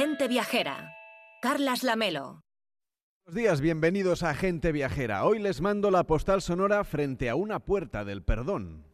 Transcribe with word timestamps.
Gente 0.00 0.28
Viajera. 0.28 0.94
Carlas 1.42 1.82
Lamelo. 1.82 2.44
Buenos 3.26 3.34
días, 3.34 3.60
bienvenidos 3.60 4.22
a 4.22 4.32
Gente 4.32 4.70
Viajera. 4.70 5.24
Hoy 5.24 5.40
les 5.40 5.60
mando 5.60 5.90
la 5.90 6.04
postal 6.04 6.40
sonora 6.40 6.84
frente 6.84 7.28
a 7.28 7.34
una 7.34 7.58
puerta 7.58 8.04
del 8.04 8.22
perdón. 8.22 8.84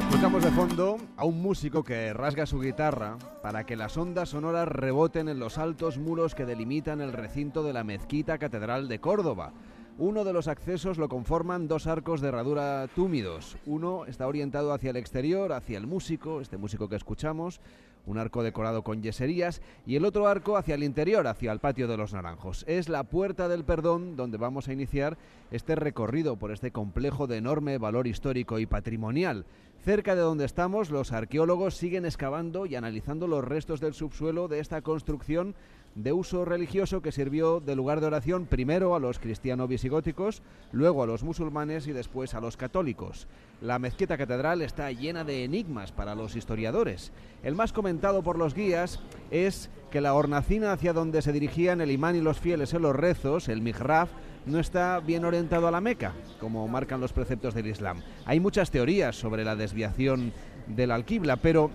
Escuchamos 0.00 0.42
de 0.42 0.50
fondo 0.50 0.96
a 1.16 1.24
un 1.24 1.40
músico 1.40 1.84
que 1.84 2.12
rasga 2.12 2.44
su 2.44 2.58
guitarra 2.58 3.18
para 3.40 3.64
que 3.66 3.76
las 3.76 3.96
ondas 3.96 4.30
sonoras 4.30 4.66
reboten 4.66 5.28
en 5.28 5.38
los 5.38 5.58
altos 5.58 5.96
muros 5.96 6.34
que 6.34 6.44
delimitan 6.44 7.00
el 7.00 7.12
recinto 7.12 7.62
de 7.62 7.72
la 7.72 7.84
mezquita 7.84 8.38
catedral 8.38 8.88
de 8.88 8.98
Córdoba. 8.98 9.52
Uno 9.98 10.24
de 10.24 10.34
los 10.34 10.46
accesos 10.46 10.98
lo 10.98 11.08
conforman 11.08 11.68
dos 11.68 11.86
arcos 11.86 12.20
de 12.20 12.28
herradura 12.28 12.86
túmidos. 12.94 13.56
Uno 13.64 14.04
está 14.04 14.26
orientado 14.26 14.74
hacia 14.74 14.90
el 14.90 14.96
exterior, 14.96 15.54
hacia 15.54 15.78
el 15.78 15.86
músico, 15.86 16.42
este 16.42 16.58
músico 16.58 16.90
que 16.90 16.96
escuchamos, 16.96 17.62
un 18.04 18.18
arco 18.18 18.42
decorado 18.42 18.82
con 18.82 19.02
yeserías, 19.02 19.62
y 19.86 19.96
el 19.96 20.04
otro 20.04 20.28
arco 20.28 20.58
hacia 20.58 20.74
el 20.74 20.82
interior, 20.82 21.26
hacia 21.26 21.50
el 21.50 21.60
patio 21.60 21.88
de 21.88 21.96
los 21.96 22.12
naranjos. 22.12 22.62
Es 22.68 22.90
la 22.90 23.04
puerta 23.04 23.48
del 23.48 23.64
perdón 23.64 24.16
donde 24.16 24.36
vamos 24.36 24.68
a 24.68 24.74
iniciar 24.74 25.16
este 25.50 25.74
recorrido 25.74 26.36
por 26.36 26.52
este 26.52 26.72
complejo 26.72 27.26
de 27.26 27.38
enorme 27.38 27.78
valor 27.78 28.06
histórico 28.06 28.58
y 28.58 28.66
patrimonial. 28.66 29.46
Cerca 29.82 30.14
de 30.14 30.20
donde 30.20 30.44
estamos, 30.44 30.90
los 30.90 31.12
arqueólogos 31.12 31.74
siguen 31.74 32.04
excavando 32.04 32.66
y 32.66 32.74
analizando 32.74 33.26
los 33.28 33.42
restos 33.42 33.80
del 33.80 33.94
subsuelo 33.94 34.46
de 34.46 34.58
esta 34.58 34.82
construcción 34.82 35.54
de 35.96 36.12
uso 36.12 36.44
religioso 36.44 37.00
que 37.00 37.10
sirvió 37.10 37.58
de 37.58 37.74
lugar 37.74 38.00
de 38.00 38.06
oración 38.06 38.46
primero 38.46 38.94
a 38.94 39.00
los 39.00 39.18
cristianos 39.18 39.68
visigóticos, 39.68 40.42
luego 40.70 41.02
a 41.02 41.06
los 41.06 41.22
musulmanes 41.22 41.86
y 41.86 41.92
después 41.92 42.34
a 42.34 42.40
los 42.40 42.58
católicos. 42.58 43.26
La 43.62 43.78
mezquita 43.78 44.18
catedral 44.18 44.60
está 44.60 44.92
llena 44.92 45.24
de 45.24 45.42
enigmas 45.42 45.92
para 45.92 46.14
los 46.14 46.36
historiadores. 46.36 47.12
El 47.42 47.54
más 47.54 47.72
comentado 47.72 48.22
por 48.22 48.36
los 48.36 48.54
guías 48.54 49.00
es 49.30 49.70
que 49.90 50.02
la 50.02 50.12
hornacina 50.12 50.72
hacia 50.72 50.92
donde 50.92 51.22
se 51.22 51.32
dirigían 51.32 51.80
el 51.80 51.90
imán 51.90 52.14
y 52.14 52.20
los 52.20 52.38
fieles 52.38 52.74
en 52.74 52.82
los 52.82 52.94
rezos, 52.94 53.48
el 53.48 53.62
mihrab, 53.62 54.08
no 54.44 54.60
está 54.60 55.00
bien 55.00 55.24
orientado 55.24 55.66
a 55.66 55.70
la 55.70 55.80
Meca, 55.80 56.12
como 56.38 56.68
marcan 56.68 57.00
los 57.00 57.14
preceptos 57.14 57.54
del 57.54 57.68
Islam. 57.68 58.02
Hay 58.26 58.38
muchas 58.38 58.70
teorías 58.70 59.16
sobre 59.16 59.44
la 59.44 59.56
desviación 59.56 60.32
del 60.66 60.90
alquibla, 60.90 61.36
pero 61.36 61.70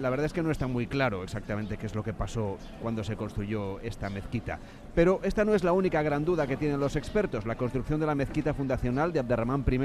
la 0.00 0.10
verdad 0.10 0.26
es 0.26 0.32
que 0.32 0.42
no 0.42 0.50
está 0.50 0.66
muy 0.66 0.86
claro 0.86 1.22
exactamente 1.22 1.76
qué 1.76 1.86
es 1.86 1.94
lo 1.94 2.02
que 2.02 2.12
pasó 2.12 2.58
cuando 2.82 3.04
se 3.04 3.16
construyó 3.16 3.80
esta 3.80 4.10
mezquita. 4.10 4.58
Pero 4.96 5.20
esta 5.24 5.44
no 5.44 5.54
es 5.54 5.62
la 5.62 5.74
única 5.74 6.00
gran 6.00 6.24
duda 6.24 6.46
que 6.46 6.56
tienen 6.56 6.80
los 6.80 6.96
expertos. 6.96 7.44
La 7.44 7.58
construcción 7.58 8.00
de 8.00 8.06
la 8.06 8.14
mezquita 8.14 8.54
fundacional 8.54 9.12
de 9.12 9.20
Abderramán 9.20 9.62
I 9.70 9.78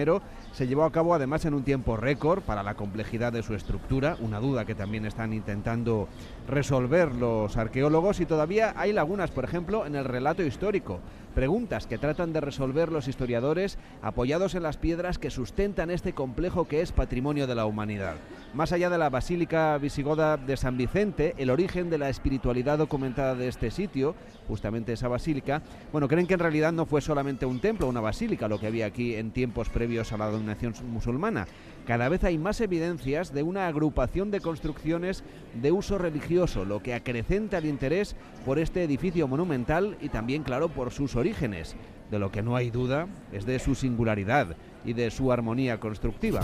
se 0.54 0.68
llevó 0.68 0.86
a 0.86 0.92
cabo 0.94 1.14
además 1.14 1.44
en 1.44 1.54
un 1.54 1.64
tiempo 1.64 1.98
récord 1.98 2.42
para 2.42 2.64
la 2.64 2.76
complejidad 2.76 3.34
de 3.34 3.44
su 3.44 3.54
estructura, 3.54 4.16
una 4.22 4.40
duda 4.40 4.64
que 4.64 4.74
también 4.74 5.06
están 5.06 5.34
intentando 5.34 6.08
resolver 6.48 7.14
los 7.14 7.58
arqueólogos 7.58 8.22
y 8.22 8.26
todavía 8.26 8.74
hay 8.78 8.94
lagunas, 8.94 9.32
por 9.32 9.44
ejemplo, 9.44 9.86
en 9.86 9.96
el 9.96 10.06
relato 10.06 10.44
histórico. 10.44 11.02
Preguntas 11.36 11.88
que 11.88 11.98
tratan 11.98 12.34
de 12.34 12.42
resolver 12.42 12.92
los 12.92 13.08
historiadores 13.08 13.78
apoyados 14.02 14.56
en 14.56 14.64
las 14.64 14.78
piedras 14.78 15.18
que 15.18 15.30
sustentan 15.30 15.90
este 15.90 16.14
complejo 16.14 16.68
que 16.68 16.82
es 16.82 16.92
patrimonio 16.92 17.48
de 17.48 17.56
la 17.56 17.66
humanidad. 17.66 18.16
Más 18.54 18.74
allá 18.74 18.90
de 18.90 18.98
la 18.98 19.10
Basílica 19.10 19.78
Visigoda 19.78 20.36
de 20.36 20.58
San 20.58 20.78
Vicente, 20.78 21.34
el 21.38 21.50
origen 21.50 21.90
de 21.90 21.98
la 21.98 22.10
espiritualidad 22.10 22.78
documentada 22.78 23.36
de 23.36 23.48
este 23.48 23.72
sitio, 23.72 24.14
justamente 24.50 24.98
esa 25.02 25.08
basílica, 25.08 25.64
bueno, 25.92 26.08
creen 26.08 26.28
que 26.28 26.36
en 26.36 26.40
realidad 26.40 26.72
no 26.72 26.86
fue 26.86 27.02
solamente 27.02 27.48
un 27.48 27.60
templo, 27.60 27.88
una 27.88 28.02
basílica, 28.02 28.48
lo 28.48 28.60
que 28.60 28.68
había 28.68 28.86
aquí 28.86 29.16
en 29.16 29.32
tiempos 29.32 29.68
previos 29.70 30.12
a 30.12 30.18
la 30.18 30.30
dominación 30.30 30.76
musulmana. 30.92 31.48
Cada 31.88 32.08
vez 32.08 32.24
hay 32.24 32.38
más 32.38 32.62
evidencias 32.62 33.34
de 33.34 33.42
una 33.42 33.66
agrupación 33.66 34.30
de 34.30 34.42
construcciones 34.42 35.24
de 35.60 35.72
uso 35.72 35.98
religioso, 35.98 36.66
lo 36.66 36.84
que 36.84 36.94
acrecenta 36.94 37.58
el 37.58 37.66
interés 37.66 38.16
por 38.46 38.60
este 38.60 38.84
edificio 38.84 39.28
monumental 39.28 39.98
y 40.02 40.10
también, 40.10 40.44
claro, 40.44 40.70
por 40.70 40.92
sus 40.92 41.16
orígenes. 41.16 41.76
De 42.12 42.20
lo 42.20 42.32
que 42.32 42.44
no 42.44 42.56
hay 42.56 42.70
duda 42.70 43.08
es 43.32 43.46
de 43.46 43.58
su 43.58 43.74
singularidad 43.74 44.56
y 44.86 44.94
de 44.94 45.10
su 45.10 45.32
armonía 45.32 45.80
constructiva. 45.80 46.42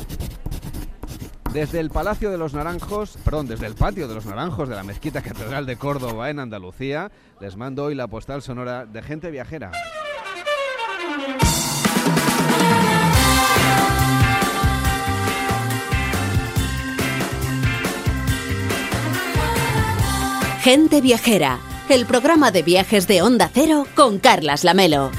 Desde 1.53 1.79
el 1.79 1.89
Palacio 1.89 2.29
de 2.29 2.37
los 2.37 2.53
Naranjos, 2.53 3.17
perdón, 3.23 3.47
desde 3.47 3.65
el 3.65 3.75
Patio 3.75 4.07
de 4.07 4.15
los 4.15 4.25
Naranjos 4.25 4.69
de 4.69 4.75
la 4.75 4.83
Mezquita 4.83 5.21
Catedral 5.21 5.65
de 5.65 5.77
Córdoba 5.77 6.29
en 6.29 6.39
Andalucía, 6.39 7.11
les 7.39 7.55
mando 7.55 7.85
hoy 7.85 7.95
la 7.95 8.07
postal 8.07 8.41
sonora 8.41 8.85
de 8.85 9.01
gente 9.01 9.31
viajera. 9.31 9.71
Gente 20.61 20.99
Viajera, 20.99 21.59
el 21.87 22.05
programa 22.05 22.51
de 22.51 22.61
viajes 22.61 23.07
de 23.07 23.21
Onda 23.21 23.49
Cero 23.53 23.87
con 23.95 24.19
Carlas 24.19 24.65
Lamelo. 24.65 25.11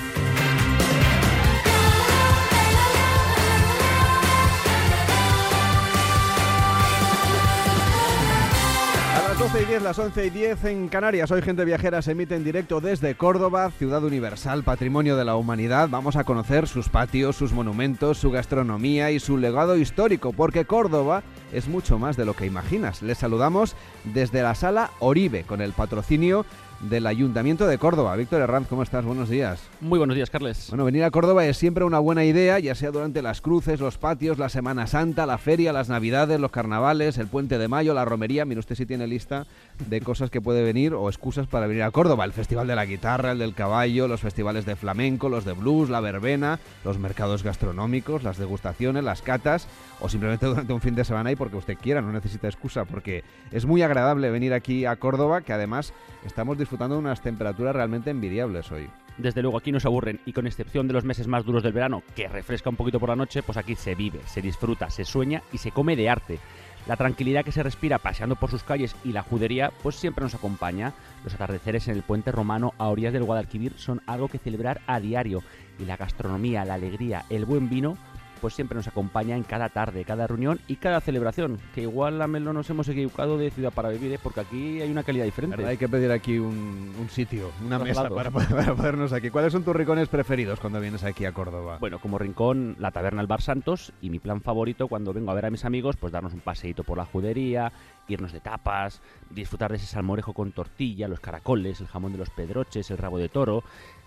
Las 9.88 9.96
12 9.96 10.26
y 10.26 10.30
10, 10.30 10.48
las 10.48 10.58
11 10.58 10.60
y 10.60 10.60
10 10.60 10.64
en 10.64 10.88
Canarias. 10.88 11.30
Hoy 11.30 11.40
Gente 11.40 11.64
Viajera 11.64 12.02
se 12.02 12.12
emite 12.12 12.34
en 12.34 12.44
directo 12.44 12.82
desde 12.82 13.14
Córdoba, 13.14 13.70
ciudad 13.70 14.04
universal, 14.04 14.62
patrimonio 14.62 15.16
de 15.16 15.24
la 15.24 15.34
humanidad. 15.36 15.88
Vamos 15.88 16.16
a 16.16 16.24
conocer 16.24 16.68
sus 16.68 16.90
patios, 16.90 17.36
sus 17.36 17.52
monumentos, 17.52 18.18
su 18.18 18.30
gastronomía 18.30 19.10
y 19.12 19.18
su 19.18 19.38
legado 19.38 19.78
histórico, 19.78 20.34
porque 20.34 20.66
Córdoba 20.66 21.22
es 21.54 21.68
mucho 21.68 21.98
más 21.98 22.18
de 22.18 22.26
lo 22.26 22.34
que 22.34 22.44
imaginas. 22.44 23.00
Les 23.00 23.16
saludamos 23.16 23.76
desde 24.04 24.42
la 24.42 24.54
sala 24.54 24.90
Oribe, 24.98 25.44
con 25.44 25.62
el 25.62 25.72
patrocinio 25.72 26.44
del 26.80 27.06
Ayuntamiento 27.06 27.66
de 27.66 27.78
Córdoba. 27.78 28.14
Víctor 28.16 28.40
Herranz, 28.40 28.68
¿cómo 28.68 28.82
estás? 28.82 29.04
Buenos 29.04 29.28
días. 29.28 29.60
Muy 29.80 29.98
buenos 29.98 30.14
días, 30.14 30.30
Carles. 30.30 30.66
Bueno, 30.68 30.84
venir 30.84 31.02
a 31.04 31.10
Córdoba 31.10 31.44
es 31.44 31.56
siempre 31.56 31.84
una 31.84 31.98
buena 31.98 32.24
idea, 32.24 32.58
ya 32.58 32.74
sea 32.74 32.90
durante 32.90 33.20
las 33.20 33.40
cruces, 33.40 33.80
los 33.80 33.98
patios, 33.98 34.38
la 34.38 34.48
Semana 34.48 34.86
Santa, 34.86 35.26
la 35.26 35.38
feria, 35.38 35.72
las 35.72 35.88
Navidades, 35.88 36.38
los 36.38 36.52
carnavales, 36.52 37.18
el 37.18 37.26
Puente 37.26 37.58
de 37.58 37.66
Mayo, 37.66 37.94
la 37.94 38.04
romería. 38.04 38.44
Mire 38.44 38.60
usted 38.60 38.76
si 38.76 38.86
tiene 38.86 39.06
lista 39.06 39.46
de 39.88 40.00
cosas 40.00 40.30
que 40.30 40.40
puede 40.40 40.62
venir 40.62 40.94
o 40.94 41.08
excusas 41.08 41.48
para 41.48 41.66
venir 41.66 41.82
a 41.82 41.90
Córdoba. 41.90 42.24
El 42.24 42.32
Festival 42.32 42.68
de 42.68 42.76
la 42.76 42.86
Guitarra, 42.86 43.32
el 43.32 43.38
del 43.38 43.54
Caballo, 43.54 44.06
los 44.06 44.20
festivales 44.20 44.64
de 44.64 44.76
flamenco, 44.76 45.28
los 45.28 45.44
de 45.44 45.52
blues, 45.52 45.90
la 45.90 46.00
verbena, 46.00 46.60
los 46.84 46.98
mercados 46.98 47.42
gastronómicos, 47.42 48.22
las 48.22 48.38
degustaciones, 48.38 49.02
las 49.02 49.22
catas 49.22 49.66
o 50.00 50.08
simplemente 50.08 50.46
durante 50.46 50.72
un 50.72 50.80
fin 50.80 50.94
de 50.94 51.04
semana 51.04 51.32
y 51.32 51.36
porque 51.36 51.56
usted 51.56 51.76
quiera, 51.76 52.00
no 52.00 52.12
necesita 52.12 52.46
excusa, 52.46 52.84
porque 52.84 53.24
es 53.50 53.66
muy 53.66 53.82
agradable 53.82 54.30
venir 54.30 54.54
aquí 54.54 54.84
a 54.84 54.94
Córdoba, 54.96 55.40
que 55.40 55.52
además 55.52 55.92
estamos 56.24 56.56
disfrutando 56.56 56.67
de 56.76 56.96
unas 56.96 57.20
temperaturas 57.20 57.74
realmente 57.74 58.10
envidiables 58.10 58.70
hoy. 58.70 58.88
Desde 59.16 59.42
luego 59.42 59.58
aquí 59.58 59.72
no 59.72 59.80
se 59.80 59.88
aburren 59.88 60.20
y 60.26 60.32
con 60.32 60.46
excepción 60.46 60.86
de 60.86 60.92
los 60.92 61.04
meses 61.04 61.26
más 61.26 61.44
duros 61.44 61.62
del 61.62 61.72
verano, 61.72 62.02
que 62.14 62.28
refresca 62.28 62.70
un 62.70 62.76
poquito 62.76 63.00
por 63.00 63.08
la 63.08 63.16
noche, 63.16 63.42
pues 63.42 63.58
aquí 63.58 63.74
se 63.74 63.94
vive, 63.94 64.20
se 64.26 64.42
disfruta, 64.42 64.90
se 64.90 65.04
sueña 65.04 65.42
y 65.52 65.58
se 65.58 65.72
come 65.72 65.96
de 65.96 66.08
arte. 66.08 66.38
La 66.86 66.96
tranquilidad 66.96 67.44
que 67.44 67.52
se 67.52 67.62
respira 67.62 67.98
paseando 67.98 68.36
por 68.36 68.50
sus 68.50 68.62
calles 68.62 68.94
y 69.04 69.12
la 69.12 69.22
judería 69.22 69.72
pues 69.82 69.96
siempre 69.96 70.22
nos 70.22 70.34
acompaña. 70.34 70.92
Los 71.24 71.34
atardeceres 71.34 71.88
en 71.88 71.96
el 71.96 72.02
puente 72.02 72.32
romano 72.32 72.74
a 72.78 72.88
orillas 72.88 73.12
del 73.12 73.24
Guadalquivir 73.24 73.72
son 73.76 74.00
algo 74.06 74.28
que 74.28 74.38
celebrar 74.38 74.80
a 74.86 75.00
diario 75.00 75.42
y 75.78 75.84
la 75.84 75.96
gastronomía, 75.96 76.64
la 76.64 76.74
alegría, 76.74 77.24
el 77.28 77.44
buen 77.44 77.68
vino 77.68 77.98
pues 78.38 78.54
siempre 78.54 78.76
nos 78.76 78.88
acompaña 78.88 79.36
en 79.36 79.42
cada 79.42 79.68
tarde, 79.68 80.04
cada 80.04 80.26
reunión 80.26 80.60
y 80.68 80.76
cada 80.76 81.00
celebración. 81.00 81.58
Que 81.74 81.82
igual 81.82 82.18
la 82.18 82.26
Melo 82.26 82.52
nos 82.52 82.68
hemos 82.70 82.88
equivocado 82.88 83.38
de 83.38 83.50
ciudad 83.50 83.72
para 83.72 83.90
vivir, 83.90 84.12
¿eh? 84.12 84.18
porque 84.22 84.40
aquí 84.40 84.80
hay 84.80 84.90
una 84.90 85.02
calidad 85.02 85.24
diferente. 85.24 85.56
¿Verdad? 85.56 85.70
Hay 85.70 85.76
que 85.76 85.88
pedir 85.88 86.10
aquí 86.10 86.38
un, 86.38 86.94
un 86.98 87.08
sitio, 87.10 87.50
una 87.64 87.78
mesa 87.78 88.08
para, 88.08 88.30
para 88.30 88.74
podernos 88.74 89.12
aquí. 89.12 89.30
¿Cuáles 89.30 89.52
son 89.52 89.64
tus 89.64 89.74
rincones 89.74 90.08
preferidos 90.08 90.60
cuando 90.60 90.80
vienes 90.80 91.04
aquí 91.04 91.24
a 91.24 91.32
Córdoba? 91.32 91.78
Bueno, 91.80 91.98
como 91.98 92.18
rincón, 92.18 92.76
la 92.78 92.90
taberna 92.90 93.20
El 93.20 93.26
Bar 93.26 93.42
Santos 93.42 93.92
y 94.00 94.10
mi 94.10 94.18
plan 94.18 94.40
favorito 94.40 94.88
cuando 94.88 95.12
vengo 95.12 95.30
a 95.30 95.34
ver 95.34 95.46
a 95.46 95.50
mis 95.50 95.64
amigos, 95.64 95.96
pues 95.96 96.12
darnos 96.12 96.34
un 96.34 96.40
paseíto 96.40 96.84
por 96.84 96.98
la 96.98 97.04
judería, 97.04 97.72
irnos 98.08 98.32
de 98.32 98.40
tapas, 98.40 99.00
disfrutar 99.30 99.70
de 99.70 99.76
ese 99.76 99.86
salmorejo 99.86 100.32
con 100.32 100.52
tortilla, 100.52 101.08
los 101.08 101.20
caracoles, 101.20 101.80
el 101.80 101.86
jamón 101.86 102.12
de 102.12 102.18
los 102.18 102.30
pedroches, 102.30 102.90
el 102.90 102.98
rabo 102.98 103.18
de 103.18 103.28
toro. 103.28 103.62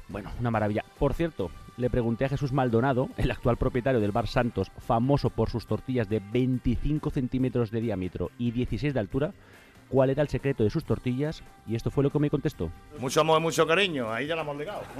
Bueno, 0.09 0.29
una 0.39 0.51
maravilla. 0.51 0.83
Por 1.00 1.13
cierto, 1.13 1.51
le 1.81 1.89
pregunté 1.89 2.25
a 2.25 2.30
Jesús 2.30 2.54
Maldonado, 2.54 3.10
el 3.18 3.31
actual 3.31 3.57
propietario 3.57 4.00
del 4.00 4.12
Bar 4.12 4.28
Santos, 4.28 4.72
famoso 4.78 5.31
por 5.31 5.50
sus 5.50 5.66
tortillas 5.66 6.07
de 6.07 6.22
25 6.31 7.10
centímetros 7.10 7.72
de 7.72 7.81
diámetro 7.81 8.30
y 8.38 8.51
16 8.51 8.94
de 8.94 9.00
altura, 9.00 9.33
cuál 9.91 10.09
era 10.09 10.21
el 10.21 10.29
secreto 10.29 10.63
de 10.63 10.69
sus 10.69 10.85
tortillas 10.85 11.43
y 11.67 11.75
esto 11.75 11.91
fue 11.91 12.03
lo 12.03 12.09
que 12.09 12.17
me 12.17 12.29
contestó. 12.29 12.71
Mucho 12.99 13.21
amor, 13.21 13.41
mucho 13.41 13.67
cariño, 13.67 14.11
ahí 14.11 14.25
ya 14.25 14.35
la 14.35 14.41
hemos 14.41 14.57
ligado. 14.57 14.81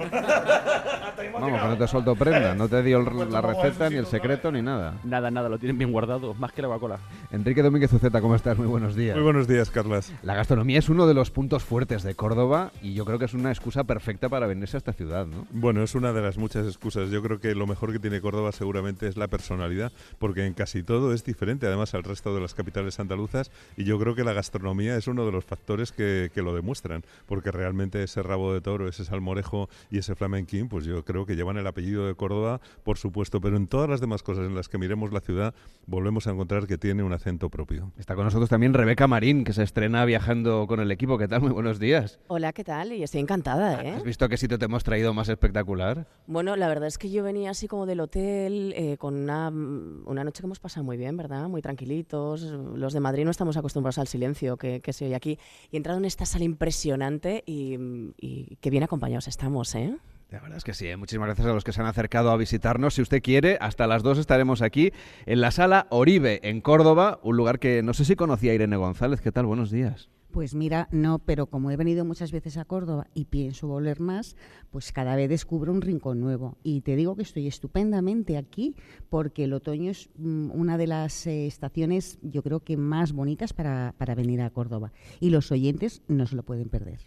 Vamos, 1.33 1.61
que 1.61 1.67
no 1.67 1.77
te 1.77 1.88
soltó 1.88 2.15
prenda, 2.15 2.53
no 2.55 2.67
te 2.67 2.83
dio 2.83 3.01
la 3.01 3.41
receta, 3.41 3.89
ni 3.89 3.95
el 3.95 4.05
secreto, 4.05 4.51
ni 4.51 4.61
nada. 4.61 4.95
Nada, 5.03 5.31
nada, 5.31 5.49
lo 5.49 5.57
tienen 5.57 5.77
bien 5.77 5.91
guardado, 5.91 6.33
más 6.33 6.51
que 6.51 6.61
la 6.61 6.67
Coca-Cola. 6.67 6.99
Enrique 7.31 7.61
Domínguez 7.61 7.91
Uceta, 7.93 8.21
¿cómo 8.21 8.35
estás? 8.35 8.57
Muy 8.57 8.67
buenos 8.67 8.95
días. 8.95 9.15
Muy 9.15 9.23
buenos 9.23 9.47
días, 9.47 9.69
Carlas. 9.69 10.11
La 10.23 10.35
gastronomía 10.35 10.79
es 10.79 10.89
uno 10.89 11.07
de 11.07 11.13
los 11.13 11.31
puntos 11.31 11.63
fuertes 11.63 12.03
de 12.03 12.15
Córdoba 12.15 12.71
y 12.81 12.94
yo 12.94 13.05
creo 13.05 13.17
que 13.17 13.25
es 13.25 13.33
una 13.33 13.51
excusa 13.51 13.85
perfecta 13.85 14.29
para 14.29 14.47
venirse 14.47 14.77
a 14.77 14.79
esta 14.79 14.94
ciudad, 14.94 15.25
¿no? 15.25 15.47
Bueno, 15.51 15.83
es 15.83 15.95
una 15.95 16.11
de 16.11 16.21
las 16.21 16.37
muchas 16.37 16.65
excusas. 16.65 17.09
Yo 17.09 17.21
creo 17.21 17.39
que 17.39 17.55
lo 17.55 17.67
mejor 17.67 17.91
que 17.91 17.99
tiene 17.99 18.19
Córdoba 18.19 18.51
seguramente 18.51 19.07
es 19.07 19.15
la 19.15 19.27
personalidad, 19.27 19.91
porque 20.19 20.45
en 20.45 20.53
casi 20.53 20.83
todo 20.83 21.13
es 21.13 21.23
diferente, 21.23 21.67
además, 21.67 21.94
al 21.94 22.03
resto 22.03 22.35
de 22.35 22.41
las 22.41 22.53
capitales 22.53 22.99
andaluzas 22.99 23.51
y 23.77 23.83
yo 23.83 23.99
creo 23.99 24.15
que 24.15 24.23
la 24.23 24.33
gastronomía 24.33 24.81
es 24.88 25.07
uno 25.07 25.25
de 25.25 25.31
los 25.31 25.45
factores 25.45 25.92
que, 25.92 26.30
que 26.33 26.42
lo 26.42 26.54
demuestran, 26.54 27.04
porque 27.25 27.51
realmente 27.51 28.04
ese 28.04 28.24
rabo 28.24 28.54
de 28.54 28.62
toro, 28.62 28.88
ese 28.88 29.06
salmorejo 29.06 29.69
y 29.89 30.00
ese 30.00 30.16
flamenquín, 30.16 30.69
pues 30.69 30.86
yo 30.86 31.04
creo 31.06 31.25
que 31.25 31.36
llevan 31.36 31.57
el 31.57 31.68
apellido 31.68 32.07
de 32.07 32.16
Córdoba, 32.16 32.62
por 32.83 32.98
supuesto, 32.98 33.42
pero 33.42 33.57
en 33.57 33.68
todas 33.68 33.89
las 33.89 34.01
demás 34.01 34.24
cosas 34.24 34.45
en 34.45 34.56
las 34.56 34.69
que 34.69 34.78
miremos 34.78 35.12
la 35.12 35.22
ciudad, 35.22 35.54
volvemos 35.86 36.28
a 36.28 36.31
encontrar 36.31 36.68
que 36.68 36.78
tiene 36.78 37.04
un 37.04 37.13
acento 37.13 37.50
propio. 37.50 37.92
Está 37.98 38.16
con 38.16 38.25
nosotros 38.25 38.50
también 38.50 38.74
Rebeca 38.74 39.07
Marín, 39.07 39.44
que 39.44 39.54
se 39.54 39.63
estrena 39.63 40.06
viajando 40.06 40.66
con 40.68 40.80
el 40.80 40.92
equipo. 40.92 41.18
¿Qué 41.18 41.28
tal? 41.28 41.42
Muy 41.42 41.51
buenos 41.51 41.80
días. 41.80 42.19
Hola, 42.28 42.54
¿qué 42.54 42.63
tal? 42.63 42.94
Y 42.94 43.04
estoy 43.04 43.22
encantada, 43.22 43.83
¿eh? 43.83 43.92
¿Has 43.92 44.04
visto 44.04 44.28
qué 44.30 44.38
sitio 44.38 44.57
te 44.57 44.66
hemos 44.66 44.83
traído 44.83 45.13
más 45.13 45.30
espectacular? 45.30 46.07
Bueno, 46.28 46.56
la 46.56 46.68
verdad 46.68 46.88
es 46.88 46.98
que 46.98 47.10
yo 47.10 47.24
venía 47.24 47.51
así 47.51 47.68
como 47.68 47.86
del 47.86 48.00
hotel, 48.00 48.74
eh, 48.75 48.98
con 48.98 49.16
una, 49.16 49.50
una, 49.50 50.24
noche 50.24 50.42
que 50.42 50.48
hemos 50.48 50.60
pasado 50.60 50.83
muy 50.83 50.98
bien, 50.98 51.18
¿verdad? 51.18 51.48
Muy 51.48 51.62
tranquilitos. 51.62 52.42
Los 52.42 52.94
de 52.94 53.00
Madrid 53.00 53.25
no 53.25 53.31
estamos 53.31 53.57
acostumbrados 53.57 53.98
al 53.98 54.07
silencio 54.07 54.57
que, 54.57 54.70
que 54.79 54.94
se 54.94 55.06
oye 55.06 55.15
aquí. 55.15 55.38
Y 55.71 55.77
entrado 55.77 56.00
en 56.00 56.06
esta 56.06 56.25
sala 56.25 56.45
impresionante 56.45 57.44
y, 57.45 57.77
y 58.18 58.57
qué 58.62 58.69
bien 58.69 58.83
acompañados 58.83 59.27
estamos, 59.27 59.75
¿eh? 59.75 59.97
La 60.31 60.39
verdad 60.39 60.57
es 60.57 60.63
que 60.63 60.73
sí, 60.73 60.88
¿eh? 60.88 60.95
muchísimas 60.95 61.27
gracias 61.27 61.45
a 61.45 61.53
los 61.53 61.65
que 61.65 61.73
se 61.73 61.81
han 61.81 61.88
acercado 61.88 62.31
a 62.31 62.38
visitarnos. 62.38 62.94
Si 62.94 63.01
usted 63.01 63.21
quiere, 63.21 63.57
hasta 63.59 63.85
las 63.85 64.01
dos 64.01 64.18
estaremos 64.18 64.62
aquí 64.62 64.94
en 65.25 65.41
la 65.41 65.51
sala 65.51 65.88
Oribe, 65.89 66.39
en 66.44 66.62
Córdoba, 66.62 67.19
un 67.21 67.35
lugar 67.35 67.59
que 67.59 67.83
no 67.83 67.94
sé 67.94 68.06
si 68.06 68.15
conocía 68.15 68.53
Irene 68.53 68.77
González. 68.77 69.19
¿Qué 69.19 69.33
tal? 69.33 69.45
Buenos 69.45 69.71
días. 69.71 70.09
Pues 70.31 70.56
mira, 70.56 70.88
no, 70.92 71.19
pero 71.19 71.48
como 71.48 71.72
he 71.72 71.78
venido 71.78 72.06
muchas 72.06 72.31
veces 72.31 72.57
a 72.57 72.63
Córdoba 72.63 73.07
y 73.13 73.25
pienso 73.25 73.68
volver 73.68 74.00
más, 74.00 74.38
pues 74.69 74.94
cada 74.94 75.18
vez 75.18 75.28
descubro 75.30 75.74
un 75.74 75.81
rincón 75.81 76.22
nuevo. 76.22 76.57
Y 76.63 76.81
te 76.81 76.95
digo 76.95 77.18
que 77.18 77.24
estoy 77.24 77.48
estupendamente 77.48 78.38
aquí 78.38 78.75
porque 79.10 79.44
el 79.44 79.54
otoño 79.54 79.92
es 79.92 80.10
mm, 80.16 80.51
una 80.51 80.78
de 80.78 80.88
las 80.88 81.28
eh, 81.28 81.48
estaciones, 81.48 82.18
yo 82.22 82.44
creo 82.44 82.62
que 82.62 82.78
más 82.78 83.12
bonitas 83.12 83.51
para, 83.51 83.94
para 83.98 84.16
venir 84.16 84.42
a 84.42 84.50
Córdoba. 84.51 84.94
Y 85.19 85.31
los 85.31 85.51
oyentes 85.51 86.01
no 86.07 86.25
se 86.25 86.38
lo 86.38 86.44
pueden 86.44 86.69
perder. 86.69 87.00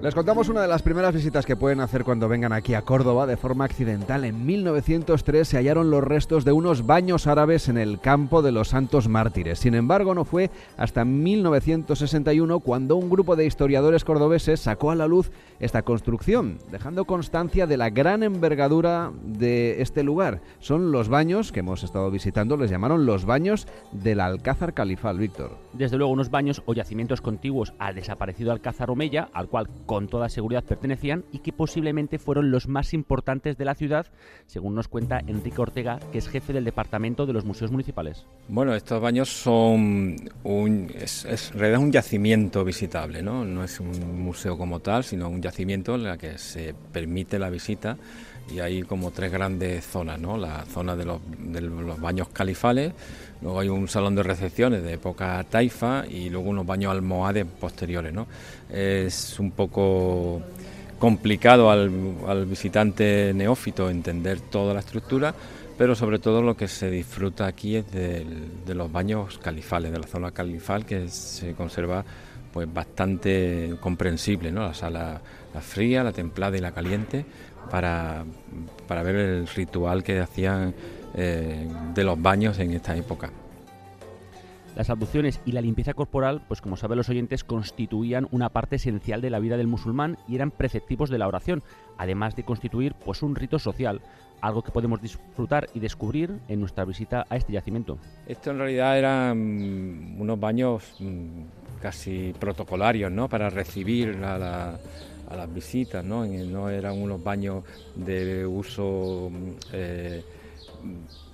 Les 0.00 0.14
contamos 0.14 0.48
una 0.48 0.62
de 0.62 0.68
las 0.68 0.82
primeras 0.82 1.12
visitas 1.12 1.44
que 1.44 1.56
pueden 1.56 1.80
hacer 1.80 2.04
cuando 2.04 2.28
vengan 2.28 2.52
aquí 2.52 2.74
a 2.74 2.82
Córdoba 2.82 3.26
de 3.26 3.36
forma 3.36 3.64
accidental. 3.64 4.24
En 4.24 4.46
1903 4.46 5.48
se 5.48 5.56
hallaron 5.56 5.90
los 5.90 6.04
restos 6.04 6.44
de 6.44 6.52
unos 6.52 6.86
baños 6.86 7.26
árabes 7.26 7.68
en 7.68 7.76
el 7.76 7.98
campo 7.98 8.40
de 8.40 8.52
los 8.52 8.68
Santos 8.68 9.08
Mártires. 9.08 9.58
Sin 9.58 9.74
embargo, 9.74 10.14
no 10.14 10.24
fue 10.24 10.52
hasta 10.76 11.04
1961 11.04 12.60
cuando 12.60 12.94
un 12.94 13.10
grupo 13.10 13.34
de 13.34 13.46
historiadores 13.46 14.04
cordobeses 14.04 14.60
sacó 14.60 14.92
a 14.92 14.94
la 14.94 15.08
luz 15.08 15.32
esta 15.58 15.82
construcción, 15.82 16.58
dejando 16.70 17.04
constancia 17.04 17.66
de 17.66 17.76
la 17.76 17.90
gran 17.90 18.22
envergadura 18.22 19.10
de 19.24 19.82
este 19.82 20.04
lugar. 20.04 20.42
Son 20.60 20.92
los 20.92 21.08
baños 21.08 21.50
que 21.50 21.58
hemos 21.58 21.82
estado 21.82 22.08
visitando, 22.12 22.56
les 22.56 22.70
llamaron 22.70 23.04
los 23.04 23.24
baños 23.24 23.66
del 23.90 24.20
Alcázar 24.20 24.74
Califal, 24.74 25.18
Víctor. 25.18 25.58
Desde 25.72 25.96
luego, 25.96 26.12
unos 26.12 26.30
baños 26.30 26.62
o 26.66 26.74
yacimientos 26.74 27.20
contiguos 27.20 27.74
al 27.80 27.96
desaparecido 27.96 28.52
Alcázar 28.52 28.92
Omeya, 28.92 29.28
al 29.32 29.48
cual 29.48 29.68
con 29.88 30.06
toda 30.06 30.28
seguridad 30.28 30.64
pertenecían 30.64 31.24
y 31.32 31.38
que 31.38 31.50
posiblemente 31.50 32.18
fueron 32.18 32.50
los 32.50 32.68
más 32.68 32.92
importantes 32.92 33.56
de 33.56 33.64
la 33.64 33.74
ciudad, 33.74 34.06
según 34.46 34.74
nos 34.74 34.86
cuenta 34.86 35.22
Enrique 35.26 35.62
Ortega, 35.62 35.98
que 36.12 36.18
es 36.18 36.28
jefe 36.28 36.52
del 36.52 36.64
Departamento 36.64 37.24
de 37.24 37.32
los 37.32 37.46
Museos 37.46 37.70
Municipales. 37.72 38.26
Bueno, 38.48 38.74
estos 38.74 39.00
baños 39.00 39.30
son 39.30 40.16
un, 40.44 40.92
es, 40.94 41.24
en 41.24 41.58
realidad 41.58 41.80
un 41.80 41.90
yacimiento 41.90 42.66
visitable, 42.66 43.22
no 43.22 43.64
es 43.64 43.80
un 43.80 44.22
museo 44.22 44.58
como 44.58 44.80
tal, 44.80 45.04
sino 45.04 45.30
un 45.30 45.40
yacimiento 45.40 45.94
en 45.94 46.06
el 46.06 46.18
que 46.18 46.36
se 46.36 46.74
permite 46.92 47.38
la 47.38 47.48
visita 47.48 47.96
y 48.50 48.60
hay 48.60 48.82
como 48.82 49.10
tres 49.10 49.30
grandes 49.30 49.86
zonas, 49.86 50.18
¿no? 50.18 50.36
La 50.36 50.64
zona 50.66 50.96
de 50.96 51.04
los, 51.04 51.20
baños 52.00 52.28
califales, 52.28 52.92
luego 53.42 53.60
hay 53.60 53.68
un 53.68 53.88
salón 53.88 54.14
de 54.14 54.22
recepciones 54.22 54.82
de 54.82 54.94
época 54.94 55.44
taifa 55.48 56.04
y 56.06 56.30
luego 56.30 56.50
unos 56.50 56.66
baños 56.66 56.92
almohades 56.92 57.44
posteriores, 57.44 58.12
¿no? 58.12 58.26
Es 58.70 59.38
un 59.38 59.50
poco 59.52 60.42
complicado 60.98 61.70
al, 61.70 61.90
visitante 62.46 63.32
neófito 63.34 63.90
entender 63.90 64.40
toda 64.40 64.74
la 64.74 64.80
estructura, 64.80 65.34
pero 65.76 65.94
sobre 65.94 66.18
todo 66.18 66.42
lo 66.42 66.56
que 66.56 66.66
se 66.66 66.90
disfruta 66.90 67.46
aquí 67.46 67.76
es 67.76 67.90
de, 67.92 68.26
de 68.66 68.74
los 68.74 68.90
baños 68.90 69.38
califales, 69.38 69.92
de 69.92 69.98
la 69.98 70.06
zona 70.06 70.32
califal 70.32 70.84
que 70.84 71.08
se 71.08 71.52
conserva 71.54 72.04
pues 72.52 72.72
bastante 72.72 73.76
comprensible, 73.80 74.50
¿no? 74.50 74.62
La 74.62 74.74
sala 74.74 75.20
la 75.54 75.60
fría, 75.60 76.04
la 76.04 76.12
templada 76.12 76.56
y 76.56 76.60
la 76.60 76.72
caliente 76.72 77.24
para, 77.70 78.24
para 78.86 79.02
ver 79.02 79.16
el 79.16 79.46
ritual 79.46 80.02
que 80.02 80.20
hacían 80.20 80.74
eh, 81.14 81.68
de 81.94 82.04
los 82.04 82.20
baños 82.20 82.58
en 82.58 82.72
esta 82.72 82.96
época. 82.96 83.30
Las 84.76 84.90
abluciones 84.90 85.40
y 85.44 85.52
la 85.52 85.60
limpieza 85.60 85.92
corporal, 85.92 86.42
pues 86.46 86.60
como 86.60 86.76
saben 86.76 86.98
los 86.98 87.08
oyentes, 87.08 87.42
constituían 87.42 88.28
una 88.30 88.50
parte 88.50 88.76
esencial 88.76 89.20
de 89.20 89.30
la 89.30 89.40
vida 89.40 89.56
del 89.56 89.66
musulmán 89.66 90.18
y 90.28 90.36
eran 90.36 90.52
preceptivos 90.52 91.10
de 91.10 91.18
la 91.18 91.26
oración, 91.26 91.64
además 91.96 92.36
de 92.36 92.44
constituir 92.44 92.94
pues 92.94 93.22
un 93.22 93.34
rito 93.34 93.58
social, 93.58 94.00
algo 94.40 94.62
que 94.62 94.70
podemos 94.70 95.02
disfrutar 95.02 95.68
y 95.74 95.80
descubrir 95.80 96.38
en 96.46 96.60
nuestra 96.60 96.84
visita 96.84 97.26
a 97.28 97.36
este 97.36 97.52
yacimiento. 97.52 97.98
Esto 98.28 98.52
en 98.52 98.58
realidad 98.58 98.96
eran 98.96 100.16
unos 100.16 100.38
baños 100.38 100.96
casi 101.82 102.32
protocolarios, 102.38 103.10
¿no? 103.10 103.28
Para 103.28 103.50
recibir 103.50 104.22
a, 104.22 104.38
la, 104.38 104.78
a 105.28 105.36
las 105.36 105.52
visitas, 105.52 106.04
¿no? 106.04 106.26
No 106.26 106.70
eran 106.70 107.00
unos 107.00 107.22
baños 107.22 107.64
de 107.94 108.46
uso 108.46 109.30
eh, 109.72 110.22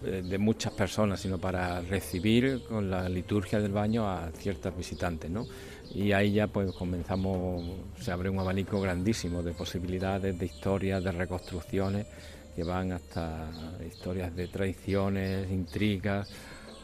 de 0.02 0.38
muchas 0.38 0.72
personas, 0.72 1.20
sino 1.20 1.38
para 1.38 1.80
recibir 1.80 2.62
con 2.68 2.90
la 2.90 3.08
liturgia 3.08 3.60
del 3.60 3.72
baño 3.72 4.08
a 4.08 4.30
ciertas 4.32 4.76
visitantes, 4.76 5.30
¿no? 5.30 5.46
Y 5.94 6.12
ahí 6.12 6.32
ya 6.32 6.46
pues 6.46 6.72
comenzamos, 6.72 7.62
se 8.00 8.10
abre 8.10 8.28
un 8.28 8.38
abanico 8.38 8.80
grandísimo 8.80 9.42
de 9.42 9.52
posibilidades, 9.52 10.38
de 10.38 10.46
historias, 10.46 11.02
de 11.04 11.12
reconstrucciones 11.12 12.06
que 12.54 12.64
van 12.64 12.92
hasta 12.92 13.50
historias 13.86 14.34
de 14.34 14.46
traiciones, 14.48 15.50
intrigas, 15.50 16.28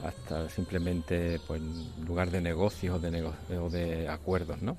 hasta 0.04 0.48
simplemente 0.48 1.40
pues 1.46 1.60
lugar 2.06 2.30
de 2.30 2.40
negocios 2.40 3.00
de, 3.00 3.22
o 3.58 3.70
de 3.70 4.08
acuerdos, 4.08 4.62
¿no? 4.62 4.76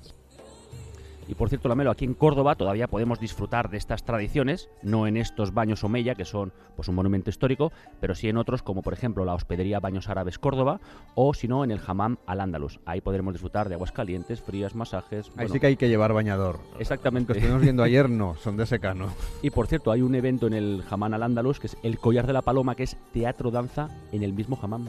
Y 1.28 1.34
por 1.34 1.48
cierto, 1.48 1.68
Lamelo, 1.68 1.90
aquí 1.90 2.04
en 2.04 2.14
Córdoba 2.14 2.56
todavía 2.56 2.88
podemos 2.88 3.20
disfrutar 3.20 3.70
de 3.70 3.78
estas 3.78 4.04
tradiciones, 4.04 4.68
no 4.82 5.06
en 5.06 5.16
estos 5.16 5.54
baños 5.54 5.84
Omeya, 5.84 6.14
que 6.14 6.24
son 6.24 6.52
pues 6.76 6.88
un 6.88 6.94
monumento 6.94 7.30
histórico, 7.30 7.72
pero 8.00 8.14
sí 8.14 8.28
en 8.28 8.36
otros, 8.36 8.62
como 8.62 8.82
por 8.82 8.92
ejemplo 8.92 9.24
la 9.24 9.34
Hospedería 9.34 9.80
Baños 9.80 10.08
Árabes 10.08 10.38
Córdoba, 10.38 10.80
o 11.14 11.34
si 11.34 11.48
no, 11.48 11.64
en 11.64 11.70
el 11.70 11.80
Hammam 11.86 12.18
Al 12.26 12.40
Andalus. 12.40 12.80
Ahí 12.86 13.00
podremos 13.00 13.34
disfrutar 13.34 13.68
de 13.68 13.74
aguas 13.74 13.92
calientes, 13.92 14.40
frías, 14.40 14.74
masajes. 14.74 15.28
Ahí 15.28 15.34
bueno, 15.34 15.52
sí 15.52 15.60
que 15.60 15.66
hay 15.68 15.76
que 15.76 15.88
llevar 15.88 16.12
bañador. 16.12 16.58
Exactamente. 16.78 17.28
Los 17.28 17.36
que 17.36 17.40
estuvimos 17.40 17.62
viendo 17.62 17.82
ayer 17.82 18.10
no, 18.10 18.36
son 18.36 18.56
de 18.56 18.66
secano. 18.66 19.08
Y 19.42 19.50
por 19.50 19.66
cierto, 19.66 19.90
hay 19.92 20.02
un 20.02 20.14
evento 20.14 20.46
en 20.46 20.54
el 20.54 20.82
Hammam 20.90 21.14
Al 21.14 21.22
Andalus, 21.22 21.60
que 21.60 21.68
es 21.68 21.76
el 21.82 21.98
Collar 21.98 22.26
de 22.26 22.32
la 22.32 22.42
Paloma, 22.42 22.74
que 22.74 22.84
es 22.84 22.96
teatro-danza 23.12 23.88
en 24.12 24.22
el 24.22 24.32
mismo 24.32 24.58
Hammam. 24.60 24.88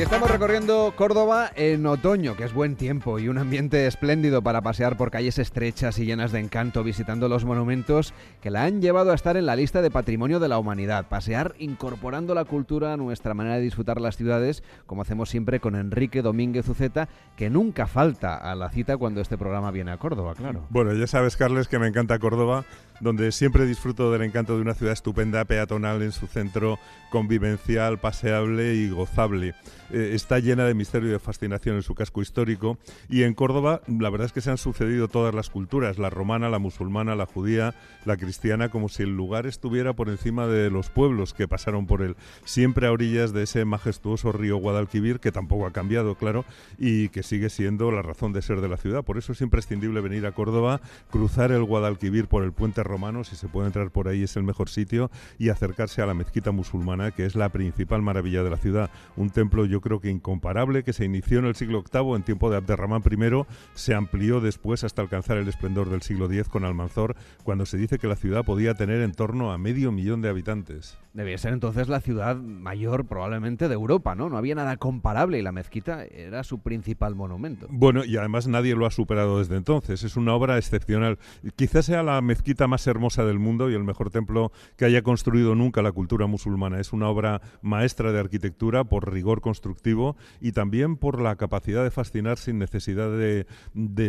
Estamos 0.00 0.30
recorriendo 0.30 0.94
Córdoba 0.96 1.50
en 1.54 1.84
otoño, 1.84 2.34
que 2.34 2.44
es 2.44 2.54
buen 2.54 2.74
tiempo 2.74 3.18
y 3.18 3.28
un 3.28 3.36
ambiente 3.36 3.86
espléndido 3.86 4.40
para 4.42 4.62
pasear 4.62 4.96
por 4.96 5.10
calles 5.10 5.38
estrechas 5.38 5.98
y 5.98 6.06
llenas 6.06 6.32
de 6.32 6.40
encanto, 6.40 6.82
visitando 6.82 7.28
los 7.28 7.44
monumentos 7.44 8.14
que 8.40 8.50
la 8.50 8.64
han 8.64 8.80
llevado 8.80 9.12
a 9.12 9.14
estar 9.14 9.36
en 9.36 9.44
la 9.44 9.56
lista 9.56 9.82
de 9.82 9.90
patrimonio 9.90 10.40
de 10.40 10.48
la 10.48 10.58
humanidad. 10.58 11.06
Pasear 11.08 11.54
incorporando 11.58 12.34
la 12.34 12.46
cultura 12.46 12.94
a 12.94 12.96
nuestra 12.96 13.34
manera 13.34 13.56
de 13.56 13.62
disfrutar 13.62 14.00
las 14.00 14.16
ciudades, 14.16 14.64
como 14.86 15.02
hacemos 15.02 15.28
siempre 15.28 15.60
con 15.60 15.76
Enrique 15.76 16.22
Domínguez 16.22 16.66
Uceta, 16.68 17.08
que 17.36 17.50
nunca 17.50 17.86
falta 17.86 18.36
a 18.36 18.54
la 18.54 18.70
cita 18.70 18.96
cuando 18.96 19.20
este 19.20 19.36
programa 19.36 19.70
viene 19.70 19.92
a 19.92 19.98
Córdoba, 19.98 20.34
claro. 20.34 20.64
Bueno, 20.70 20.94
ya 20.94 21.06
sabes, 21.06 21.36
Carles, 21.36 21.68
que 21.68 21.78
me 21.78 21.86
encanta 21.86 22.18
Córdoba, 22.18 22.64
donde 23.00 23.32
siempre 23.32 23.66
disfruto 23.66 24.12
del 24.12 24.22
encanto 24.22 24.54
de 24.54 24.62
una 24.62 24.74
ciudad 24.74 24.92
estupenda, 24.92 25.44
peatonal 25.44 26.02
en 26.02 26.12
su 26.12 26.26
centro, 26.26 26.78
convivencial, 27.10 27.98
paseable 27.98 28.74
y 28.74 28.88
gozable. 28.90 29.54
Eh, 29.92 30.12
está 30.14 30.38
llena 30.38 30.64
de 30.64 30.74
misterio 30.74 31.08
y 31.08 31.12
de 31.12 31.18
fascinación 31.18 31.76
en 31.76 31.82
su 31.82 31.94
casco 31.94 32.22
histórico. 32.22 32.78
Y 33.08 33.24
en 33.24 33.34
Córdoba, 33.34 33.82
la 33.88 34.10
verdad 34.10 34.26
es 34.26 34.32
que 34.32 34.40
se 34.40 34.50
han 34.50 34.58
sucedido 34.58 35.08
todas 35.08 35.34
las 35.34 35.50
culturas, 35.50 35.98
la 35.98 36.10
romana, 36.10 36.48
la 36.48 36.58
musulmana, 36.58 37.16
la 37.16 37.26
judía, 37.26 37.74
la 38.04 38.16
cristiana, 38.16 38.68
como 38.68 38.88
si 38.88 39.02
el 39.02 39.16
lugar 39.16 39.46
estuviera 39.46 39.92
por 39.92 40.08
encima 40.08 40.46
de 40.46 40.70
los 40.70 40.90
pueblos 40.90 41.34
que 41.34 41.48
pasaron 41.48 41.86
por 41.86 42.02
él, 42.02 42.16
siempre 42.44 42.86
a 42.86 42.92
orillas 42.92 43.32
de 43.32 43.42
ese 43.42 43.64
majestuoso 43.64 44.32
río 44.32 44.56
Guadalquivir, 44.58 45.20
que 45.20 45.32
tampoco 45.32 45.66
ha 45.66 45.72
cambiado, 45.72 46.14
claro, 46.14 46.44
y 46.78 47.08
que 47.08 47.22
sigue 47.22 47.50
siendo 47.50 47.90
la 47.90 48.02
razón 48.02 48.32
de 48.32 48.42
ser 48.42 48.60
de 48.60 48.68
la 48.68 48.76
ciudad. 48.76 49.04
Por 49.04 49.18
eso 49.18 49.32
es 49.32 49.40
imprescindible 49.40 50.00
venir 50.00 50.26
a 50.26 50.32
Córdoba, 50.32 50.80
cruzar 51.10 51.50
el 51.50 51.64
Guadalquivir 51.64 52.28
por 52.28 52.44
el 52.44 52.52
puente 52.52 52.82
romano, 52.90 53.24
si 53.24 53.36
se 53.36 53.48
puede 53.48 53.68
entrar 53.68 53.90
por 53.90 54.08
ahí 54.08 54.24
es 54.24 54.36
el 54.36 54.42
mejor 54.42 54.68
sitio, 54.68 55.10
y 55.38 55.48
acercarse 55.48 56.02
a 56.02 56.06
la 56.06 56.14
mezquita 56.14 56.50
musulmana, 56.50 57.12
que 57.12 57.24
es 57.24 57.34
la 57.34 57.48
principal 57.48 58.02
maravilla 58.02 58.42
de 58.42 58.50
la 58.50 58.56
ciudad. 58.56 58.90
Un 59.16 59.30
templo, 59.30 59.64
yo 59.64 59.80
creo 59.80 60.00
que 60.00 60.10
incomparable, 60.10 60.84
que 60.84 60.92
se 60.92 61.04
inició 61.04 61.38
en 61.38 61.46
el 61.46 61.54
siglo 61.54 61.82
VIII 61.90 62.16
en 62.16 62.22
tiempo 62.22 62.50
de 62.50 62.58
Abderramán 62.58 63.02
I, 63.10 63.46
se 63.74 63.94
amplió 63.94 64.40
después 64.40 64.84
hasta 64.84 65.00
alcanzar 65.00 65.38
el 65.38 65.48
esplendor 65.48 65.88
del 65.88 66.02
siglo 66.02 66.26
X 66.26 66.48
con 66.48 66.64
Almanzor, 66.64 67.16
cuando 67.44 67.64
se 67.64 67.78
dice 67.78 67.98
que 67.98 68.08
la 68.08 68.16
ciudad 68.16 68.44
podía 68.44 68.74
tener 68.74 69.00
en 69.00 69.12
torno 69.12 69.52
a 69.52 69.58
medio 69.58 69.92
millón 69.92 70.20
de 70.20 70.28
habitantes. 70.28 70.98
Debía 71.12 71.38
ser 71.38 71.52
entonces 71.52 71.88
la 71.88 72.00
ciudad 72.00 72.36
mayor 72.36 73.06
probablemente 73.06 73.68
de 73.68 73.74
Europa, 73.74 74.14
¿no? 74.14 74.28
No 74.28 74.36
había 74.36 74.54
nada 74.54 74.76
comparable 74.76 75.38
y 75.38 75.42
la 75.42 75.52
mezquita 75.52 76.04
era 76.04 76.44
su 76.44 76.60
principal 76.60 77.14
monumento. 77.14 77.66
Bueno, 77.68 78.04
y 78.04 78.16
además 78.16 78.46
nadie 78.46 78.74
lo 78.74 78.86
ha 78.86 78.90
superado 78.90 79.38
desde 79.38 79.56
entonces. 79.56 80.04
Es 80.04 80.16
una 80.16 80.34
obra 80.34 80.56
excepcional. 80.56 81.18
Quizás 81.56 81.86
sea 81.86 82.02
la 82.02 82.20
mezquita 82.20 82.66
más 82.66 82.79
hermosa 82.86 83.24
del 83.24 83.38
mundo 83.38 83.70
y 83.70 83.74
el 83.74 83.84
mejor 83.84 84.10
templo 84.10 84.52
que 84.76 84.84
haya 84.84 85.02
construido 85.02 85.54
nunca 85.54 85.82
la 85.82 85.92
cultura 85.92 86.26
musulmana. 86.26 86.80
Es 86.80 86.92
una 86.92 87.08
obra 87.08 87.40
maestra 87.62 88.12
de 88.12 88.20
arquitectura 88.20 88.84
por 88.84 89.12
rigor 89.12 89.40
constructivo 89.40 90.16
y 90.40 90.52
también 90.52 90.96
por 90.96 91.20
la 91.20 91.36
capacidad 91.36 91.84
de 91.84 91.90
fascinar 91.90 92.38
sin 92.38 92.58
necesidad 92.58 93.10
de, 93.10 93.46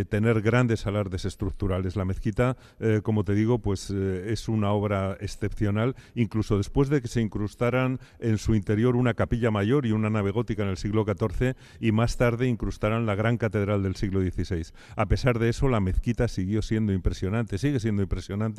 tener 0.06 0.42
grandes 0.42 0.88
alardes 0.88 1.26
estructurales. 1.26 1.96
La 1.96 2.06
mezquita, 2.06 2.58
eh, 2.80 3.02
como 3.04 3.24
te 3.24 3.34
digo, 3.34 3.60
pues 3.60 3.92
eh, 3.92 4.32
es 4.32 4.48
una 4.48 4.72
obra 4.72 5.18
excepcional, 5.20 5.96
incluso 6.16 6.58
después 6.58 6.90
de 6.90 7.02
que 7.02 7.08
se 7.08 7.22
incrustaran 7.22 8.00
en 8.20 8.38
su 8.38 8.56
interior 8.56 8.96
una 8.96 9.14
capilla 9.14 9.52
mayor 9.52 9.86
y 9.86 9.92
una 9.92 10.10
nave 10.10 10.32
gótica 10.32 10.64
en 10.64 10.70
el 10.70 10.78
siglo 10.78 11.06
XIV 11.06 11.56
y 11.80 11.92
más 11.92 12.18
tarde 12.18 12.48
incrustaran 12.48 13.06
la 13.06 13.16
gran 13.16 13.38
catedral 13.38 13.84
del 13.84 13.96
siglo 13.96 14.22
XVI. 14.22 14.74
A 14.96 15.08
pesar 15.08 15.40
de 15.40 15.50
eso, 15.50 15.68
la 15.68 15.80
mezquita 15.80 16.28
siguió 16.28 16.62
siendo 16.62 16.94
impresionante, 16.94 17.58
sigue 17.58 17.80
siendo 17.80 18.02
impresionante 18.02 18.51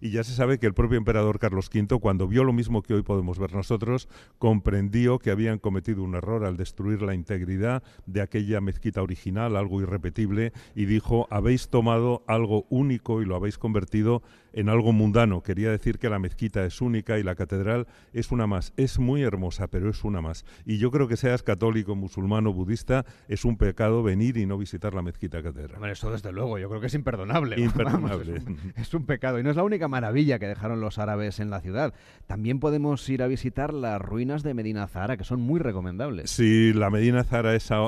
y 0.00 0.10
ya 0.10 0.24
se 0.24 0.32
sabe 0.32 0.58
que 0.58 0.66
el 0.66 0.74
propio 0.74 0.98
emperador 0.98 1.38
Carlos 1.38 1.70
V, 1.72 1.98
cuando 2.00 2.28
vio 2.28 2.44
lo 2.44 2.52
mismo 2.52 2.82
que 2.82 2.94
hoy 2.94 3.02
podemos 3.02 3.38
ver 3.38 3.52
nosotros, 3.52 4.08
comprendió 4.38 5.18
que 5.18 5.30
habían 5.30 5.58
cometido 5.58 6.02
un 6.02 6.14
error 6.14 6.44
al 6.44 6.56
destruir 6.56 7.02
la 7.02 7.14
integridad 7.14 7.82
de 8.06 8.20
aquella 8.20 8.60
mezquita 8.60 9.02
original, 9.02 9.56
algo 9.56 9.80
irrepetible, 9.80 10.52
y 10.74 10.84
dijo, 10.84 11.26
habéis 11.30 11.68
tomado 11.68 12.22
algo 12.26 12.66
único 12.70 13.22
y 13.22 13.26
lo 13.26 13.36
habéis 13.36 13.58
convertido 13.58 14.22
en 14.52 14.68
algo 14.68 14.92
mundano. 14.92 15.42
Quería 15.42 15.70
decir 15.70 15.98
que 15.98 16.08
la 16.08 16.18
mezquita 16.18 16.64
es 16.64 16.80
única 16.80 17.18
y 17.18 17.22
la 17.22 17.34
catedral 17.34 17.86
es 18.12 18.30
una 18.30 18.46
más. 18.46 18.72
Es 18.76 18.98
muy 18.98 19.22
hermosa, 19.22 19.68
pero 19.68 19.90
es 19.90 20.04
una 20.04 20.20
más. 20.20 20.44
Y 20.64 20.78
yo 20.78 20.90
creo 20.90 21.08
que 21.08 21.16
seas 21.16 21.42
católico, 21.42 21.94
musulmán 21.94 22.46
o 22.46 22.52
budista, 22.52 23.04
es 23.28 23.44
un 23.44 23.56
pecado 23.56 24.02
venir 24.02 24.36
y 24.36 24.46
no 24.46 24.58
visitar 24.58 24.94
la 24.94 25.02
mezquita 25.02 25.42
catedral. 25.42 25.78
Bueno, 25.78 25.92
eso 25.92 26.10
desde 26.10 26.32
luego, 26.32 26.58
yo 26.58 26.68
creo 26.68 26.80
que 26.80 26.88
es 26.88 26.94
imperdonable. 26.94 27.60
Imperdonable. 27.60 28.42
es, 28.76 28.94
un, 28.94 29.06
pecado. 29.06 29.38
Y 29.38 29.42
no 29.42 29.50
es 29.50 29.56
la 29.56 29.64
única 29.64 29.88
maravilla 29.88 30.38
que 30.38 30.46
dejaron 30.46 30.80
los 30.80 30.98
árabes 30.98 31.40
en 31.40 31.50
la 31.50 31.60
ciudad. 31.60 31.94
También 32.26 32.60
podemos 32.60 33.08
ir 33.08 33.22
a 33.22 33.26
visitar 33.26 33.72
las 33.72 34.00
ruinas 34.00 34.42
de 34.42 34.54
Medina 34.54 34.86
Zahara, 34.86 35.16
que 35.16 35.24
son 35.24 35.40
muy 35.40 35.60
recomendables. 35.60 36.30
Sí, 36.30 36.72
la 36.72 36.90
Medina 36.90 37.24
Zahara 37.24 37.54
esa 37.54 37.78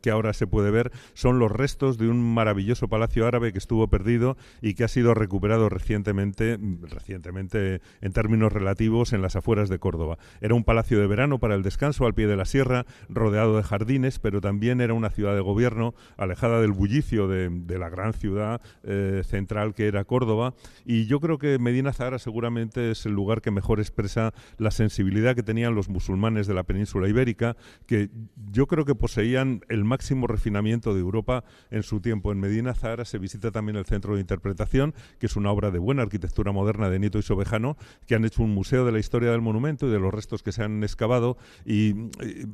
que 0.00 0.10
ahora 0.10 0.32
se 0.32 0.46
puede 0.46 0.70
ver 0.70 0.90
son 1.14 1.38
los 1.38 1.50
restos 1.50 1.98
de 1.98 2.08
un 2.08 2.34
maravilloso 2.34 2.88
palacio 2.88 3.26
árabe 3.26 3.52
que 3.52 3.58
estuvo 3.58 3.88
perdido 3.88 4.36
y 4.62 4.74
que 4.74 4.84
ha 4.84 4.88
sido 4.88 5.14
recuperado 5.14 5.68
recientemente 5.68 6.07
recientemente, 6.12 7.80
en 8.00 8.12
términos 8.12 8.52
relativos, 8.52 9.12
en 9.12 9.22
las 9.22 9.36
afueras 9.36 9.68
de 9.68 9.78
Córdoba. 9.78 10.18
Era 10.40 10.54
un 10.54 10.64
palacio 10.64 11.00
de 11.00 11.06
verano 11.06 11.38
para 11.38 11.54
el 11.54 11.62
descanso 11.62 12.06
al 12.06 12.14
pie 12.14 12.26
de 12.26 12.36
la 12.36 12.44
sierra, 12.44 12.86
rodeado 13.08 13.56
de 13.56 13.62
jardines, 13.62 14.18
pero 14.18 14.40
también 14.40 14.80
era 14.80 14.94
una 14.94 15.10
ciudad 15.10 15.34
de 15.34 15.40
gobierno, 15.40 15.94
alejada 16.16 16.60
del 16.60 16.72
bullicio 16.72 17.28
de, 17.28 17.78
la 17.78 17.88
gran 17.88 18.12
ciudad 18.12 18.60
eh, 18.82 19.22
central 19.24 19.74
que 19.74 19.86
era 19.86 20.04
Córdoba. 20.04 20.54
Y 20.84 21.06
yo 21.06 21.20
creo 21.20 21.38
que 21.38 21.58
Medina 21.58 21.92
Zahara 21.92 22.18
seguramente 22.18 22.90
es 22.90 23.06
el 23.06 23.12
lugar 23.12 23.40
que 23.40 23.50
mejor 23.50 23.80
expresa 23.80 24.32
la 24.56 24.70
sensibilidad 24.70 25.34
que 25.34 25.42
tenían 25.42 25.74
los 25.74 25.88
musulmanes 25.88 26.46
de 26.46 26.54
la 26.54 26.64
península 26.64 27.08
ibérica, 27.08 27.56
que 27.86 28.10
yo 28.50 28.66
creo 28.66 28.84
que 28.84 28.94
poseían 28.94 29.62
el 29.68 29.84
máximo 29.84 30.26
refinamiento 30.26 30.94
de 30.94 31.00
Europa 31.00 31.44
en 31.70 31.82
su 31.82 32.00
tiempo. 32.00 32.32
En 32.32 32.40
Medina 32.40 32.74
Zahara 32.74 33.04
se 33.04 33.18
visita 33.18 33.50
también 33.50 33.76
el 33.76 33.86
centro 33.86 34.14
de 34.14 34.20
interpretación, 34.20 34.94
que 35.18 35.26
es 35.26 35.36
una 35.36 35.50
obra 35.50 35.70
de 35.70 35.78
buena 35.78 35.97
arquitectura 36.02 36.52
moderna 36.52 36.90
de 36.90 36.98
Nieto 36.98 37.18
y 37.18 37.22
Sobejano, 37.22 37.76
que 38.06 38.14
han 38.14 38.24
hecho 38.24 38.42
un 38.42 38.54
museo 38.54 38.84
de 38.84 38.92
la 38.92 38.98
historia 38.98 39.30
del 39.30 39.40
monumento 39.40 39.86
y 39.86 39.90
de 39.90 39.98
los 39.98 40.12
restos 40.12 40.42
que 40.42 40.52
se 40.52 40.62
han 40.62 40.82
excavado. 40.82 41.36
Y, 41.64 41.94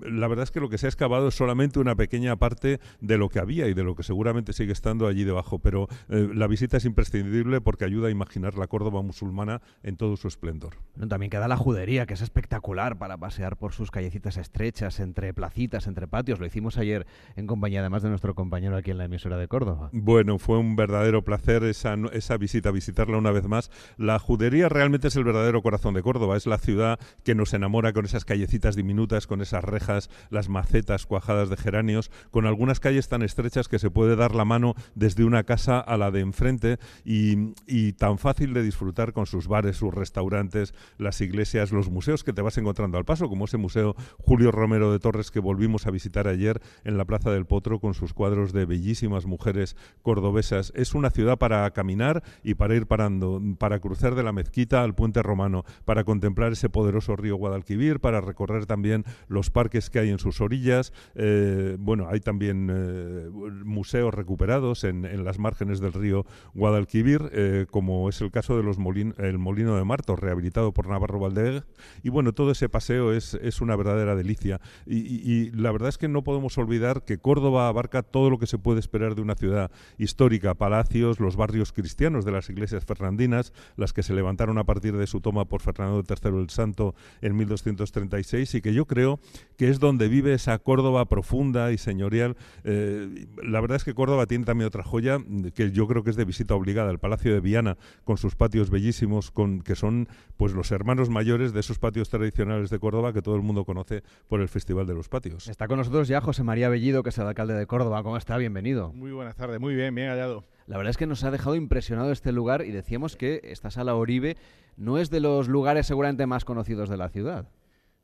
la 0.03 0.29
verdad 0.29 0.45
es 0.45 0.51
que 0.51 0.61
lo 0.61 0.69
que 0.69 0.79
se 0.79 0.87
ha 0.87 0.89
excavado 0.89 1.29
es 1.29 1.35
solamente 1.35 1.79
una 1.79 1.95
pequeña 1.95 2.37
parte 2.37 2.81
de 3.01 3.19
lo 3.19 3.29
que 3.29 3.39
había 3.39 3.69
y 3.69 3.75
de 3.75 3.85
lo 3.85 3.95
que 3.95 4.03
seguramente 4.03 4.53
sigue 4.53 4.73
estando 4.73 5.07
allí 5.07 5.25
debajo. 5.25 5.59
Pero 5.59 5.89
eh, 6.09 6.29
la 6.35 6.47
visita 6.47 6.77
es 6.77 6.85
imprescindible 6.85 7.61
porque 7.61 7.85
ayuda 7.85 8.09
a 8.09 8.11
imaginar 8.11 8.57
la 8.57 8.67
Córdoba 8.67 9.03
musulmana 9.03 9.61
en 9.83 9.97
todo 9.97 10.17
su 10.17 10.29
esplendor. 10.29 10.75
también 11.09 11.31
queda 11.31 11.49
la 11.49 11.57
judería, 11.57 12.07
que 12.07 12.15
es 12.15 12.23
espectacular 12.23 12.99
para 12.99 13.17
pasear 13.17 13.57
por 13.57 13.73
sus 13.73 13.91
callecitas 13.91 14.37
estrechas, 14.37 15.01
entre 15.01 15.35
placitas, 15.35 15.87
entre 15.87 16.07
patios. 16.07 16.41
Lo 16.41 16.47
hicimos 16.47 16.79
ayer 16.79 17.07
en 17.37 17.47
compañía, 17.47 17.81
además 17.81 18.03
de 18.03 18.09
nuestro 18.09 18.35
compañero 18.35 18.77
aquí 18.77 18.91
en 18.91 18.99
la 18.99 19.05
emisora 19.05 19.37
de 19.37 19.49
Córdoba. 19.49 19.91
Bueno, 19.93 20.39
fue 20.39 20.59
un 20.59 20.77
verdadero 20.77 21.23
placer 21.23 21.65
esa, 21.65 21.97
esa 22.13 22.37
visita, 22.37 22.71
visitarla 22.71 23.19
una 23.19 23.33
vez 23.35 23.47
más. 23.47 23.71
La 23.99 24.19
judería 24.19 24.71
realmente 24.71 25.09
es 25.09 25.17
el 25.17 25.25
verdadero 25.25 25.61
corazón 25.61 25.93
de 25.93 26.03
Córdoba, 26.03 26.39
es 26.39 26.47
la 26.47 26.57
ciudad 26.57 26.99
que 27.23 27.35
nos 27.35 27.53
enamora 27.53 27.93
con 27.93 28.07
esas 28.07 28.25
callecitas 28.25 28.77
diminutas, 28.77 29.27
con 29.27 29.43
esas 29.43 29.63
rejas, 29.63 30.09
las 30.31 30.49
macetas 30.49 31.05
cuajadas 31.05 31.51
de 31.51 31.59
geranios, 31.59 32.11
con 32.31 32.47
algunas 32.47 32.81
calles 32.81 33.09
tan 33.09 33.23
estrechas 33.23 33.69
que 33.69 33.79
se 33.79 33.91
puede 33.91 34.17
dar 34.17 34.35
la 34.35 34.45
mano 34.45 34.75
desde 34.95 35.25
una 35.25 35.45
casa 35.45 35.81
a 35.81 35.97
la 35.97 36.11
de 36.11 36.21
enfrente 36.21 36.79
y, 37.05 37.93
tan 37.93 38.19
fácil 38.19 38.55
de 38.55 38.63
disfrutar 38.63 39.13
con 39.13 39.27
sus 39.27 39.49
bares, 39.49 39.77
sus 39.77 39.93
restaurantes, 39.93 40.75
las 40.99 41.21
iglesias, 41.21 41.73
los 41.73 41.91
museos 41.91 42.25
que 42.25 42.33
te 42.33 42.43
vas 42.43 42.59
encontrando 42.59 42.99
al 42.99 43.05
paso, 43.05 43.29
como 43.29 43.45
ese 43.45 43.59
museo 43.59 43.95
Julio 44.19 44.51
Romero 44.51 44.93
de 44.93 44.99
Torres 44.99 45.31
que 45.31 45.41
volvimos 45.41 45.87
a 45.87 45.91
visitar 45.91 46.29
ayer 46.29 46.61
en 46.85 46.97
la 46.97 47.05
Plaza 47.05 47.31
del 47.31 47.47
Potro 47.47 47.81
con 47.81 47.95
sus 47.95 48.15
cuadros 48.15 48.53
de 48.53 48.65
bellísimas 48.65 49.27
mujeres 49.27 49.77
cordobesas. 50.03 50.73
Es 50.75 50.95
una 50.95 51.11
ciudad 51.11 51.39
para 51.39 51.71
caminar 51.73 52.23
y 52.43 52.55
para 52.55 52.75
ir 52.75 52.87
parando 52.87 53.24
para 53.59 53.81
cruzar 53.81 54.15
de 54.15 54.23
la 54.23 54.33
mezquita 54.33 54.83
al 54.83 54.95
puente 54.95 55.23
romano, 55.23 55.65
para 55.85 56.05
contemplar 56.05 56.53
ese 56.53 56.69
poderoso 56.69 57.17
río 57.17 57.37
Guadalquivir, 57.37 58.01
para 58.01 58.21
recorrer 58.21 58.67
también 58.67 59.05
los 59.29 59.51
parques 59.51 59.91
que 59.91 59.99
hay 59.99 60.11
en 60.11 60.19
sus 60.19 60.41
orillas. 60.41 60.93
Eh, 61.15 61.77
bueno, 61.79 62.09
hay 62.09 62.21
también 62.21 62.71
eh, 62.73 63.29
museos 63.65 64.13
recuperados 64.13 64.85
en, 64.85 65.05
las 65.25 65.39
márgenes 65.39 65.81
del 65.81 65.93
río 65.93 66.27
Guadalquivir, 66.55 67.31
eh, 67.33 67.67
como 67.71 68.09
es 68.09 68.21
el 68.21 68.31
caso 68.31 68.57
de 68.57 68.63
los 68.63 68.77
el 69.19 69.39
Molino 69.39 69.77
de 69.77 69.85
Martos, 69.85 70.19
rehabilitado 70.19 70.73
por 70.73 70.89
Navarro 70.89 71.19
Valdez. 71.19 71.65
Y 72.03 72.11
bueno, 72.11 72.33
todo 72.33 72.51
ese 72.51 72.69
paseo 72.69 73.13
es, 73.13 73.35
una 73.61 73.77
verdadera 73.77 74.17
delicia. 74.17 74.61
y 74.87 75.51
la 75.53 75.73
verdad 75.73 75.89
es 75.89 75.99
que 75.99 76.09
no 76.09 76.25
podemos 76.25 76.59
olvidar 76.59 77.05
que 77.05 77.19
Córdoba 77.19 77.69
abarca 77.69 78.03
todo 78.03 78.31
lo 78.31 78.39
que 78.39 78.47
se 78.47 78.59
puede 78.59 78.81
esperar 78.81 79.15
de 79.15 79.23
una 79.23 79.37
ciudad 79.37 79.71
histórica, 79.97 80.55
palacios, 80.55 81.21
los 81.21 81.37
barrios 81.37 81.73
cristianos 81.73 82.25
de 82.25 82.33
las 82.33 82.51
iglesias 82.51 82.85
fernandesas 82.85 83.14
fernandinas, 83.15 83.53
las 83.77 83.93
que 83.93 84.03
se 84.03 84.15
levantaron 84.15 84.59
a 84.59 84.65
partir 84.65 84.97
de 84.97 85.07
su 85.07 85.21
toma 85.21 85.45
por 85.45 85.61
Fernando 85.61 86.03
III 86.09 86.39
el 86.39 86.51
Santo 86.51 86.95
en 87.21 87.37
1236 87.37 88.55
y 88.55 88.61
que 88.61 88.75
yo 88.75 88.87
creo 88.87 89.21
que 89.57 89.69
es 89.69 89.79
donde 89.79 90.09
vive 90.09 90.35
esa 90.35 90.59
Córdoba 90.59 91.05
profunda 91.07 91.73
y 91.73 91.79
señorial. 91.79 92.37
Eh, 92.65 93.27
la 93.43 93.61
verdad 93.61 93.77
es 93.77 93.85
que 93.85 93.95
Córdoba 93.95 94.27
tiene 94.27 94.45
también 94.45 94.67
otra 94.67 94.83
joya 94.83 95.19
que 95.55 95.71
yo 95.71 95.87
creo 95.87 96.03
que 96.03 96.11
es 96.11 96.17
de 96.17 96.25
visita 96.25 96.55
obligada, 96.55 96.91
el 96.91 96.99
Palacio 96.99 97.33
de 97.33 97.41
Viana, 97.41 97.77
con 98.05 98.17
sus 98.17 98.35
patios 98.35 98.71
bellísimos, 98.71 99.31
con, 99.31 99.61
que 99.63 99.75
son 99.75 100.09
pues 100.37 100.53
los 100.53 100.73
hermanos 100.73 101.11
mayores 101.11 101.53
de 101.53 101.61
esos 101.61 101.79
patios 101.79 102.09
tradicionales 102.09 102.71
de 102.71 102.79
Córdoba 102.79 103.13
que 103.13 103.23
todo 103.23 103.37
el 103.37 103.43
mundo 103.43 103.65
conoce 103.65 104.03
por 104.29 104.41
el 104.41 104.49
Festival 104.49 104.87
de 104.87 104.95
los 104.95 105.09
Patios. 105.09 105.49
Está 105.49 105.69
con 105.69 105.79
nosotros 105.79 106.09
ya 106.09 106.21
José 106.21 106.43
María 106.43 106.69
Bellido, 106.69 107.03
que 107.03 107.11
es 107.11 107.19
el 107.19 107.27
alcalde 107.27 107.55
de 107.55 107.67
Córdoba. 107.67 108.03
¿Cómo 108.03 108.17
está? 108.17 108.37
Bienvenido. 108.37 108.93
Muy 108.93 109.13
buenas 109.13 109.37
tardes, 109.37 109.61
muy 109.61 109.75
bien, 109.75 109.95
bien 109.95 110.09
hallado. 110.09 110.45
La 110.67 110.77
verdad 110.77 110.91
es 110.91 110.97
que 110.97 111.07
nos 111.07 111.25
ha 111.25 111.31
dejado 111.31 111.57
impresionado 111.57 112.11
este 112.11 112.33
lugar 112.33 112.65
y 112.65 112.71
decíamos 112.71 113.17
que 113.17 113.41
esta 113.45 113.71
sala 113.71 113.95
Oribe 113.95 114.37
no 114.77 114.99
es 114.99 115.11
de 115.11 115.21
los 115.21 115.49
lugares 115.49 115.87
seguramente 115.87 116.27
más 116.27 116.45
conocidos 116.45 116.89
de 116.89 116.97
la 116.97 117.09
ciudad. 117.09 117.49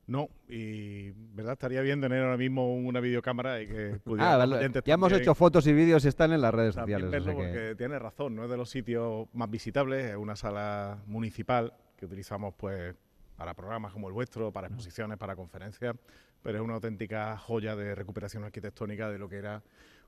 No, 0.06 0.28
y 0.48 1.10
verdad 1.10 1.52
estaría 1.52 1.82
bien 1.82 2.00
tener 2.00 2.22
ahora 2.22 2.36
mismo 2.36 2.74
una 2.74 2.98
videocámara 2.98 3.62
y 3.62 3.68
que 3.68 4.00
pudiera. 4.04 4.42
Ah, 4.42 4.68
ya 4.84 4.94
hemos 4.94 5.12
hecho 5.12 5.34
fotos 5.36 5.66
y 5.68 5.72
vídeos 5.72 6.04
y 6.04 6.08
están 6.08 6.32
en 6.32 6.40
las 6.40 6.52
redes 6.52 6.74
sociales. 6.74 7.10
Verlo 7.10 7.32
porque 7.32 7.74
tiene 7.78 7.98
razón, 7.98 8.34
no 8.34 8.44
es 8.44 8.50
de 8.50 8.56
los 8.56 8.68
sitios 8.68 9.28
más 9.32 9.48
visitables, 9.48 10.06
es 10.06 10.16
una 10.16 10.34
sala 10.34 10.98
municipal 11.06 11.72
que 11.96 12.06
utilizamos 12.06 12.54
pues 12.56 12.94
para 13.36 13.54
programas 13.54 13.92
como 13.92 14.08
el 14.08 14.12
vuestro, 14.12 14.52
para 14.52 14.66
exposiciones, 14.66 15.16
para 15.16 15.36
conferencias, 15.36 15.94
pero 16.42 16.58
es 16.58 16.64
una 16.64 16.74
auténtica 16.74 17.38
joya 17.38 17.76
de 17.76 17.94
recuperación 17.94 18.42
arquitectónica 18.42 19.08
de 19.08 19.18
lo 19.18 19.28
que 19.28 19.36
era 19.36 19.62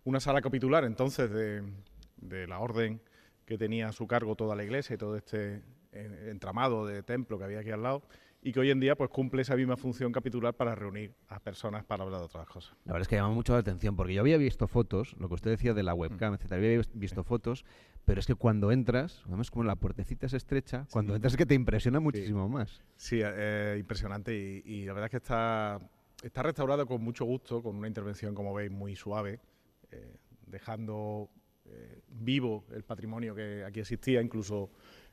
una 0.04 0.18
sala 0.18 0.42
capitular 0.42 0.84
entonces 0.84 1.30
de, 1.30 1.62
de 2.22 2.46
la 2.46 2.58
orden 2.58 3.00
que 3.44 3.58
tenía 3.58 3.88
a 3.88 3.92
su 3.92 4.06
cargo 4.06 4.34
toda 4.34 4.56
la 4.56 4.64
iglesia 4.64 4.94
y 4.94 4.98
todo 4.98 5.16
este 5.16 5.62
eh, 5.92 6.28
entramado 6.30 6.86
de 6.86 7.02
templo 7.02 7.38
que 7.38 7.44
había 7.44 7.60
aquí 7.60 7.70
al 7.70 7.82
lado 7.82 8.02
y 8.44 8.52
que 8.52 8.60
hoy 8.60 8.70
en 8.70 8.80
día 8.80 8.96
pues 8.96 9.08
cumple 9.10 9.42
esa 9.42 9.54
misma 9.54 9.76
función 9.76 10.10
capitular 10.10 10.54
para 10.54 10.74
reunir 10.74 11.14
a 11.28 11.38
personas 11.38 11.84
para 11.84 12.02
hablar 12.02 12.20
de 12.20 12.26
otras 12.26 12.48
cosas. 12.48 12.74
La 12.84 12.92
verdad 12.92 13.02
es 13.02 13.08
que 13.08 13.16
llama 13.16 13.34
mucho 13.34 13.52
la 13.52 13.60
atención 13.60 13.94
porque 13.94 14.14
yo 14.14 14.20
había 14.20 14.36
visto 14.36 14.66
fotos, 14.66 15.14
lo 15.18 15.28
que 15.28 15.34
usted 15.34 15.50
decía 15.50 15.74
de 15.74 15.84
la 15.84 15.94
webcam, 15.94 16.32
mm. 16.32 16.34
etcétera, 16.34 16.56
había 16.56 16.82
visto 16.94 17.22
fotos, 17.24 17.64
pero 18.04 18.18
es 18.18 18.26
que 18.26 18.34
cuando 18.34 18.72
entras, 18.72 19.22
vemos 19.26 19.50
como 19.50 19.64
la 19.64 19.76
puertecita 19.76 20.26
es 20.26 20.32
estrecha, 20.32 20.86
cuando 20.90 21.14
entras 21.14 21.34
es 21.34 21.36
que 21.36 21.46
te 21.46 21.54
impresiona 21.54 22.00
muchísimo 22.00 22.48
más. 22.48 22.82
Sí, 22.96 23.20
eh, 23.22 23.76
impresionante 23.78 24.34
y, 24.34 24.84
la 24.86 24.92
verdad 24.92 25.06
es 25.06 25.10
que 25.12 25.16
está, 25.18 25.78
está 26.22 26.42
restaurado 26.42 26.84
con 26.86 27.02
mucho 27.02 27.24
gusto, 27.24 27.62
con 27.62 27.76
una 27.76 27.86
intervención, 27.86 28.34
como 28.34 28.52
veis, 28.52 28.72
muy 28.72 28.96
suave, 28.96 29.38
eh, 29.92 30.16
dejando 30.46 31.30
eh, 31.72 32.00
vivo 32.08 32.64
el 32.72 32.82
patrimonio 32.82 33.34
que 33.34 33.64
aquí 33.64 33.80
existía, 33.80 34.20
incluso 34.20 34.70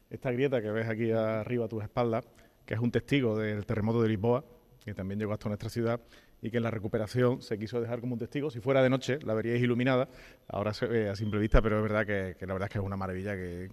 esta 0.10 0.32
grieta 0.32 0.62
que 0.62 0.72
ves 0.72 0.88
aquí 0.88 1.12
arriba 1.12 1.66
a 1.66 1.68
tus 1.68 1.84
espaldas, 1.84 2.26
que 2.66 2.74
es 2.74 2.80
un 2.80 2.92
testigo 2.92 3.38
del 3.38 3.66
terremoto 3.66 4.02
de 4.02 4.10
Lisboa, 4.10 4.44
que 4.84 4.94
también 4.94 5.20
llegó 5.20 5.34
hasta 5.34 5.50
nuestra 5.50 5.70
ciudad 5.70 6.02
y 6.42 6.50
que 6.52 6.58
en 6.58 6.64
la 6.64 6.72
recuperación 6.72 7.42
se 7.42 7.58
quiso 7.58 7.82
dejar 7.82 8.00
como 8.00 8.14
un 8.14 8.20
testigo. 8.20 8.50
Si 8.50 8.60
fuera 8.60 8.82
de 8.82 8.90
noche, 8.90 9.20
la 9.24 9.34
veríais 9.34 9.62
iluminada, 9.62 10.10
ahora 10.48 10.74
se 10.74 10.86
ve 10.86 11.10
a 11.10 11.16
simple 11.16 11.40
vista, 11.40 11.62
pero 11.62 11.78
es 11.78 11.84
verdad 11.84 12.06
que, 12.06 12.36
que 12.38 12.46
la 12.46 12.54
verdad 12.54 12.68
es 12.68 12.74
que 12.74 12.80
es 12.80 12.86
una 12.86 12.98
maravilla 12.98 13.36
que, 13.36 13.70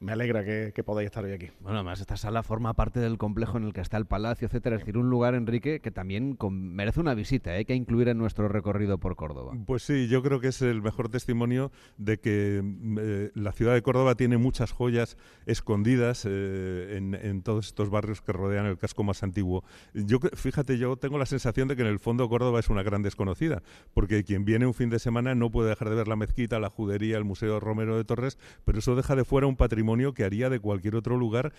me 0.00 0.12
alegra 0.12 0.44
que, 0.44 0.84
podáis 0.84 1.06
estar 1.06 1.24
hoy 1.24 1.32
aquí. 1.32 1.50
Bueno, 1.60 1.78
además 1.78 2.00
esta 2.00 2.16
sala 2.16 2.42
forma 2.42 2.74
parte 2.74 3.00
del 3.00 3.18
complejo 3.18 3.56
en 3.56 3.64
el 3.64 3.72
que 3.72 3.80
está 3.80 3.96
el 3.96 4.06
palacio, 4.06 4.46
etcétera. 4.46 4.76
Es 4.76 4.82
decir, 4.82 4.98
un 4.98 5.10
lugar, 5.10 5.34
Enrique, 5.34 5.80
que 5.80 5.90
también 5.90 6.36
merece 6.50 7.00
una 7.00 7.14
visita, 7.14 7.52
hay 7.52 7.62
¿eh? 7.62 7.64
que 7.64 7.74
incluir 7.74 8.08
en 8.08 8.18
nuestro 8.18 8.48
recorrido 8.48 8.98
por 8.98 9.16
Córdoba. 9.16 9.54
Pues 9.66 9.82
sí, 9.82 10.08
yo 10.08 10.22
creo 10.22 10.40
que 10.40 10.48
es 10.48 10.62
el 10.62 10.82
mejor 10.82 11.08
testimonio 11.08 11.72
de 11.96 12.18
que 12.18 12.62
eh, 12.98 13.30
la 13.34 13.52
ciudad 13.52 13.74
de 13.74 13.82
Córdoba 13.82 14.14
tiene 14.14 14.36
muchas 14.36 14.72
joyas 14.72 15.16
escondidas 15.46 16.26
eh, 16.28 16.96
en, 16.96 17.42
todos 17.42 17.66
estos 17.66 17.90
barrios 17.90 18.20
que 18.22 18.32
rodean 18.32 18.66
el 18.66 18.78
casco 18.78 19.02
más 19.02 19.22
antiguo. 19.22 19.64
Yo, 19.94 20.18
fíjate, 20.34 20.78
yo 20.78 20.96
tengo 20.96 21.18
la 21.18 21.26
sensación 21.26 21.68
de 21.68 21.76
que 21.76 21.82
en 21.82 21.88
el 21.88 21.98
fondo 21.98 22.28
Córdoba 22.28 22.60
es 22.60 22.68
una 22.68 22.82
gran 22.82 23.02
desconocida, 23.02 23.62
porque 23.94 24.24
quien 24.24 24.44
viene 24.44 24.66
un 24.66 24.74
fin 24.74 24.90
de 24.90 24.98
semana 24.98 25.34
no 25.34 25.50
puede 25.50 25.70
dejar 25.70 25.90
de 25.90 25.96
ver 25.96 26.08
la 26.08 26.16
mezquita, 26.16 26.58
la 26.58 26.70
judería, 26.70 27.16
el 27.16 27.24
Museo 27.24 27.60
Romero 27.60 27.96
de 27.96 28.04
Torres, 28.04 28.38
pero 28.64 28.78
eso 28.78 28.94
deja 28.94 29.14
de 29.14 29.24
fuera 29.24 29.46
un 29.46 29.56
patrimonio 29.56 29.85
que 30.14 30.24
haría 30.24 30.50
de 30.50 30.60
cualquier 30.60 30.96
otro 30.96 31.16
lugar, 31.16 31.52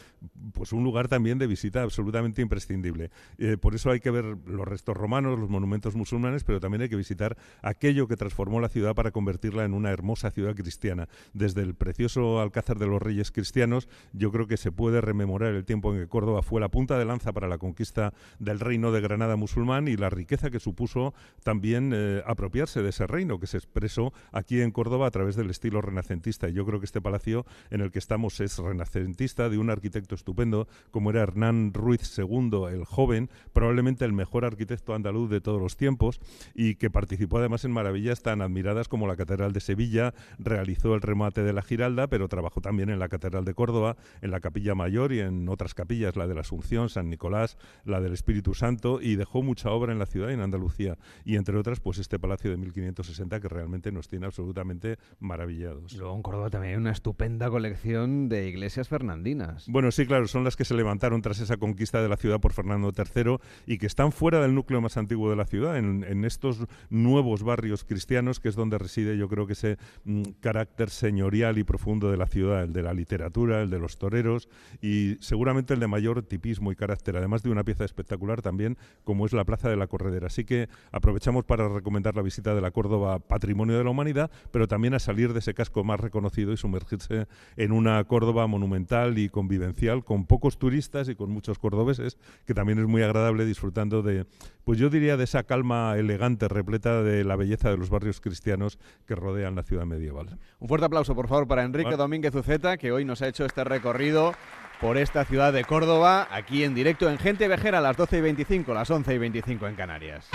pues 0.53 0.73
un 0.73 0.83
lugar 0.83 1.07
también 1.07 1.37
de 1.39 1.47
visita 1.47 1.81
absolutamente 1.81 2.41
imprescindible. 2.41 3.09
Eh, 3.37 3.57
por 3.57 3.73
eso 3.73 3.89
hay 3.89 3.99
que 3.99 4.11
ver 4.11 4.25
los 4.45 4.67
restos 4.67 4.95
romanos, 4.95 5.39
los 5.39 5.49
monumentos 5.49 5.95
musulmanes, 5.95 6.43
pero 6.43 6.59
también 6.59 6.81
hay 6.81 6.89
que 6.89 6.95
visitar 6.95 7.37
aquello 7.61 8.07
que 8.07 8.15
transformó 8.15 8.59
la 8.59 8.69
ciudad 8.69 8.95
para 8.95 9.11
convertirla 9.11 9.65
en 9.65 9.73
una 9.73 9.91
hermosa 9.91 10.29
ciudad 10.29 10.55
cristiana. 10.55 11.07
Desde 11.33 11.61
el 11.61 11.73
precioso 11.73 12.41
Alcázar 12.41 12.77
de 12.79 12.87
los 12.87 13.01
Reyes 13.01 13.31
Cristianos, 13.31 13.87
yo 14.13 14.31
creo 14.31 14.47
que 14.47 14.57
se 14.57 14.71
puede 14.71 15.01
rememorar 15.01 15.53
el 15.53 15.65
tiempo 15.65 15.93
en 15.93 16.01
que 16.01 16.07
Córdoba 16.07 16.41
fue 16.41 16.61
la 16.61 16.69
punta 16.69 16.99
de 16.99 17.05
lanza 17.05 17.33
para 17.33 17.47
la 17.47 17.57
conquista 17.57 18.13
del 18.39 18.59
reino 18.59 18.91
de 18.91 19.01
Granada 19.01 19.35
musulmán 19.35 19.87
y 19.87 19.97
la 19.97 20.09
riqueza 20.09 20.49
que 20.49 20.59
supuso 20.59 21.13
también 21.43 21.91
eh, 21.93 22.21
apropiarse 22.25 22.81
de 22.81 22.89
ese 22.89 23.07
reino 23.07 23.39
que 23.39 23.47
se 23.47 23.57
expresó 23.57 24.13
aquí 24.31 24.61
en 24.61 24.71
Córdoba 24.71 25.07
a 25.07 25.11
través 25.11 25.35
del 25.35 25.49
estilo 25.49 25.81
renacentista. 25.81 26.49
Y 26.49 26.53
yo 26.53 26.65
creo 26.65 26.79
que 26.79 26.85
este 26.85 27.01
palacio 27.01 27.45
en 27.69 27.81
el 27.81 27.91
que 27.91 27.99
está 27.99 28.16
es 28.39 28.57
renacentista 28.57 29.47
de 29.47 29.57
un 29.57 29.69
arquitecto 29.69 30.15
estupendo 30.15 30.67
como 30.91 31.11
era 31.11 31.21
Hernán 31.21 31.73
Ruiz 31.73 32.17
II 32.17 32.65
el 32.71 32.83
joven, 32.83 33.29
probablemente 33.53 34.05
el 34.05 34.13
mejor 34.13 34.43
arquitecto 34.43 34.95
andaluz 34.95 35.29
de 35.29 35.39
todos 35.39 35.61
los 35.61 35.77
tiempos 35.77 36.19
y 36.55 36.75
que 36.75 36.89
participó 36.89 37.37
además 37.37 37.63
en 37.63 37.71
maravillas 37.71 38.23
tan 38.23 38.41
admiradas 38.41 38.87
como 38.87 39.07
la 39.07 39.15
Catedral 39.15 39.53
de 39.53 39.59
Sevilla, 39.59 40.13
realizó 40.39 40.95
el 40.95 41.01
remate 41.01 41.43
de 41.43 41.53
la 41.53 41.61
Giralda, 41.61 42.07
pero 42.07 42.27
trabajó 42.27 42.59
también 42.59 42.89
en 42.89 42.99
la 42.99 43.07
Catedral 43.07 43.45
de 43.45 43.53
Córdoba, 43.53 43.95
en 44.21 44.31
la 44.31 44.39
Capilla 44.39 44.73
Mayor 44.73 45.13
y 45.13 45.19
en 45.19 45.47
otras 45.47 45.73
capillas, 45.73 46.15
la 46.15 46.27
de 46.27 46.33
la 46.33 46.41
Asunción, 46.41 46.89
San 46.89 47.09
Nicolás, 47.09 47.57
la 47.85 48.01
del 48.01 48.13
Espíritu 48.13 48.53
Santo 48.53 48.99
y 49.01 49.15
dejó 49.15 49.43
mucha 49.43 49.69
obra 49.69 49.93
en 49.93 49.99
la 49.99 50.07
ciudad 50.07 50.29
y 50.29 50.33
en 50.33 50.41
Andalucía 50.41 50.97
y 51.23 51.35
entre 51.35 51.57
otras 51.57 51.79
pues 51.79 51.99
este 51.99 52.17
palacio 52.19 52.49
de 52.49 52.57
1560 52.57 53.39
que 53.39 53.47
realmente 53.47 53.91
nos 53.91 54.07
tiene 54.07 54.25
absolutamente 54.25 54.97
maravillados. 55.19 55.93
luego 55.93 56.15
en 56.15 56.21
Córdoba 56.23 56.49
también 56.49 56.73
hay 56.73 56.77
una 56.77 56.91
estupenda 56.91 57.49
colección 57.49 58.06
de 58.07 58.47
iglesias 58.47 58.87
fernandinas. 58.87 59.65
Bueno, 59.67 59.91
sí, 59.91 60.05
claro, 60.05 60.27
son 60.27 60.43
las 60.43 60.55
que 60.55 60.65
se 60.65 60.73
levantaron 60.73 61.21
tras 61.21 61.39
esa 61.39 61.57
conquista 61.57 62.01
de 62.01 62.09
la 62.09 62.17
ciudad 62.17 62.39
por 62.39 62.53
Fernando 62.53 62.91
III 62.95 63.37
y 63.65 63.77
que 63.77 63.85
están 63.85 64.11
fuera 64.11 64.41
del 64.41 64.55
núcleo 64.55 64.81
más 64.81 64.97
antiguo 64.97 65.29
de 65.29 65.35
la 65.35 65.45
ciudad, 65.45 65.77
en, 65.77 66.25
estos 66.25 66.65
nuevos 66.89 67.43
barrios 67.43 67.83
cristianos, 67.83 68.39
que 68.39 68.49
es 68.49 68.55
donde 68.55 68.77
reside 68.77 69.17
yo 69.17 69.29
creo 69.29 69.47
que 69.47 69.53
ese 69.53 69.77
mm, 70.03 70.23
carácter 70.39 70.89
señorial 70.89 71.57
y 71.57 71.63
profundo 71.63 72.11
de 72.11 72.17
la 72.17 72.27
ciudad, 72.27 72.63
el 72.63 72.73
de 72.73 72.83
la 72.83 72.93
literatura, 72.93 73.61
el 73.61 73.69
de 73.69 73.79
los 73.79 73.97
toreros 73.97 74.49
y 74.81 75.17
seguramente 75.21 75.73
el 75.73 75.79
de 75.79 75.87
mayor 75.87 76.23
tipismo 76.23 76.71
y 76.71 76.75
carácter, 76.75 77.17
además 77.17 77.43
de 77.43 77.49
una 77.49 77.63
pieza 77.63 77.85
espectacular 77.85 78.41
también 78.41 78.77
como 79.03 79.25
es 79.25 79.33
la 79.33 79.45
Plaza 79.45 79.69
de 79.69 79.77
la 79.77 79.87
Corredera. 79.87 80.27
Así 80.27 80.43
que 80.43 80.69
aprovechamos 80.91 81.45
para 81.45 81.69
recomendar 81.69 82.15
la 82.15 82.21
visita 82.21 82.55
de 82.55 82.61
la 82.61 82.71
Córdoba 82.71 83.19
Patrimonio 83.19 83.77
de 83.77 83.83
la 83.83 83.89
Humanidad, 83.89 84.31
pero 84.51 84.67
también 84.67 84.93
a 84.93 84.99
salir 84.99 85.33
de 85.33 85.39
ese 85.39 85.53
casco 85.53 85.83
más 85.83 85.99
reconocido 85.99 86.51
y 86.51 86.57
sumergirse 86.57 87.27
en 87.55 87.71
una 87.71 87.96
Córdoba 88.03 88.47
monumental 88.47 89.17
y 89.17 89.29
convivencial 89.29 90.03
con 90.03 90.25
pocos 90.25 90.57
turistas 90.57 91.09
y 91.09 91.15
con 91.15 91.31
muchos 91.31 91.59
cordobeses, 91.59 92.17
que 92.45 92.53
también 92.53 92.79
es 92.79 92.85
muy 92.85 93.01
agradable 93.01 93.45
disfrutando 93.45 94.01
de, 94.01 94.25
pues 94.63 94.79
yo 94.79 94.89
diría, 94.89 95.17
de 95.17 95.23
esa 95.23 95.43
calma 95.43 95.95
elegante, 95.97 96.47
repleta 96.47 97.03
de 97.03 97.23
la 97.23 97.35
belleza 97.35 97.69
de 97.69 97.77
los 97.77 97.89
barrios 97.89 98.21
cristianos 98.21 98.79
que 99.05 99.15
rodean 99.15 99.55
la 99.55 99.63
ciudad 99.63 99.85
medieval. 99.85 100.37
Un 100.59 100.67
fuerte 100.67 100.85
aplauso, 100.85 101.15
por 101.15 101.27
favor, 101.27 101.47
para 101.47 101.63
Enrique 101.63 101.95
Domínguez 101.95 102.33
Uceta, 102.35 102.77
que 102.77 102.91
hoy 102.91 103.05
nos 103.05 103.21
ha 103.21 103.27
hecho 103.27 103.45
este 103.45 103.63
recorrido 103.63 104.33
por 104.79 104.97
esta 104.97 105.25
ciudad 105.25 105.53
de 105.53 105.63
Córdoba, 105.63 106.27
aquí 106.31 106.63
en 106.63 106.75
directo 106.75 107.09
en 107.09 107.17
Gente 107.17 107.47
Viajera 107.47 107.79
a 107.79 107.81
las 107.81 107.97
12 107.97 108.17
y 108.17 108.21
25, 108.21 108.73
las 108.73 108.89
11 108.89 109.13
y 109.13 109.17
25 109.17 109.67
en 109.67 109.75
Canarias. 109.75 110.27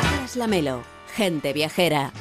Carlos 0.00 0.36
Lamelo, 0.36 0.82
Gente 1.14 1.52
Viajera. 1.52 2.12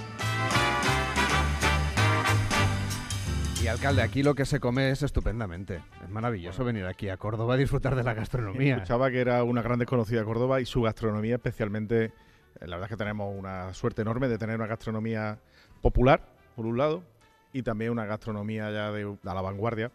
Y 3.63 3.67
alcalde, 3.69 4.01
aquí 4.01 4.23
lo 4.23 4.35
que 4.35 4.43
se 4.43 4.59
come 4.59 4.89
es 4.89 5.03
estupendamente. 5.03 5.81
Es 6.03 6.09
maravilloso 6.09 6.65
venir 6.65 6.85
aquí 6.85 7.07
a 7.07 7.15
Córdoba 7.15 7.53
a 7.53 7.57
disfrutar 7.57 7.95
de 7.95 8.03
la 8.03 8.13
gastronomía. 8.13 8.75
Escuchaba 8.75 9.09
que 9.09 9.21
era 9.21 9.41
una 9.45 9.61
gran 9.61 9.79
desconocida 9.79 10.25
Córdoba 10.25 10.59
y 10.59 10.65
su 10.65 10.81
gastronomía 10.81 11.35
especialmente, 11.35 12.03
eh, 12.03 12.11
la 12.59 12.75
verdad 12.75 12.83
es 12.83 12.89
que 12.89 12.97
tenemos 12.97 13.33
una 13.33 13.73
suerte 13.73 14.01
enorme 14.01 14.27
de 14.27 14.37
tener 14.37 14.57
una 14.57 14.67
gastronomía 14.67 15.39
popular, 15.81 16.27
por 16.57 16.65
un 16.65 16.77
lado, 16.77 17.05
y 17.53 17.63
también 17.63 17.91
una 17.91 18.05
gastronomía 18.05 18.69
ya 18.69 18.91
de, 18.91 19.15
a 19.23 19.33
la 19.33 19.41
vanguardia, 19.41 19.93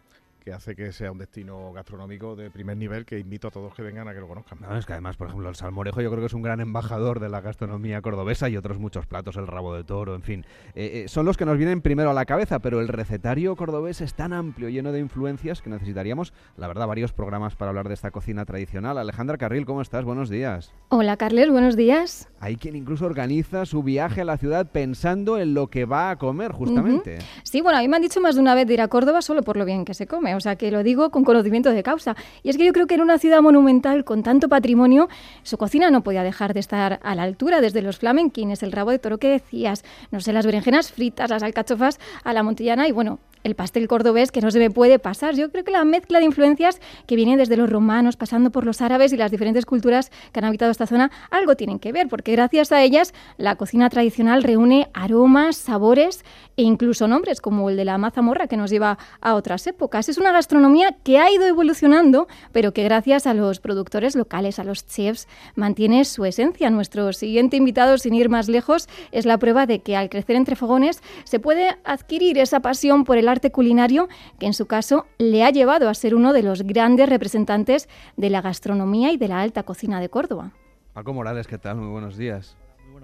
que 0.49 0.55
hace 0.55 0.75
que 0.75 0.93
sea 0.93 1.13
un 1.13 1.19
destino 1.19 1.75
gastronómico 1.75 2.35
de 2.35 2.51
primer 2.51 2.75
nivel 2.75 3.05
que 3.05 3.19
invito 3.19 3.49
a 3.49 3.51
todos 3.51 3.75
que 3.75 3.83
vengan 3.83 4.09
a 4.09 4.15
que 4.15 4.21
lo 4.21 4.29
conozcan. 4.29 4.59
No, 4.61 4.75
es 4.79 4.87
que 4.87 4.95
además, 4.95 5.19
por 5.19 5.27
ejemplo, 5.27 5.47
el 5.51 5.57
salmorejo 5.57 6.01
yo 6.01 6.09
creo 6.09 6.21
que 6.21 6.27
es 6.27 6.33
un 6.33 6.41
gran 6.41 6.61
embajador 6.61 7.21
de 7.21 7.29
la 7.29 7.43
gastronomía 7.43 8.01
cordobesa 8.01 8.49
y 8.49 8.57
otros 8.57 8.79
muchos 8.79 9.05
platos, 9.05 9.37
el 9.37 9.47
rabo 9.47 9.75
de 9.75 9.85
toro, 9.85 10.15
en 10.15 10.23
fin. 10.23 10.47
Eh, 10.75 11.05
eh, 11.05 11.09
son 11.09 11.27
los 11.27 11.37
que 11.37 11.45
nos 11.45 11.59
vienen 11.59 11.83
primero 11.83 12.11
a 12.11 12.15
la 12.15 12.25
cabeza, 12.25 12.61
pero 12.61 12.81
el 12.81 12.89
recetario 12.89 13.57
cordobés 13.57 14.01
es 14.01 14.15
tan 14.15 14.33
amplio, 14.33 14.71
lleno 14.71 14.91
de 14.91 15.01
influencias, 15.01 15.61
que 15.61 15.69
necesitaríamos, 15.69 16.33
la 16.57 16.67
verdad, 16.67 16.87
varios 16.87 17.13
programas 17.13 17.55
para 17.55 17.69
hablar 17.69 17.89
de 17.89 17.93
esta 17.93 18.11
cocina 18.11 18.47
tradicional. 18.47 18.97
Alejandra 18.97 19.37
Carril, 19.37 19.67
¿cómo 19.67 19.83
estás? 19.83 20.07
Buenos 20.07 20.31
días. 20.31 20.73
Hola, 20.89 21.19
Carles, 21.19 21.51
buenos 21.51 21.77
días. 21.77 22.31
Hay 22.41 22.57
quien 22.57 22.75
incluso 22.75 23.05
organiza 23.05 23.67
su 23.67 23.83
viaje 23.83 24.23
a 24.23 24.25
la 24.25 24.39
ciudad 24.39 24.71
pensando 24.73 25.39
en 25.39 25.53
lo 25.53 25.67
que 25.67 25.85
va 25.85 26.09
a 26.09 26.17
comer, 26.17 26.53
justamente. 26.53 27.19
Sí, 27.43 27.61
bueno, 27.61 27.79
a 27.79 27.83
mí 27.83 27.89
me 27.89 27.97
han 27.97 28.03
dicho 28.03 28.23
más 28.23 28.37
de 28.37 28.41
una 28.41 28.55
vez 28.55 28.67
de 28.67 28.73
ir 28.73 28.81
a 28.81 28.89
Córdoba 28.89 29.21
solo 29.21 29.43
por 29.43 29.59
lo 29.59 29.67
bien 29.67 29.85
que 29.85 29.93
se 29.93 30.07
come, 30.07 30.38
o 30.39 30.41
sea 30.41 30.57
que 30.57 30.71
lo 30.71 30.83
digo 30.83 31.11
con 31.11 31.25
conocimiento 31.25 31.71
de 31.71 31.83
causa. 31.83 32.17
Y 32.43 32.49
es 32.49 32.57
que 32.57 32.65
yo 32.65 32.73
creo 32.73 32.87
que 32.87 32.95
en 32.95 33.03
una 33.03 33.19
ciudad 33.19 33.43
monumental 33.43 34.05
con 34.05 34.23
tanto 34.23 34.49
patrimonio, 34.49 35.09
su 35.43 35.59
cocina 35.59 35.91
no 35.91 36.03
podía 36.03 36.23
dejar 36.23 36.55
de 36.55 36.61
estar 36.61 37.01
a 37.03 37.15
la 37.15 37.25
altura, 37.25 37.61
desde 37.61 37.83
los 37.83 37.99
flamenquines, 37.99 38.63
el 38.63 38.73
rabo 38.73 38.91
de 38.91 38.99
toro 38.99 39.19
que 39.19 39.29
decías, 39.29 39.85
no 40.11 40.21
sé, 40.21 40.33
las 40.33 40.47
berenjenas 40.47 40.91
fritas, 40.91 41.29
las 41.31 41.43
alcachofas 41.43 41.99
a 42.25 42.33
la 42.33 42.43
montillana 42.43 42.89
y 42.89 42.93
bueno, 42.93 43.19
el 43.45 43.55
pastel 43.55 43.89
cordobés 43.89 44.33
que 44.33 44.41
no 44.41 44.51
se 44.51 44.59
me 44.59 44.71
puede 44.71 44.99
pasar. 44.99 45.35
Yo 45.35 45.51
creo 45.51 45.65
que 45.65 45.71
la 45.71 45.85
mezcla 45.85 46.19
de 46.19 46.25
influencias 46.25 46.81
que 47.07 47.17
viene 47.17 47.37
desde 47.37 47.57
los 47.57 47.71
romanos, 47.71 48.17
pasando 48.17 48.51
por 48.51 48.65
los 48.65 48.81
árabes 48.81 49.13
y 49.13 49.17
las 49.17 49.31
diferentes 49.31 49.67
culturas 49.67 50.11
que 50.33 50.41
han 50.41 50.45
habitado 50.45 50.71
esta 50.71 50.87
zona, 50.87 51.11
algo 51.31 51.57
tienen 51.57 51.79
que 51.79 51.93
ver, 51.93 52.09
porque 52.09 52.33
gracias 52.33 52.73
a 52.73 52.83
ellas 52.83 53.15
la 53.37 53.57
cocina 53.57 53.89
tradicional 53.91 54.43
reúne 54.43 54.89
aromas, 54.95 55.57
sabores 55.57 56.25
e 56.57 56.63
incluso 56.63 57.07
nombres, 57.07 57.41
como 57.41 57.71
el 57.71 57.77
de 57.77 57.85
la 57.85 57.99
mazamorra 57.99 58.49
que 58.49 58.57
nos 58.57 58.71
lleva 58.71 58.99
a 59.21 59.35
otras 59.35 59.67
épocas. 59.67 60.09
Es 60.09 60.19
una 60.19 60.33
gastronomía 60.33 60.97
que 61.05 61.19
ha 61.19 61.31
ido 61.31 61.47
evolucionando, 61.47 62.27
pero 62.53 62.73
que 62.73 62.85
gracias 62.85 63.27
a 63.27 63.35
los 63.35 63.61
productores 63.61 64.17
locales, 64.17 64.59
a 64.59 64.65
los 64.65 64.87
chefs, 64.87 65.29
mantiene 65.55 66.05
su 66.05 66.25
esencia. 66.25 66.71
Nuestro 66.71 67.13
siguiente 67.13 67.57
invitado, 67.57 67.99
sin 67.99 68.15
ir 68.15 68.29
más 68.29 68.49
lejos, 68.49 68.89
es 69.13 69.27
la 69.27 69.39
prueba 69.39 69.67
de 69.67 69.81
que 69.81 69.97
al 69.97 70.09
crecer 70.09 70.37
entre 70.37 70.57
fogones 70.57 71.03
se 71.25 71.39
puede 71.39 71.77
adquirir 71.85 72.39
esa 72.39 72.61
pasión 72.61 73.05
por 73.05 73.17
el 73.17 73.28
arte 73.29 73.51
culinario 73.51 74.09
que 74.39 74.47
en 74.47 74.55
su 74.55 74.67
caso 74.67 75.07
le 75.19 75.45
ha 75.45 75.51
llevado 75.51 75.89
a 75.89 75.95
ser 75.95 76.15
uno 76.15 76.33
de 76.33 76.43
los 76.43 76.63
grandes 76.63 77.09
representantes 77.09 77.89
de 78.17 78.31
la 78.31 78.43
gastronomía 78.43 79.13
y 79.13 79.17
de 79.17 79.29
la 79.29 79.41
alta 79.41 79.63
cocina 79.63 80.01
de 80.01 80.09
Córdoba. 80.09 80.53
Paco 80.93 81.13
Morales, 81.13 81.47
¿qué 81.47 81.59
tal? 81.59 81.77
Muy 81.77 81.89
buenos 81.89 82.17
días. 82.17 82.57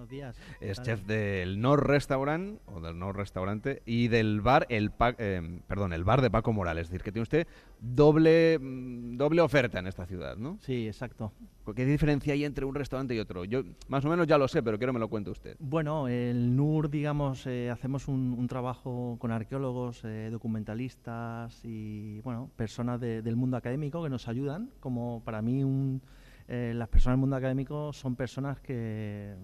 Buenos 0.04 0.36
días. 0.36 0.36
Es 0.60 0.82
chef 0.82 1.06
del 1.06 1.62
Nor 1.62 1.88
Restaurant 1.88 2.60
o 2.66 2.78
del 2.78 2.98
Nor 2.98 3.16
Restaurante 3.16 3.80
y 3.86 4.08
del 4.08 4.42
bar 4.42 4.66
el 4.68 4.92
eh, 5.16 5.60
perdón 5.66 5.94
el 5.94 6.04
bar 6.04 6.20
de 6.20 6.30
Paco 6.30 6.52
Morales, 6.52 6.82
es 6.82 6.90
decir 6.90 7.02
que 7.02 7.10
tiene 7.10 7.22
usted 7.22 7.46
doble 7.80 8.58
mm, 8.58 9.16
doble 9.16 9.40
oferta 9.40 9.78
en 9.78 9.86
esta 9.86 10.04
ciudad, 10.04 10.36
¿no? 10.36 10.58
Sí, 10.60 10.86
exacto. 10.86 11.32
¿Qué 11.74 11.86
diferencia 11.86 12.34
hay 12.34 12.44
entre 12.44 12.66
un 12.66 12.74
restaurante 12.74 13.14
y 13.14 13.18
otro? 13.18 13.46
Yo 13.46 13.62
más 13.88 14.04
o 14.04 14.10
menos 14.10 14.26
ya 14.26 14.36
lo 14.36 14.46
sé, 14.46 14.62
pero 14.62 14.76
quiero 14.76 14.92
que 14.92 14.98
me 14.98 15.00
lo 15.00 15.08
cuente 15.08 15.30
usted. 15.30 15.56
Bueno, 15.58 16.06
el 16.06 16.54
NUR, 16.54 16.90
digamos, 16.90 17.46
eh, 17.46 17.70
hacemos 17.70 18.06
un, 18.06 18.46
trabajo 18.46 19.16
con 19.18 19.30
arqueólogos, 19.32 20.04
eh, 20.04 20.28
documentalistas 20.30 21.64
y 21.64 22.20
bueno 22.20 22.50
personas 22.56 23.00
del 23.00 23.36
mundo 23.36 23.56
académico 23.56 24.02
que 24.02 24.10
nos 24.10 24.28
ayudan. 24.28 24.70
Como 24.80 25.22
para 25.24 25.40
mí 25.40 25.64
un 25.64 26.02
las 26.46 26.88
personas 26.88 27.14
del 27.14 27.20
mundo 27.20 27.36
académico 27.36 27.94
son 27.94 28.16
personas 28.16 28.60
que 28.60 29.34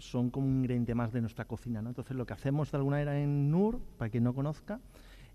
son 0.00 0.30
como 0.30 0.46
un 0.46 0.58
ingrediente 0.58 0.94
más 0.94 1.12
de 1.12 1.20
nuestra 1.20 1.44
cocina. 1.44 1.82
¿no? 1.82 1.90
Entonces 1.90 2.16
lo 2.16 2.26
que 2.26 2.32
hacemos 2.32 2.70
de 2.70 2.76
alguna 2.78 2.96
manera 2.96 3.20
en 3.20 3.50
NUR, 3.50 3.80
para 3.98 4.10
quien 4.10 4.24
no 4.24 4.34
conozca, 4.34 4.80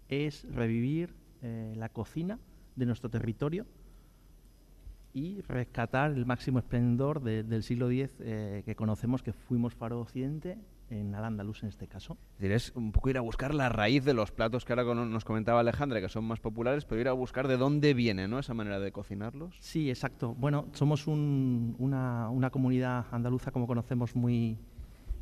es 0.10 0.44
revivir 0.54 1.16
eh, 1.42 1.74
la 1.76 1.90
cocina 1.90 2.40
de 2.76 2.86
nuestro 2.86 3.10
territorio 3.10 3.66
y 5.14 5.42
rescatar 5.42 6.12
el 6.12 6.26
máximo 6.26 6.60
esplendor 6.60 7.22
del 7.22 7.64
siglo 7.64 7.90
X 7.90 8.18
eh, 8.20 8.64
que 8.66 8.76
conocemos 8.76 9.24
que 9.24 9.32
fuimos 9.32 9.74
faro 9.74 10.02
occidente 10.02 10.58
en 10.90 11.16
Al-Ándalus 11.16 11.64
en 11.64 11.70
este 11.70 11.88
caso. 11.88 12.18
Es 12.36 12.42
decir, 12.42 12.52
es 12.52 12.72
un 12.76 12.92
poco 12.92 13.10
ir 13.10 13.18
a 13.18 13.22
buscar 13.22 13.54
la 13.54 13.70
raíz 13.70 14.04
de 14.06 14.14
los 14.14 14.32
platos 14.32 14.66
que 14.66 14.74
ahora 14.74 14.94
nos 14.94 15.26
comentaba 15.26 15.60
Alejandra, 15.60 16.02
que 16.02 16.10
son 16.10 16.26
más 16.26 16.40
populares, 16.40 16.86
pero 16.86 17.02
ir 17.02 17.08
a 17.08 17.14
buscar 17.14 17.48
de 17.48 17.58
dónde 17.58 17.94
viene 17.94 18.28
¿no? 18.28 18.40
esa 18.40 18.54
manera 18.54 18.80
de 18.80 18.92
cocinarlos. 18.92 19.56
Sí, 19.60 19.90
exacto. 19.90 20.36
Bueno, 20.36 20.68
somos 20.74 21.08
una, 21.08 22.30
una, 22.30 22.50
comunidad 22.50 23.06
andaluza, 23.12 23.52
como 23.52 23.68
conocemos, 23.68 24.16
muy, 24.16 24.58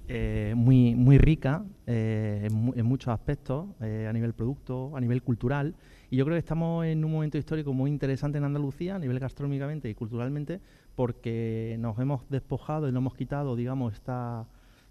eh, 0.07 0.53
muy, 0.55 0.95
muy 0.95 1.17
rica 1.17 1.63
eh, 1.87 2.47
en, 2.49 2.85
muchos 2.85 3.13
aspectos, 3.13 3.67
eh, 3.81 4.07
a 4.09 4.13
nivel 4.13 4.33
producto, 4.33 4.95
a 4.95 5.01
nivel 5.01 5.23
cultural, 5.23 5.75
y 6.09 6.17
yo 6.17 6.25
creo 6.25 6.35
que 6.35 6.39
estamos 6.39 6.85
en 6.85 7.03
un 7.03 7.11
momento 7.11 7.37
histórico 7.37 7.73
muy 7.73 7.89
interesante 7.89 8.37
en 8.37 8.43
Andalucía, 8.43 8.95
a 8.95 8.99
nivel 8.99 9.19
gastronómicamente 9.19 9.89
y 9.89 9.95
culturalmente, 9.95 10.59
porque 10.95 11.75
nos 11.79 11.97
hemos 11.97 12.29
despojado 12.29 12.87
y 12.87 12.91
nos 12.91 12.99
hemos 12.99 13.15
quitado, 13.15 13.55
digamos, 13.55 13.93
esta 13.93 14.45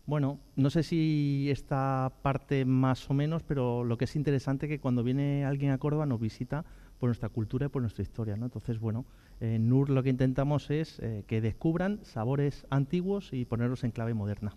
bueno, 0.06 0.40
no 0.56 0.70
sé 0.70 0.82
si 0.82 1.48
esta 1.50 2.12
parte 2.22 2.64
más 2.64 3.08
o 3.08 3.14
menos, 3.14 3.42
pero 3.42 3.84
lo 3.84 3.96
que 3.96 4.04
es 4.06 4.16
interesante 4.16 4.66
es 4.66 4.70
que 4.70 4.80
cuando 4.80 5.02
viene 5.02 5.44
alguien 5.44 5.70
a 5.70 5.78
Córdoba 5.78 6.06
nos 6.06 6.20
visita 6.20 6.64
por 6.98 7.08
nuestra 7.08 7.28
cultura 7.28 7.66
y 7.66 7.68
por 7.68 7.82
nuestra 7.82 8.02
historia. 8.02 8.36
¿no? 8.36 8.46
Entonces, 8.46 8.78
bueno, 8.78 9.04
en 9.40 9.68
NUR 9.68 9.90
lo 9.90 10.02
que 10.02 10.10
intentamos 10.10 10.70
es 10.70 10.98
eh, 11.00 11.24
que 11.26 11.40
descubran 11.40 12.00
sabores 12.04 12.66
antiguos 12.70 13.32
y 13.32 13.44
ponerlos 13.44 13.84
en 13.84 13.90
clave 13.90 14.14
moderna. 14.14 14.56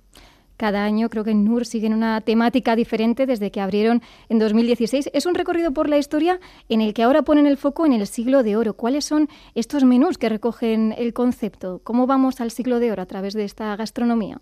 Cada 0.58 0.86
año 0.86 1.10
creo 1.10 1.24
que 1.24 1.32
en 1.32 1.44
NUR 1.44 1.66
siguen 1.66 1.94
una 1.94 2.22
temática 2.22 2.76
diferente 2.76 3.26
desde 3.26 3.52
que 3.52 3.62
abrieron 3.62 4.02
en 4.30 4.40
2016. 4.40 5.10
Es 5.14 5.26
un 5.26 5.36
recorrido 5.36 5.72
por 5.74 5.90
la 5.90 5.98
historia 5.98 6.40
en 6.70 6.82
el 6.82 6.94
que 6.94 7.04
ahora 7.04 7.24
ponen 7.24 7.46
el 7.46 7.58
foco 7.58 7.86
en 7.86 7.94
el 7.94 8.08
siglo 8.08 8.42
de 8.42 8.56
oro. 8.56 8.76
¿Cuáles 8.76 9.06
son 9.06 9.28
estos 9.54 9.84
menús 9.84 10.18
que 10.18 10.30
recogen 10.30 10.94
el 10.98 11.14
concepto? 11.14 11.82
¿Cómo 11.84 12.08
vamos 12.08 12.40
al 12.42 12.52
siglo 12.52 12.80
de 12.80 12.92
oro 12.92 13.02
a 13.02 13.06
través 13.06 13.34
de 13.34 13.44
esta 13.44 13.76
gastronomía? 13.76 14.40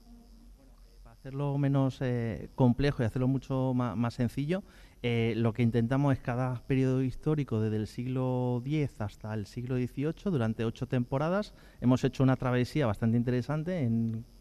Hacerlo 1.24 1.58
menos 1.58 2.00
eh, 2.02 2.50
complejo 2.54 3.02
y 3.02 3.06
hacerlo 3.06 3.30
mucho 3.30 3.74
más, 3.74 4.14
sencillo, 4.14 4.62
eh, 5.04 5.34
lo 5.38 5.54
que 5.54 5.64
intentamos 5.64 6.12
es 6.12 6.20
cada 6.20 6.56
periodo 6.68 7.02
histórico, 7.02 7.62
desde 7.62 7.78
el 7.78 7.88
siglo 7.88 8.62
X 8.66 9.00
hasta 9.00 9.34
el 9.34 9.46
siglo 9.46 9.78
XVIII, 9.78 10.14
durante 10.26 10.66
ocho 10.66 10.86
temporadas, 10.86 11.54
hemos 11.80 12.04
hecho 12.04 12.24
una 12.24 12.36
travesía 12.36 12.88
bastante 12.88 13.16
interesante 13.16 13.90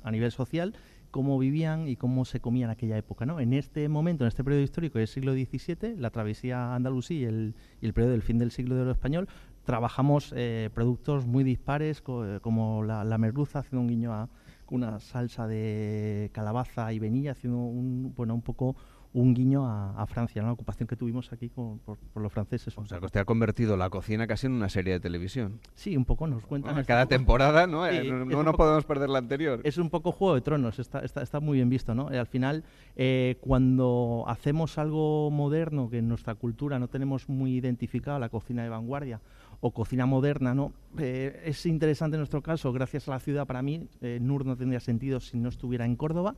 a 0.03 0.11
nivel 0.11 0.33
social, 0.33 0.75
cómo 1.13 1.39
vivían 1.39 1.87
y 1.87 1.95
cómo 1.95 2.25
se 2.25 2.41
comían 2.41 2.71
en 2.71 2.73
aquella 2.73 2.99
época. 2.99 3.27
¿no? 3.27 3.39
En 3.39 3.53
este 3.53 3.89
momento, 3.89 4.25
en 4.25 4.29
este 4.29 4.43
periodo 4.43 4.65
histórico 4.65 4.99
del 4.99 5.07
siglo 5.07 5.35
XVII, 5.35 5.95
la 5.99 6.11
travesía 6.11 6.75
andalusí 6.75 7.19
y 7.19 7.25
el, 7.27 7.55
periodo 7.95 8.11
del 8.11 8.23
fin 8.23 8.39
del 8.39 8.51
siglo 8.51 8.75
de 8.75 8.81
oro 8.81 8.91
español, 8.91 9.29
trabajamos 9.65 10.35
eh, 10.35 10.69
productos 10.75 11.27
muy 11.27 11.45
dispares, 11.45 12.03
como 12.03 12.83
la, 12.83 13.05
la 13.05 13.19
merluza, 13.19 13.61
haciendo 13.61 13.83
un 13.83 13.87
guiño 13.87 14.13
a 14.13 14.29
una 14.73 14.99
salsa 15.01 15.47
de 15.47 16.31
calabaza 16.33 16.93
y 16.93 16.99
venilla, 16.99 17.33
haciendo 17.33 17.59
un, 17.59 18.15
bueno, 18.17 18.35
un 18.35 18.43
poco 18.43 18.75
un 19.15 19.35
guiño 19.35 19.67
a, 19.67 20.07
Francia, 20.07 20.43
la 20.43 20.53
ocupación 20.53 20.87
que 20.87 20.97
tuvimos 20.97 21.33
aquí 21.33 21.49
por, 21.49 21.79
los 22.15 22.33
franceses. 22.33 22.77
O 22.79 22.87
sea, 22.87 22.99
que 22.99 23.05
usted 23.05 23.21
ha 23.21 23.25
convertido 23.25 23.77
la 23.77 23.91
cocina 23.91 24.27
casi 24.27 24.47
en 24.47 24.53
una 24.53 24.71
serie 24.71 24.95
de 24.95 25.01
televisión. 25.01 25.61
Sí, 25.75 25.97
un 25.97 26.07
poco 26.07 26.27
nos 26.27 26.47
cuentan. 26.47 26.83
cada 26.85 27.07
temporada, 27.07 27.67
¿no? 27.67 27.87
Eh, 27.87 28.11
no, 28.11 28.53
podemos 28.55 28.85
perder 28.85 29.11
la 29.11 29.19
anterior. 29.19 29.61
Es 29.65 29.77
un 29.77 29.91
poco 29.91 30.13
Juego 30.13 30.35
de 30.35 30.41
Tronos, 30.41 30.79
está, 30.79 31.01
está, 31.01 31.41
muy 31.41 31.59
bien 31.59 31.69
visto, 31.69 31.95
¿no? 31.95 32.09
al 32.09 32.27
final, 32.27 32.65
eh, 32.97 33.37
cuando 33.41 34.25
hacemos 34.27 34.79
algo 34.79 35.31
moderno 35.31 35.91
que 35.91 35.99
en 35.99 36.09
nuestra 36.09 36.35
cultura 36.35 36.79
no 36.79 36.89
tenemos 36.89 37.29
muy 37.29 37.57
identificado, 37.57 38.19
la 38.19 38.31
cocina 38.31 38.63
de 38.63 38.71
vanguardia, 38.71 39.21
o 39.65 39.71
cocina 39.71 40.07
moderna, 40.07 40.55
¿no? 40.55 40.73
Eh, 40.99 41.41
es 41.47 41.67
interesante 41.67 42.17
en 42.17 42.21
nuestro 42.21 42.43
caso, 42.43 42.73
gracias 42.73 43.07
a 43.07 43.13
la 43.13 43.21
ciudad, 43.21 43.47
para 43.47 43.63
mí, 43.63 43.89
eh, 44.01 44.19
NUR 44.21 44.45
no 44.45 44.57
tendría 44.57 44.81
sentido 44.81 45.21
si 45.21 45.39
no 45.39 45.49
estuviera 45.49 45.85
en 45.85 45.95
Córdoba, 45.95 46.35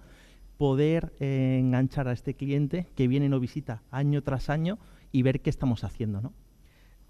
poder 0.59 1.15
eh, 1.21 1.57
enganchar 1.59 2.07
a 2.07 2.13
este 2.13 2.35
cliente 2.35 2.87
que 2.95 3.09
viene 3.09 3.27
y 3.27 3.29
nos 3.31 3.41
visita 3.41 3.83
año 3.91 4.23
tras 4.23 4.51
año 4.51 4.79
y 5.11 5.23
ver 5.23 5.41
qué 5.41 5.49
estamos 5.49 5.85
haciendo, 5.85 6.21
¿no? 6.21 6.35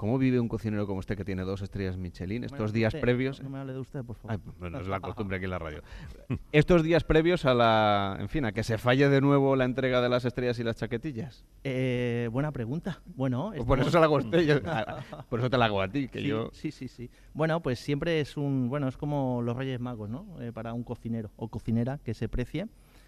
¿Cómo 0.05 0.19
vive 0.19 0.38
un 0.38 0.49
cocinero 0.49 0.87
como 0.87 0.99
usted 0.99 1.17
que 1.17 1.25
tiene 1.25 1.45
dos 1.45 1.62
estrellas 1.62 1.97
Michelin 1.97 2.45
estos 2.45 2.75
días 2.75 2.95
previos? 2.95 3.43
No 3.43 3.49
me 3.49 3.59
hable 3.59 3.73
de 3.73 3.79
usted, 3.79 4.05
por 4.05 4.17
favor. 4.17 4.38
Pues 4.59 4.71
no 4.71 4.79
es 4.79 4.87
la 4.87 5.01
costumbre 5.01 5.38
aquí 5.38 5.45
en 5.45 5.51
la 5.51 5.59
radio. 5.59 5.83
estos 6.53 6.83
días 6.83 7.05
previos 7.05 7.47
a 7.47 7.55
la, 7.55 8.19
en 8.21 8.29
fin, 8.29 8.45
a 8.45 8.53
que 8.53 8.62
se 8.64 8.77
falle 8.77 9.09
de 9.09 9.23
nuevo 9.23 9.57
la 9.57 9.64
entrega 9.64 10.03
de 10.03 10.11
las 10.11 10.27
estrellas 10.27 10.59
y 10.59 10.62
las 10.62 10.77
chaquetillas. 10.77 11.47
Eh, 11.64 12.29
buena 12.31 12.53
pregunta. 12.53 13.01
Bueno, 13.17 13.53
pues 13.57 13.64
por 13.64 13.81
eso 13.81 13.90
se 13.90 13.99
la 13.99 14.05
hago 14.05 14.17
a 14.17 14.19
usted. 14.19 14.62
Ah, 14.67 14.99
por 15.31 15.40
eso 15.40 15.49
te 15.49 15.57
la 15.57 15.64
hago 15.64 15.81
a 15.81 15.88
ti, 15.88 16.09
que 16.09 16.21
sí, 16.21 16.27
yo. 16.27 16.51
Sí, 16.53 16.71
sí, 16.71 16.87
sí. 16.87 17.09
Bueno, 17.33 17.62
pues 17.62 17.79
siempre 17.79 18.21
es 18.21 18.37
un, 18.37 18.69
bueno, 18.69 18.88
es 18.88 18.99
como 18.99 19.40
los 19.40 19.57
Reyes 19.57 19.81
Magos, 19.81 20.11
¿no? 20.11 20.27
Eh, 20.38 20.53
para 20.53 20.75
un 20.75 20.85
cocinero 20.85 21.31
o 21.37 21.49
cocinera 21.49 21.97
que 22.05 22.12
se 22.12 22.29
precie. 22.29 22.67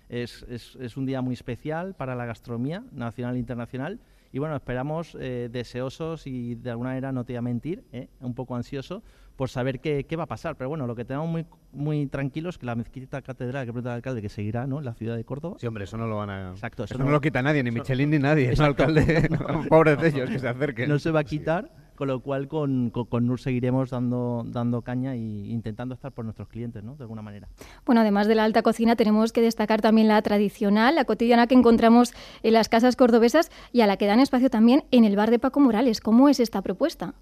Es, 0.09 0.47
es, 0.49 0.79
es 0.81 0.97
un 0.97 1.05
día 1.05 1.21
muy 1.21 1.35
especial 1.35 1.95
para 1.95 2.15
la 2.15 2.25
gastronomía 2.25 2.85
nacional 2.91 3.37
e 3.37 3.39
internacional 3.39 4.01
Y 4.33 4.39
bueno, 4.39 4.57
esperamos 4.57 5.17
eh, 5.21 5.49
deseosos 5.51 6.27
y 6.27 6.55
de 6.57 6.71
alguna 6.71 6.91
manera, 6.91 7.13
no 7.13 7.25
te 7.25 7.33
voy 7.33 7.39
a 7.39 7.43
mentir, 7.43 7.85
¿eh? 7.93 8.09
un 8.21 8.35
poco 8.35 8.57
ansioso 8.57 9.03
por 9.37 9.51
saber 9.51 9.81
qué, 9.81 10.05
qué, 10.05 10.17
va 10.17 10.25
a 10.25 10.27
pasar. 10.27 10.57
Pero 10.57 10.69
bueno, 10.69 10.87
lo 10.87 10.95
que 10.95 11.05
tenemos 11.05 11.29
muy, 11.29 11.47
muy 11.73 12.07
tranquilos 12.07 12.55
es 12.55 12.59
que 12.59 12.67
la 12.67 12.75
mezquita 12.75 13.23
catedral 13.23 13.67
que 13.67 13.73
pregunta 13.73 13.91
el 13.91 13.97
alcalde 13.97 14.23
que 14.23 14.29
seguirá 14.29 14.67
¿no? 14.67 14.79
en 14.79 14.85
la 14.85 14.95
ciudad 14.95 15.17
de 15.17 15.25
Córdoba. 15.25 15.57
Sí, 15.59 15.67
hombre, 15.67 15.85
eso 15.85 15.97
no 15.97 16.07
lo 16.07 16.17
van 16.17 16.31
a. 16.31 16.51
Exacto, 16.51 16.85
eso, 16.85 16.99
no, 16.99 17.11
lo 17.11 17.21
quita 17.21 17.43
nadie, 17.43 17.63
ni 17.63 17.71
Michelin 17.71 18.11
ni 18.11 18.19
nadie. 18.19 18.51
Es 18.57 18.61
alcalde. 18.61 19.29
Pobres 19.69 20.01
de 20.01 20.09
ellos 20.09 20.31
que 20.31 20.39
se 20.39 20.49
acerquen. 20.49 20.89
No 20.89 20.99
se 20.99 21.11
va 21.11 21.21
a 21.21 21.25
quitar 21.25 21.71
con 21.97 22.09
lo 22.09 22.21
cual 22.21 22.49
con, 22.49 22.91
con, 22.91 23.27
NUR 23.27 23.41
seguiremos 23.41 23.91
dando, 23.91 24.45
dando 24.47 24.83
caña 24.83 25.15
e 25.15 25.19
intentando 25.19 25.95
estar 25.95 26.13
por 26.13 26.25
nuestros 26.25 26.49
clientes, 26.49 26.85
¿no? 26.85 26.95
De 26.97 27.05
alguna 27.05 27.23
manera. 27.23 27.49
Bueno, 27.85 28.03
además 28.03 28.29
de 28.29 28.35
la 28.35 28.45
alta 28.45 28.63
cocina, 28.63 28.95
tenemos 28.97 29.33
que 29.33 29.43
destacar 29.43 29.81
también 29.81 30.09
la 30.09 30.21
tradicional, 30.23 30.95
la 30.95 31.05
cotidiana 31.05 31.47
que 31.47 31.55
encontramos 31.55 32.13
en 32.43 32.53
las 32.53 32.69
casas 32.69 32.97
cordobesas 32.97 33.51
y 33.73 33.81
a 33.81 33.87
la 33.87 33.97
que 33.97 34.07
dan 34.07 34.21
espacio 34.21 34.51
también 34.51 34.85
en 34.91 35.05
el 35.05 35.17
bar 35.17 35.31
de 35.31 35.39
Paco 35.39 35.61
Morales. 35.61 36.01
¿Cómo 36.01 36.29
es 36.29 36.39
esta 36.39 36.63
propuesta? 36.63 37.15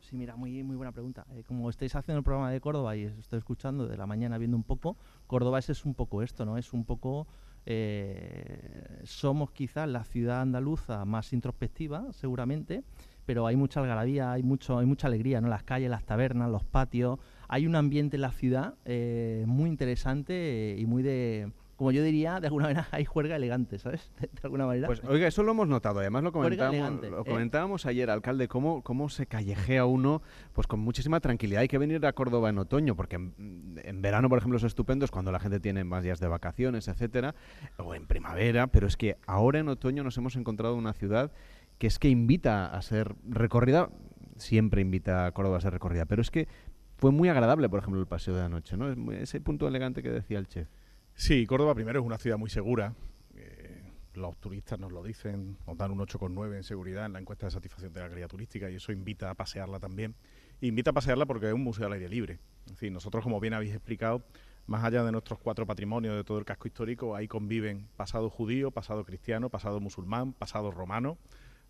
Sí, 0.00 0.16
mira, 0.16 0.36
muy, 0.36 0.62
muy 0.62 0.76
buena 0.76 0.92
pregunta. 0.92 1.26
Eh, 1.30 1.42
como 1.46 1.70
estáis 1.70 1.94
haciendo 1.94 2.18
el 2.18 2.24
programa 2.24 2.50
de 2.50 2.60
Córdoba 2.60 2.96
y 2.96 3.04
estoy 3.04 3.38
escuchando 3.38 3.86
de 3.86 3.96
la 3.96 4.06
mañana 4.06 4.38
viendo 4.38 4.56
un 4.56 4.62
poco, 4.62 4.96
Córdoba 5.26 5.58
es 5.58 5.84
un 5.84 5.94
poco 5.94 6.22
esto, 6.22 6.44
¿no? 6.44 6.56
Es 6.56 6.72
un 6.72 6.84
poco... 6.84 7.26
Eh, 7.64 9.00
somos 9.04 9.52
quizás 9.52 9.88
la 9.88 10.02
ciudad 10.04 10.40
andaluza 10.40 11.04
más 11.04 11.32
introspectiva, 11.32 12.12
seguramente, 12.12 12.82
pero 13.26 13.46
hay 13.46 13.56
mucha 13.56 13.80
algarabía, 13.80 14.32
hay 14.32 14.42
mucho, 14.42 14.78
hay 14.78 14.86
mucha 14.86 15.06
alegría, 15.06 15.40
¿no? 15.40 15.48
Las 15.48 15.62
calles, 15.62 15.90
las 15.90 16.04
tabernas, 16.04 16.50
los 16.50 16.64
patios, 16.64 17.18
hay 17.48 17.66
un 17.66 17.76
ambiente 17.76 18.16
en 18.16 18.22
la 18.22 18.32
ciudad 18.32 18.74
eh, 18.84 19.44
muy 19.46 19.68
interesante 19.68 20.76
y 20.78 20.86
muy 20.86 21.02
de, 21.02 21.52
como 21.82 21.90
yo 21.90 22.04
diría, 22.04 22.38
de 22.38 22.46
alguna 22.46 22.66
manera 22.66 22.86
hay 22.92 23.04
juerga 23.04 23.34
elegante, 23.34 23.76
¿sabes? 23.76 24.08
De, 24.20 24.28
alguna 24.44 24.66
manera. 24.66 24.86
Pues 24.86 25.02
oiga, 25.04 25.26
eso 25.26 25.42
lo 25.42 25.50
hemos 25.50 25.66
notado, 25.66 25.98
además 25.98 26.22
lo 26.22 26.30
comentábamos, 26.30 27.02
lo 27.02 27.20
¿eh? 27.22 27.24
comentábamos 27.26 27.86
ayer, 27.86 28.08
alcalde, 28.08 28.46
cómo, 28.46 28.82
cómo 28.82 29.08
se 29.08 29.26
callejea 29.26 29.84
uno 29.84 30.22
pues 30.52 30.68
con 30.68 30.78
muchísima 30.78 31.18
tranquilidad. 31.18 31.62
Hay 31.62 31.68
que 31.68 31.78
venir 31.78 32.06
a 32.06 32.12
Córdoba 32.12 32.50
en 32.50 32.58
otoño, 32.58 32.94
porque 32.94 33.16
en, 33.16 34.00
verano, 34.00 34.28
por 34.28 34.38
ejemplo, 34.38 34.58
es 34.58 34.64
estupendo, 34.64 35.04
es 35.04 35.10
cuando 35.10 35.32
la 35.32 35.40
gente 35.40 35.58
tiene 35.58 35.82
más 35.82 36.04
días 36.04 36.20
de 36.20 36.28
vacaciones, 36.28 36.86
etcétera, 36.86 37.34
o 37.78 37.96
en 37.96 38.06
primavera, 38.06 38.68
pero 38.68 38.86
es 38.86 38.96
que 38.96 39.16
ahora 39.26 39.58
en 39.58 39.68
otoño 39.68 40.04
nos 40.04 40.16
hemos 40.18 40.36
encontrado 40.36 40.76
una 40.76 40.92
ciudad 40.92 41.32
que 41.78 41.86
es 41.86 41.98
que 41.98 42.08
invita 42.08 42.66
a 42.66 42.82
ser 42.82 43.14
recorrida, 43.28 43.90
siempre 44.36 44.80
invita 44.80 45.26
a 45.26 45.32
Córdoba 45.32 45.58
a 45.58 45.60
ser 45.60 45.72
recorrida, 45.72 46.06
pero 46.06 46.22
es 46.22 46.30
que 46.30 46.48
fue 46.96 47.10
muy 47.10 47.28
agradable, 47.28 47.68
por 47.68 47.80
ejemplo, 47.80 48.00
el 48.00 48.06
paseo 48.06 48.34
de 48.34 48.42
anoche, 48.42 48.76
¿no? 48.76 49.12
Ese 49.12 49.40
punto 49.40 49.66
elegante 49.66 50.02
que 50.02 50.10
decía 50.10 50.38
el 50.38 50.46
chef. 50.46 50.68
Sí, 51.14 51.46
Córdoba 51.46 51.74
primero 51.74 52.00
es 52.00 52.06
una 52.06 52.18
ciudad 52.18 52.38
muy 52.38 52.48
segura. 52.48 52.94
Eh, 53.34 53.82
los 54.14 54.38
turistas 54.38 54.78
nos 54.78 54.92
lo 54.92 55.02
dicen, 55.02 55.58
nos 55.66 55.76
dan 55.76 55.90
un 55.90 55.98
8,9 55.98 56.56
en 56.56 56.62
seguridad 56.62 57.06
en 57.06 57.14
la 57.14 57.18
encuesta 57.18 57.46
de 57.46 57.50
satisfacción 57.50 57.92
de 57.92 58.00
la 58.00 58.08
calidad 58.08 58.28
turística 58.28 58.70
y 58.70 58.76
eso 58.76 58.92
invita 58.92 59.30
a 59.30 59.34
pasearla 59.34 59.80
también. 59.80 60.14
invita 60.60 60.90
a 60.90 60.92
pasearla 60.92 61.26
porque 61.26 61.48
es 61.48 61.54
un 61.54 61.64
museo 61.64 61.86
al 61.86 61.94
aire 61.94 62.08
libre. 62.08 62.38
En 62.68 62.76
fin, 62.76 62.92
nosotros, 62.92 63.24
como 63.24 63.40
bien 63.40 63.54
habéis 63.54 63.72
explicado, 63.72 64.22
más 64.66 64.84
allá 64.84 65.02
de 65.02 65.10
nuestros 65.10 65.38
cuatro 65.40 65.66
patrimonios 65.66 66.14
de 66.14 66.24
todo 66.24 66.38
el 66.38 66.44
casco 66.44 66.68
histórico, 66.68 67.16
ahí 67.16 67.26
conviven 67.26 67.88
pasado 67.96 68.30
judío, 68.30 68.70
pasado 68.70 69.04
cristiano, 69.04 69.50
pasado 69.50 69.80
musulmán, 69.80 70.32
pasado 70.32 70.70
romano, 70.70 71.18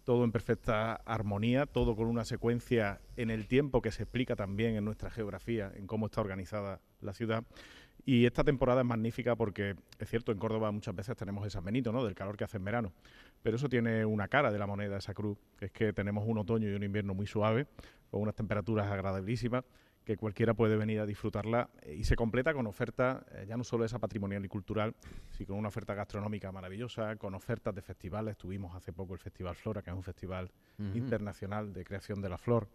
todo 0.05 0.25
en 0.25 0.33
perfecta 0.33 0.95
armonía, 0.95 1.67
todo 1.67 1.95
con 1.97 2.07
una 2.07 2.25
secuencia 2.25 3.01
en 3.17 3.31
el 3.31 3.47
tiempo 3.47 3.83
que 3.83 3.91
se 3.91 4.03
explica 4.03 4.37
también 4.37 4.77
en 4.77 4.85
nuestra 4.85 5.11
geografía, 5.11 5.73
en 5.75 5.87
cómo 5.87 6.07
está 6.07 6.21
organizada 6.21 6.81
la 7.01 7.12
ciudad. 7.12 7.45
Y 8.05 8.27
esta 8.27 8.43
temporada 8.43 8.81
es 8.81 8.87
magnífica 8.87 9.37
porque, 9.37 9.77
es 9.99 10.09
cierto, 10.11 10.33
en 10.33 10.38
Córdoba 10.38 10.73
muchas 10.73 10.95
veces 10.95 11.17
tenemos 11.17 11.47
ese 11.47 11.59
amenito, 11.59 11.93
¿no? 11.93 12.05
Del 12.05 12.17
calor 12.17 12.37
que 12.37 12.45
hace 12.45 12.57
en 12.57 12.65
verano. 12.65 12.93
Pero 13.43 13.57
eso 13.57 13.69
tiene 13.69 14.05
una 14.05 14.27
cara 14.27 14.51
de 14.51 14.59
la 14.59 14.67
moneda, 14.67 14.97
esa 14.97 15.15
cruz, 15.15 15.38
que 15.57 15.67
es 15.67 15.73
que 15.73 15.93
tenemos 15.93 16.25
un 16.27 16.38
otoño 16.38 16.69
y 16.69 16.75
un 16.75 16.83
invierno 16.83 17.15
muy 17.15 17.27
suave, 17.27 17.69
con 18.11 18.23
unas 18.23 18.35
temperaturas 18.35 18.91
agradabilísimas 18.91 19.65
que 20.05 20.17
cualquiera 20.17 20.55
puede 20.55 20.77
venir 20.77 21.01
a 21.01 21.07
disfrutarla 21.07 21.71
eh, 21.83 21.95
y 21.95 22.05
se 22.05 22.17
completa 22.17 22.53
con 22.53 22.67
oferta, 22.67 23.25
eh, 23.33 23.45
ya 23.49 23.57
no 23.57 23.65
solo 23.65 23.85
esa 23.85 23.99
patrimonial 23.99 24.45
y 24.45 24.49
cultural, 24.49 24.95
sino 25.31 25.49
con 25.49 25.59
una 25.59 25.69
oferta 25.69 25.95
gastronómica 25.95 26.51
maravillosa, 26.53 27.17
con 27.17 27.35
ofertas 27.35 27.75
de 27.75 27.83
festivales. 27.83 28.37
Tuvimos 28.37 28.75
hace 28.75 28.93
poco 28.93 29.15
el 29.15 29.21
Festival 29.21 29.55
Flora, 29.55 29.83
que 29.83 29.91
es 29.91 29.97
un 29.97 30.03
festival 30.03 30.51
internacional 30.95 31.73
de 31.73 31.85
creación 31.85 32.21
de 32.21 32.29
la 32.29 32.38
flor. 32.38 32.69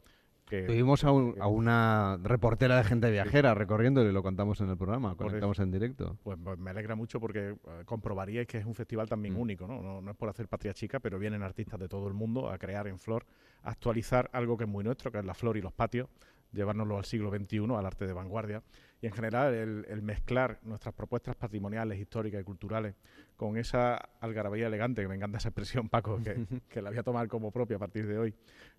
Que, 0.47 0.63
Tuvimos 0.63 1.03
a, 1.03 1.11
una 1.11 2.17
reportera 2.23 2.77
de 2.77 2.85
gente 2.85 3.11
viajera 3.11 3.53
recorriendo 3.53 4.01
y 4.01 4.13
lo 4.13 4.23
contamos 4.23 4.61
en 4.61 4.69
el 4.69 4.77
programa, 4.77 5.13
conectamos 5.15 5.59
en 5.59 5.71
directo. 5.71 6.17
Pues, 6.23 6.37
pues, 6.41 6.57
me 6.57 6.69
alegra 6.69 6.95
mucho 6.95 7.19
porque 7.19 7.49
eh, 7.49 7.55
comprobaríais 7.83 8.47
que 8.47 8.59
es 8.59 8.65
un 8.65 8.73
festival 8.73 9.09
también 9.09 9.33
mm. 9.33 9.39
único, 9.39 9.67
¿no? 9.67 9.81
¿no? 9.81 10.01
¿no? 10.01 10.11
es 10.11 10.15
por 10.15 10.29
hacer 10.29 10.47
patria 10.47 10.73
chica, 10.73 11.01
pero 11.01 11.19
vienen 11.19 11.43
artistas 11.43 11.77
de 11.81 11.89
todo 11.89 12.07
el 12.07 12.13
mundo 12.13 12.49
a 12.49 12.57
crear 12.57 12.87
en 12.87 12.97
flor, 12.97 13.25
a 13.63 13.71
actualizar 13.71 14.29
algo 14.31 14.55
que 14.55 14.63
es 14.63 14.69
muy 14.69 14.85
nuestro, 14.85 15.11
que 15.11 15.19
es 15.19 15.25
la 15.25 15.33
flor 15.33 15.57
y 15.57 15.61
los 15.61 15.73
patios, 15.73 16.07
llevárnoslo 16.51 16.97
al 16.97 17.05
siglo 17.05 17.29
XXI, 17.29 17.75
al 17.75 17.85
arte 17.85 18.05
de 18.07 18.13
vanguardia, 18.13 18.63
y 19.01 19.05
en 19.05 19.13
general 19.13 19.53
el, 19.53 20.01
mezclar 20.01 20.59
nuestras 20.63 20.93
propuestas 20.95 21.35
patrimoniales, 21.35 21.99
históricas 21.99 22.41
y 22.41 22.43
culturales 22.43 22.95
con 23.35 23.57
esa 23.57 23.95
algarabía 24.19 24.67
elegante, 24.67 25.03
que 25.03 25.07
me 25.07 25.15
encanta 25.15 25.37
esa 25.37 25.49
expresión, 25.49 25.87
Paco, 25.89 26.19
que, 26.23 26.35
la 26.81 26.89
voy 26.89 26.97
a 26.97 27.03
tomar 27.03 27.27
como 27.27 27.51
propia 27.51 27.75
a 27.75 27.79
partir 27.79 28.07
de 28.07 28.17
hoy, 28.17 28.33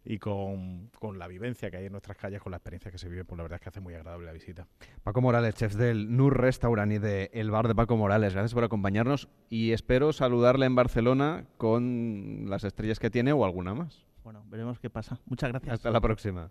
y 0.04 0.18
con, 0.18 0.90
la 1.14 1.28
vivencia 1.28 1.70
que 1.70 1.76
hay 1.76 1.87
en 1.87 1.92
nuestras 1.92 2.16
calles, 2.16 2.42
con 2.42 2.50
la 2.50 2.57
experiencia 2.57 2.90
que 2.90 2.98
se 2.98 3.09
vive, 3.09 3.24
pues 3.24 3.37
la 3.37 3.44
verdad 3.44 3.57
es 3.57 3.62
que 3.62 3.68
hace 3.68 3.81
muy 3.81 3.94
agradable 3.94 4.26
la 4.26 4.33
visita. 4.33 4.66
Paco 5.04 5.20
Morales, 5.20 5.54
chef 5.54 5.74
del 5.74 6.16
Nur 6.16 6.37
Restaurant 6.37 6.92
y 6.92 6.98
del 6.98 7.31
El 7.33 7.50
Bar 7.50 7.68
de 7.68 7.74
Paco 7.74 7.96
Morales, 7.96 8.33
gracias 8.33 8.54
por 8.54 8.64
acompañarnos 8.64 9.28
y 9.48 9.72
espero 9.72 10.12
saludarle 10.12 10.66
en 10.66 10.74
Barcelona 10.74 11.44
con 11.57 12.46
las 12.48 12.64
estrellas 12.64 12.98
que 12.98 13.11
tiene 13.11 13.33
o 13.33 13.44
alguna 13.44 13.74
más. 13.74 14.04
Bueno, 14.24 14.44
veremos 14.48 14.78
qué 14.81 14.90
pasa. 14.90 15.20
Muchas 15.26 15.50
gracias. 15.50 15.74
Hasta 15.74 15.90
la 15.90 16.00
próxima. 16.00 16.50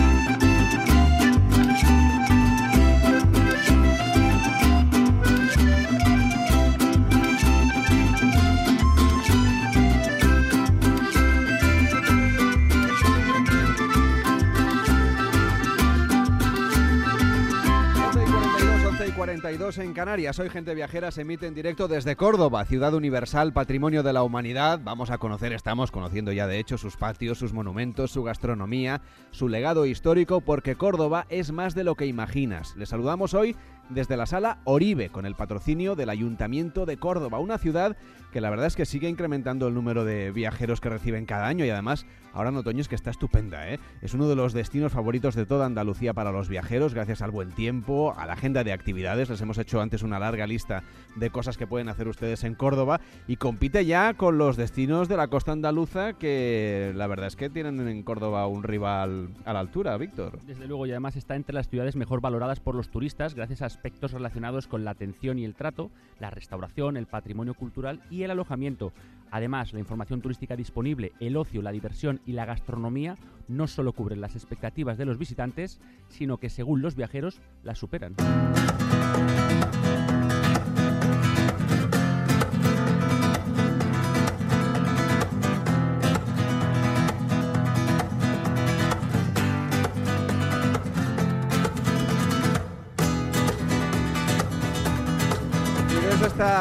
42 19.41 19.79
en 19.79 19.93
Canarias. 19.93 20.37
Hoy 20.37 20.51
Gente 20.51 20.75
Viajera 20.75 21.09
se 21.09 21.21
emite 21.21 21.47
en 21.47 21.55
directo 21.55 21.87
desde 21.87 22.15
Córdoba, 22.15 22.63
ciudad 22.63 22.93
universal, 22.93 23.53
patrimonio 23.53 24.03
de 24.03 24.13
la 24.13 24.21
humanidad. 24.21 24.79
Vamos 24.83 25.09
a 25.09 25.17
conocer, 25.17 25.51
estamos 25.51 25.89
conociendo 25.89 26.31
ya 26.31 26.45
de 26.45 26.59
hecho 26.59 26.77
sus 26.77 26.95
patios, 26.95 27.39
sus 27.39 27.51
monumentos, 27.51 28.11
su 28.11 28.21
gastronomía, 28.21 29.01
su 29.31 29.49
legado 29.49 29.87
histórico, 29.87 30.41
porque 30.41 30.75
Córdoba 30.75 31.25
es 31.29 31.51
más 31.51 31.73
de 31.73 31.83
lo 31.83 31.95
que 31.95 32.05
imaginas. 32.05 32.75
Le 32.75 32.85
saludamos 32.85 33.33
hoy 33.33 33.55
desde 33.93 34.17
la 34.17 34.25
sala 34.25 34.59
Oribe, 34.63 35.09
con 35.09 35.25
el 35.25 35.35
patrocinio 35.35 35.95
del 35.95 36.09
Ayuntamiento 36.09 36.85
de 36.85 36.97
Córdoba, 36.97 37.39
una 37.39 37.57
ciudad 37.57 37.97
que 38.31 38.41
la 38.41 38.49
verdad 38.49 38.67
es 38.67 38.75
que 38.75 38.85
sigue 38.85 39.09
incrementando 39.09 39.67
el 39.67 39.73
número 39.73 40.05
de 40.05 40.31
viajeros 40.31 40.79
que 40.79 40.89
reciben 40.89 41.25
cada 41.25 41.47
año 41.47 41.65
y 41.65 41.69
además 41.69 42.05
ahora 42.33 42.49
en 42.49 42.55
otoño 42.55 42.79
es 42.79 42.87
que 42.87 42.95
está 42.95 43.09
estupenda. 43.09 43.69
¿eh? 43.69 43.79
Es 44.01 44.13
uno 44.13 44.29
de 44.29 44.35
los 44.35 44.53
destinos 44.53 44.93
favoritos 44.93 45.35
de 45.35 45.45
toda 45.45 45.65
Andalucía 45.65 46.13
para 46.13 46.31
los 46.31 46.47
viajeros, 46.47 46.93
gracias 46.93 47.21
al 47.21 47.31
buen 47.31 47.51
tiempo, 47.51 48.13
a 48.17 48.25
la 48.25 48.33
agenda 48.33 48.63
de 48.63 48.71
actividades. 48.71 49.29
Les 49.29 49.41
hemos 49.41 49.57
hecho 49.57 49.81
antes 49.81 50.01
una 50.01 50.17
larga 50.17 50.47
lista 50.47 50.83
de 51.17 51.29
cosas 51.29 51.57
que 51.57 51.67
pueden 51.67 51.89
hacer 51.89 52.07
ustedes 52.07 52.45
en 52.45 52.55
Córdoba 52.55 53.01
y 53.27 53.35
compite 53.35 53.85
ya 53.85 54.13
con 54.13 54.37
los 54.37 54.55
destinos 54.55 55.09
de 55.09 55.17
la 55.17 55.27
costa 55.27 55.51
andaluza 55.51 56.13
que 56.13 56.93
la 56.95 57.07
verdad 57.07 57.27
es 57.27 57.35
que 57.35 57.49
tienen 57.49 57.85
en 57.85 58.03
Córdoba 58.03 58.47
un 58.47 58.63
rival 58.63 59.29
a 59.43 59.51
la 59.51 59.59
altura, 59.59 59.97
Víctor. 59.97 60.39
Desde 60.45 60.67
luego 60.67 60.85
y 60.85 60.91
además 60.91 61.17
está 61.17 61.35
entre 61.35 61.53
las 61.53 61.67
ciudades 61.67 61.97
mejor 61.97 62.21
valoradas 62.21 62.61
por 62.61 62.75
los 62.75 62.89
turistas 62.89 63.35
gracias 63.35 63.61
a 63.61 63.65
aspectos 63.81 64.11
relacionados 64.11 64.67
con 64.67 64.85
la 64.85 64.91
atención 64.91 65.39
y 65.39 65.43
el 65.43 65.55
trato, 65.55 65.89
la 66.19 66.29
restauración, 66.29 66.97
el 66.97 67.07
patrimonio 67.07 67.55
cultural 67.55 67.99
y 68.11 68.21
el 68.21 68.29
alojamiento. 68.29 68.93
Además, 69.31 69.73
la 69.73 69.79
información 69.79 70.21
turística 70.21 70.55
disponible, 70.55 71.13
el 71.19 71.35
ocio, 71.35 71.63
la 71.63 71.71
diversión 71.71 72.21
y 72.27 72.33
la 72.33 72.45
gastronomía 72.45 73.17
no 73.47 73.65
solo 73.65 73.93
cubren 73.93 74.21
las 74.21 74.35
expectativas 74.35 74.99
de 74.99 75.05
los 75.05 75.17
visitantes, 75.17 75.81
sino 76.09 76.37
que 76.37 76.51
según 76.51 76.83
los 76.83 76.95
viajeros 76.95 77.41
las 77.63 77.79
superan. 77.79 78.13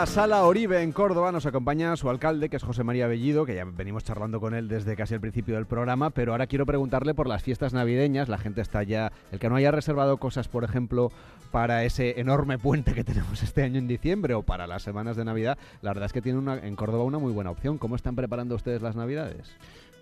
Esta 0.02 0.14
sala 0.14 0.44
Oribe 0.44 0.80
en 0.80 0.92
Córdoba 0.92 1.30
nos 1.30 1.44
acompaña 1.44 1.94
su 1.94 2.08
alcalde, 2.08 2.48
que 2.48 2.56
es 2.56 2.62
José 2.62 2.82
María 2.82 3.06
Bellido, 3.06 3.44
que 3.44 3.54
ya 3.54 3.66
venimos 3.66 4.02
charlando 4.02 4.40
con 4.40 4.54
él 4.54 4.66
desde 4.66 4.96
casi 4.96 5.12
el 5.12 5.20
principio 5.20 5.56
del 5.56 5.66
programa, 5.66 6.08
pero 6.08 6.32
ahora 6.32 6.46
quiero 6.46 6.64
preguntarle 6.64 7.12
por 7.12 7.26
las 7.28 7.42
fiestas 7.42 7.74
navideñas. 7.74 8.30
La 8.30 8.38
gente 8.38 8.62
está 8.62 8.82
ya. 8.82 9.12
El 9.30 9.38
que 9.38 9.50
no 9.50 9.56
haya 9.56 9.70
reservado 9.70 10.16
cosas, 10.16 10.48
por 10.48 10.64
ejemplo, 10.64 11.12
para 11.50 11.84
ese 11.84 12.18
enorme 12.18 12.56
puente 12.56 12.94
que 12.94 13.04
tenemos 13.04 13.42
este 13.42 13.62
año 13.62 13.78
en 13.78 13.88
diciembre 13.88 14.32
o 14.32 14.42
para 14.42 14.66
las 14.66 14.82
semanas 14.82 15.18
de 15.18 15.26
Navidad, 15.26 15.58
la 15.82 15.90
verdad 15.90 16.06
es 16.06 16.14
que 16.14 16.22
tiene 16.22 16.38
una, 16.38 16.56
en 16.56 16.76
Córdoba 16.76 17.04
una 17.04 17.18
muy 17.18 17.34
buena 17.34 17.50
opción. 17.50 17.76
¿Cómo 17.76 17.94
están 17.94 18.16
preparando 18.16 18.54
ustedes 18.54 18.80
las 18.80 18.96
Navidades? 18.96 19.54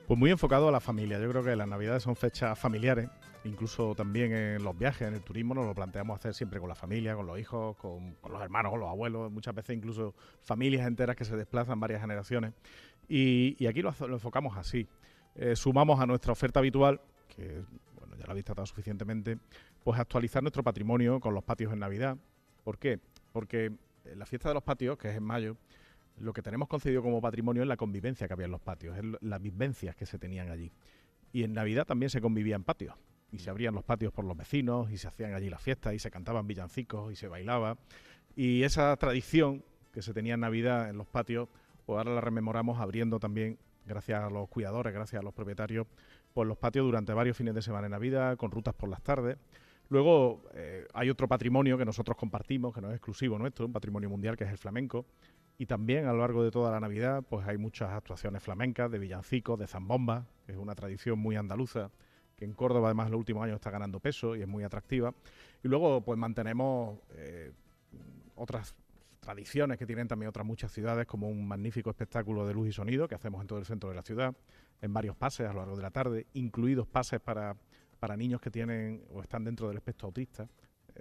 Pues 0.08 0.18
muy 0.18 0.30
enfocado 0.30 0.68
a 0.68 0.72
la 0.72 0.80
familia. 0.80 1.20
Yo 1.20 1.28
creo 1.28 1.44
que 1.44 1.54
las 1.54 1.68
Navidades 1.68 2.02
son 2.02 2.16
fechas 2.16 2.58
familiares. 2.58 3.10
Incluso 3.44 3.94
también 3.94 4.32
en 4.32 4.64
los 4.64 4.76
viajes, 4.76 5.06
en 5.06 5.12
el 5.12 5.20
turismo, 5.20 5.52
nos 5.52 5.66
lo 5.66 5.74
planteamos 5.74 6.18
hacer 6.18 6.32
siempre 6.32 6.58
con 6.60 6.70
la 6.70 6.74
familia, 6.74 7.14
con 7.14 7.26
los 7.26 7.38
hijos, 7.38 7.76
con, 7.76 8.16
los 8.26 8.40
hermanos, 8.40 8.70
con 8.70 8.80
los 8.80 8.88
abuelos. 8.88 9.30
Muchas 9.30 9.54
veces 9.54 9.76
incluso 9.76 10.14
familias 10.40 10.86
enteras 10.86 11.14
que 11.14 11.26
se 11.26 11.36
desplazan 11.36 11.78
varias 11.78 12.00
generaciones. 12.00 12.54
Y, 13.06 13.66
aquí 13.66 13.82
lo, 13.82 13.90
enfocamos 13.90 14.56
así. 14.56 14.88
Eh, 15.34 15.54
sumamos 15.54 16.00
a 16.00 16.06
nuestra 16.06 16.32
oferta 16.32 16.60
habitual, 16.60 17.02
que 17.36 17.62
bueno, 17.94 18.16
ya 18.16 18.24
la 18.24 18.30
habéis 18.30 18.46
tratado 18.46 18.64
suficientemente, 18.64 19.36
pues 19.84 20.00
actualizar 20.00 20.42
nuestro 20.42 20.62
patrimonio 20.62 21.20
con 21.20 21.34
los 21.34 21.44
patios 21.44 21.70
en 21.70 21.80
Navidad. 21.80 22.16
¿Por 22.64 22.78
qué? 22.78 22.98
Porque 23.30 23.72
la 24.16 24.24
fiesta 24.24 24.48
de 24.48 24.54
los 24.54 24.62
patios, 24.62 24.96
que 24.96 25.10
es 25.10 25.16
en 25.18 25.24
mayo, 25.24 25.58
lo 26.20 26.32
que 26.32 26.42
tenemos 26.42 26.68
concedido 26.68 27.02
como 27.02 27.20
patrimonio 27.20 27.62
es 27.62 27.68
la 27.68 27.76
convivencia 27.76 28.26
que 28.26 28.32
había 28.32 28.46
en 28.46 28.52
los 28.52 28.60
patios, 28.60 28.96
es 28.96 29.04
las 29.20 29.40
vivencias 29.40 29.96
que 29.96 30.06
se 30.06 30.18
tenían 30.18 30.50
allí. 30.50 30.72
Y 31.32 31.44
en 31.44 31.52
Navidad 31.52 31.86
también 31.86 32.10
se 32.10 32.20
convivía 32.20 32.56
en 32.56 32.64
patios. 32.64 32.94
Y 33.30 33.38
se 33.38 33.50
abrían 33.50 33.74
los 33.74 33.84
patios 33.84 34.12
por 34.12 34.24
los 34.24 34.36
vecinos, 34.36 34.90
y 34.90 34.96
se 34.96 35.08
hacían 35.08 35.34
allí 35.34 35.50
las 35.50 35.60
fiestas, 35.60 35.94
y 35.94 35.98
se 35.98 36.10
cantaban 36.10 36.46
villancicos, 36.46 37.12
y 37.12 37.16
se 37.16 37.28
bailaba. 37.28 37.76
Y 38.34 38.62
esa 38.62 38.96
tradición 38.96 39.62
que 39.92 40.02
se 40.02 40.14
tenía 40.14 40.34
en 40.34 40.40
Navidad 40.40 40.88
en 40.88 40.96
los 40.96 41.06
patios, 41.06 41.48
pues 41.84 41.98
ahora 41.98 42.14
la 42.14 42.20
rememoramos 42.20 42.80
abriendo 42.80 43.18
también, 43.18 43.58
gracias 43.86 44.22
a 44.22 44.30
los 44.30 44.48
cuidadores, 44.48 44.92
gracias 44.92 45.20
a 45.20 45.22
los 45.22 45.34
propietarios, 45.34 45.86
pues 46.32 46.46
los 46.46 46.56
patios 46.56 46.84
durante 46.84 47.12
varios 47.12 47.36
fines 47.36 47.54
de 47.54 47.62
semana 47.62 47.86
en 47.86 47.92
Navidad, 47.92 48.36
con 48.36 48.50
rutas 48.50 48.74
por 48.74 48.88
las 48.88 49.02
tardes. 49.02 49.38
Luego 49.90 50.42
eh, 50.54 50.86
hay 50.92 51.08
otro 51.08 51.26
patrimonio 51.28 51.78
que 51.78 51.84
nosotros 51.84 52.16
compartimos, 52.16 52.74
que 52.74 52.80
no 52.80 52.88
es 52.88 52.94
exclusivo 52.94 53.38
nuestro, 53.38 53.66
un 53.66 53.72
patrimonio 53.72 54.10
mundial, 54.10 54.36
que 54.36 54.44
es 54.44 54.50
el 54.50 54.58
flamenco, 54.58 55.06
y 55.58 55.66
también 55.66 56.06
a 56.06 56.12
lo 56.12 56.20
largo 56.20 56.44
de 56.44 56.52
toda 56.52 56.70
la 56.70 56.78
Navidad, 56.78 57.24
pues 57.28 57.46
hay 57.46 57.58
muchas 57.58 57.90
actuaciones 57.90 58.42
flamencas, 58.42 58.90
de 58.92 59.00
villancicos, 59.00 59.58
de 59.58 59.66
zambomba, 59.66 60.24
que 60.46 60.52
es 60.52 60.58
una 60.58 60.76
tradición 60.76 61.18
muy 61.18 61.34
andaluza, 61.34 61.90
que 62.36 62.44
en 62.44 62.52
Córdoba 62.52 62.88
además 62.88 63.06
en 63.06 63.12
los 63.12 63.18
últimos 63.18 63.42
años 63.42 63.56
está 63.56 63.70
ganando 63.70 63.98
peso 63.98 64.36
y 64.36 64.42
es 64.42 64.46
muy 64.46 64.62
atractiva. 64.62 65.12
Y 65.64 65.68
luego 65.68 66.00
pues 66.00 66.16
mantenemos 66.16 67.00
eh, 67.10 67.50
otras 68.36 68.76
tradiciones 69.18 69.78
que 69.78 69.84
tienen 69.84 70.06
también 70.06 70.28
otras 70.28 70.46
muchas 70.46 70.70
ciudades, 70.70 71.06
como 71.06 71.28
un 71.28 71.46
magnífico 71.48 71.90
espectáculo 71.90 72.46
de 72.46 72.54
luz 72.54 72.68
y 72.68 72.72
sonido 72.72 73.08
que 73.08 73.16
hacemos 73.16 73.40
en 73.40 73.48
todo 73.48 73.58
el 73.58 73.66
centro 73.66 73.88
de 73.88 73.96
la 73.96 74.02
ciudad, 74.02 74.36
en 74.80 74.92
varios 74.92 75.16
pases 75.16 75.48
a 75.48 75.52
lo 75.52 75.58
largo 75.58 75.76
de 75.76 75.82
la 75.82 75.90
tarde, 75.90 76.26
incluidos 76.34 76.86
pases 76.86 77.18
para, 77.18 77.56
para 77.98 78.16
niños 78.16 78.40
que 78.40 78.52
tienen 78.52 79.02
o 79.12 79.20
están 79.22 79.42
dentro 79.42 79.66
del 79.66 79.76
espectro 79.78 80.06
autista, 80.06 80.48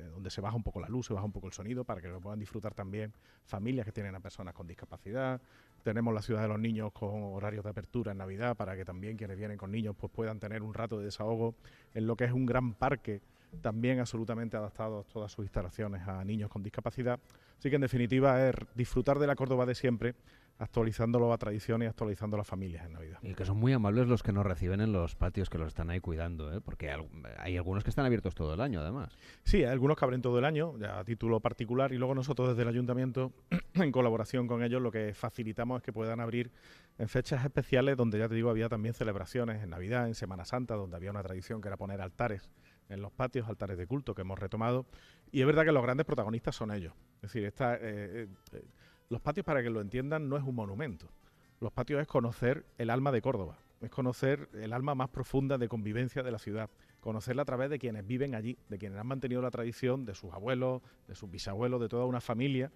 donde 0.04 0.30
se 0.30 0.42
baja 0.42 0.56
un 0.56 0.64
poco 0.64 0.80
la 0.80 0.88
luz, 0.88 1.08
se 1.08 1.14
baja 1.14 1.26
un 1.26 1.32
poco 1.32 1.48
el 1.48 1.54
sonido 1.54 1.84
para 1.84 2.02
que 2.02 2.08
lo 2.08 2.20
puedan 2.20 2.40
disfrutar 2.40 2.74
también 2.74 3.14
familias 3.46 3.86
que 3.86 3.92
tienen 3.92 4.16
a 4.16 4.20
personas 4.20 4.54
con 4.54 4.68
discapacidad. 4.68 5.42
Tenemos 5.84 6.14
la 6.14 6.22
ciudad 6.22 6.42
de 6.42 6.48
los 6.48 6.60
niños 6.60 6.92
con 6.94 7.10
horarios 7.34 7.64
de 7.64 7.70
apertura 7.70 8.12
en 8.12 8.18
Navidad 8.18 8.56
para 8.56 8.76
que 8.76 8.86
también 8.86 9.18
quienes 9.18 9.38
vienen 9.38 9.58
con 9.58 9.72
niños 9.72 9.96
pues 9.98 10.12
puedan 10.12 10.40
tener 10.40 10.62
un 10.64 10.74
rato 10.74 11.00
de 11.00 11.06
desahogo 11.06 11.56
en 11.94 12.08
lo 12.08 12.16
que 12.16 12.26
es 12.26 12.32
un 12.32 12.46
gran 12.46 12.74
parque 12.74 13.22
también 13.62 14.00
absolutamente 14.00 14.58
adaptado 14.58 15.04
todas 15.12 15.32
sus 15.32 15.46
instalaciones 15.46 16.08
a 16.08 16.24
niños 16.24 16.50
con 16.50 16.64
discapacidad. 16.64 17.20
Así 17.58 17.70
que 17.70 17.76
en 17.76 17.82
definitiva 17.82 18.50
es 18.50 18.56
disfrutar 18.76 19.20
de 19.20 19.28
la 19.28 19.36
Córdoba 19.36 19.66
de 19.66 19.76
siempre, 19.76 20.16
actualizándolo 20.60 21.32
a 21.32 21.38
tradiciones 21.38 21.88
y 21.88 21.90
actualizando 21.90 22.38
las 22.38 22.48
familias 22.48 22.86
en 22.86 22.94
Navidad. 22.94 23.20
Y 23.22 23.34
que 23.36 23.46
son 23.46 23.58
muy 23.58 23.74
amables 23.74 24.08
los 24.08 24.24
que 24.24 24.32
nos 24.32 24.46
reciben 24.46 24.82
en 24.82 24.92
los 24.92 25.16
patios 25.16 25.50
que 25.50 25.58
los 25.58 25.68
están 25.68 25.90
ahí 25.90 26.00
cuidando, 26.00 26.54
¿eh? 26.54 26.62
porque 26.62 26.92
hay 27.38 27.58
algunos 27.58 27.84
que 27.84 27.90
están 27.90 28.06
abiertos 28.06 28.34
todo 28.34 28.54
el 28.54 28.62
año 28.62 28.82
además. 28.82 29.16
Sí, 29.44 29.58
hay 29.58 29.72
algunos 29.72 29.98
que 29.98 30.06
abren 30.06 30.22
todo 30.22 30.40
el 30.40 30.46
año, 30.46 30.78
ya 30.78 31.00
a 31.00 31.04
título 31.04 31.40
particular, 31.40 31.94
y 31.94 31.98
luego 31.98 32.16
nosotros 32.16 32.50
desde 32.50 32.64
el 32.64 32.68
ayuntamiento, 32.70 33.32
en 33.74 33.92
colaboración 33.92 34.48
con 34.48 34.64
ellos, 34.64 34.82
lo 34.82 34.92
que 34.92 35.14
facilitamos 35.14 35.78
es 35.78 35.84
que 35.84 35.94
puedan 35.94 36.20
abrir 36.20 36.52
en 36.98 37.08
fechas 37.08 37.44
especiales 37.44 37.96
donde 37.96 38.18
ya 38.18 38.28
te 38.28 38.36
digo 38.36 38.50
había 38.50 38.70
también 38.70 38.94
celebraciones, 38.94 39.64
en 39.64 39.70
Navidad, 39.70 40.08
en 40.08 40.16
Semana 40.16 40.46
Santa, 40.46 40.76
donde 40.76 40.96
había 40.96 41.12
una 41.12 41.22
tradición 41.22 41.62
que 41.62 41.68
era 41.68 41.78
poner 41.78 42.02
altares 42.02 42.50
en 42.90 43.02
los 43.02 43.12
patios, 43.12 43.48
altares 43.48 43.78
de 43.78 43.86
culto 43.86 44.16
que 44.16 44.22
hemos 44.22 44.40
retomado. 44.40 44.86
Y 45.32 45.42
es 45.42 45.46
verdad 45.46 45.66
que 45.66 45.72
los 45.72 45.84
grandes 45.84 46.06
protagonistas 46.06 46.56
son 46.56 46.72
ellos. 46.72 46.94
Es 47.18 47.34
decir, 47.34 47.46
esta, 47.46 47.76
eh, 47.76 48.28
eh, 48.54 48.64
los 49.10 49.22
patios, 49.22 49.46
para 49.46 49.64
que 49.64 49.70
lo 49.70 49.82
entiendan, 49.82 50.30
no 50.30 50.38
es 50.38 50.44
un 50.44 50.56
monumento. 50.56 51.08
Los 51.60 51.72
patios 51.72 52.02
es 52.02 52.08
conocer 52.08 52.66
el 52.78 52.90
alma 52.90 53.12
de 53.12 53.22
Córdoba, 53.22 53.58
es 53.82 53.90
conocer 53.90 54.50
el 54.54 54.74
alma 54.74 54.96
más 54.96 55.10
profunda 55.10 55.58
de 55.58 55.68
convivencia 55.68 56.24
de 56.24 56.32
la 56.32 56.40
ciudad, 56.40 56.70
conocerla 57.00 57.44
a 57.44 57.46
través 57.46 57.70
de 57.70 57.80
quienes 57.80 58.06
viven 58.06 58.36
allí, 58.36 58.58
de 58.70 58.78
quienes 58.78 59.00
han 59.00 59.08
mantenido 59.08 59.42
la 59.42 59.52
tradición, 59.52 60.06
de 60.06 60.14
sus 60.14 60.34
abuelos, 60.34 60.82
de 61.08 61.16
sus 61.16 61.32
bisabuelos, 61.32 61.80
de 61.80 61.90
toda 61.90 62.06
una 62.06 62.22
familia, 62.22 62.72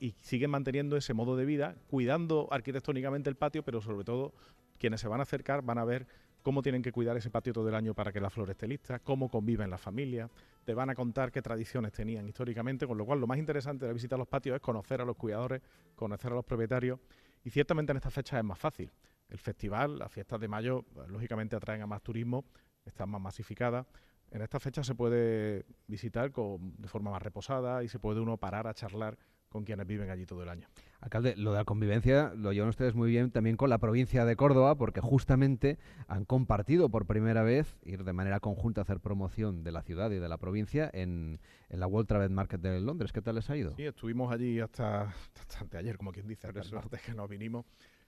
y 0.00 0.14
siguen 0.20 0.50
manteniendo 0.50 0.96
ese 0.96 1.14
modo 1.14 1.34
de 1.36 1.46
vida, 1.46 1.76
cuidando 1.88 2.46
arquitectónicamente 2.50 3.30
el 3.30 3.36
patio, 3.36 3.62
pero 3.62 3.80
sobre 3.80 4.04
todo 4.04 4.34
quienes 4.78 5.00
se 5.00 5.08
van 5.08 5.20
a 5.20 5.22
acercar 5.22 5.62
van 5.62 5.78
a 5.78 5.84
ver 5.84 6.06
cómo 6.42 6.62
tienen 6.62 6.82
que 6.82 6.92
cuidar 6.92 7.16
ese 7.16 7.30
patio 7.30 7.52
todo 7.52 7.68
el 7.68 7.74
año 7.74 7.94
para 7.94 8.12
que 8.12 8.20
la 8.20 8.30
flor 8.30 8.50
esté 8.50 8.66
lista, 8.66 8.98
cómo 8.98 9.28
conviven 9.28 9.70
las 9.70 9.80
familias, 9.80 10.30
te 10.64 10.74
van 10.74 10.90
a 10.90 10.94
contar 10.94 11.32
qué 11.32 11.40
tradiciones 11.40 11.92
tenían 11.92 12.28
históricamente, 12.28 12.86
con 12.86 12.98
lo 12.98 13.06
cual 13.06 13.20
lo 13.20 13.26
más 13.26 13.38
interesante 13.38 13.86
de 13.86 13.92
visitar 13.92 14.18
los 14.18 14.28
patios 14.28 14.56
es 14.56 14.60
conocer 14.60 15.00
a 15.00 15.04
los 15.04 15.16
cuidadores, 15.16 15.62
conocer 15.94 16.32
a 16.32 16.34
los 16.34 16.44
propietarios 16.44 16.98
y 17.44 17.50
ciertamente 17.50 17.92
en 17.92 17.96
estas 17.96 18.12
fechas 18.12 18.38
es 18.38 18.44
más 18.44 18.58
fácil. 18.58 18.90
El 19.28 19.38
festival, 19.38 19.98
las 19.98 20.12
fiestas 20.12 20.40
de 20.40 20.48
mayo, 20.48 20.84
pues, 20.92 21.08
lógicamente 21.08 21.56
atraen 21.56 21.82
a 21.82 21.86
más 21.86 22.02
turismo, 22.02 22.44
están 22.84 23.08
más 23.08 23.20
masificadas. 23.20 23.86
En 24.30 24.42
estas 24.42 24.62
fechas 24.62 24.86
se 24.86 24.94
puede 24.94 25.64
visitar 25.86 26.32
de 26.32 26.88
forma 26.88 27.10
más 27.10 27.22
reposada 27.22 27.82
y 27.84 27.88
se 27.88 27.98
puede 27.98 28.20
uno 28.20 28.36
parar 28.36 28.66
a 28.66 28.74
charlar 28.74 29.18
con 29.52 29.64
quienes 29.64 29.86
viven 29.86 30.10
allí 30.10 30.26
todo 30.26 30.42
el 30.42 30.48
año. 30.48 30.66
Alcalde, 31.00 31.36
lo 31.36 31.52
de 31.52 31.58
la 31.58 31.64
convivencia 31.64 32.32
lo 32.36 32.52
llevan 32.52 32.68
ustedes 32.68 32.94
muy 32.94 33.10
bien 33.10 33.30
también 33.30 33.56
con 33.56 33.68
la 33.70 33.78
provincia 33.78 34.24
de 34.24 34.36
Córdoba, 34.36 34.76
porque 34.76 35.00
justamente 35.00 35.78
han 36.08 36.24
compartido 36.24 36.88
por 36.88 37.06
primera 37.06 37.42
vez 37.42 37.76
ir 37.84 38.04
de 38.04 38.12
manera 38.12 38.40
conjunta 38.40 38.80
a 38.80 38.82
hacer 38.82 39.00
promoción 39.00 39.62
de 39.62 39.72
la 39.72 39.82
ciudad 39.82 40.10
y 40.10 40.18
de 40.18 40.28
la 40.28 40.38
provincia 40.38 40.90
en, 40.92 41.38
la 41.68 41.86
World 41.86 42.08
Travel 42.08 42.30
Market 42.30 42.60
de 42.60 42.80
Londres. 42.80 43.12
¿Qué 43.12 43.20
tal 43.20 43.34
les 43.34 43.50
ha 43.50 43.56
ido? 43.56 43.74
Sí, 43.76 43.84
estuvimos 43.84 44.32
allí 44.32 44.60
hasta, 44.60 45.02
hasta 45.50 45.78
ayer, 45.78 45.96
como 45.96 46.12
quien 46.12 46.26
dice, 46.26 46.48
el 46.48 46.72
martes 46.72 47.02
que 47.02 47.14
nos 47.14 47.28
vinimos. 47.28 47.66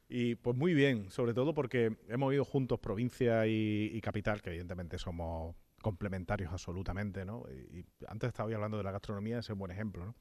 Y 0.09 0.37
pues 0.37 0.57
muy 0.57 0.75
bien, 0.75 1.11
sobre 1.11 1.35
todo 1.35 1.55
porque 1.55 1.97
hemos 2.09 2.33
ido 2.33 2.45
juntos 2.45 2.79
provincia 2.79 3.47
y, 3.47 4.01
capital, 4.03 4.43
que 4.43 4.51
evidentemente 4.51 4.99
somos 4.99 5.57
complementarios 5.83 6.53
absolutamente, 6.53 7.25
¿no? 7.25 7.45
Y, 7.51 7.81
y 7.81 7.85
antes 8.07 8.29
estaba 8.29 8.53
hablando 8.55 8.79
de 8.79 8.85
la 8.85 8.93
gastronomía, 8.93 9.39
ese 9.39 9.47
es 9.47 9.55
un 9.55 9.59
buen 9.59 9.73
ejemplo, 9.73 10.05
¿no? 10.07 10.15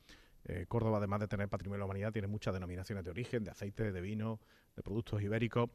Eh, 0.45 0.65
Córdoba, 0.67 0.97
además 0.97 1.21
de 1.21 1.27
tener 1.27 1.47
patrimonio 1.47 1.77
de 1.77 1.79
la 1.79 1.85
humanidad, 1.85 2.11
tiene 2.11 2.27
muchas 2.27 2.53
denominaciones 2.53 3.03
de 3.03 3.11
origen, 3.11 3.43
de 3.43 3.51
aceite, 3.51 3.91
de 3.91 4.01
vino, 4.01 4.39
de 4.75 4.83
productos 4.83 5.21
ibéricos. 5.21 5.69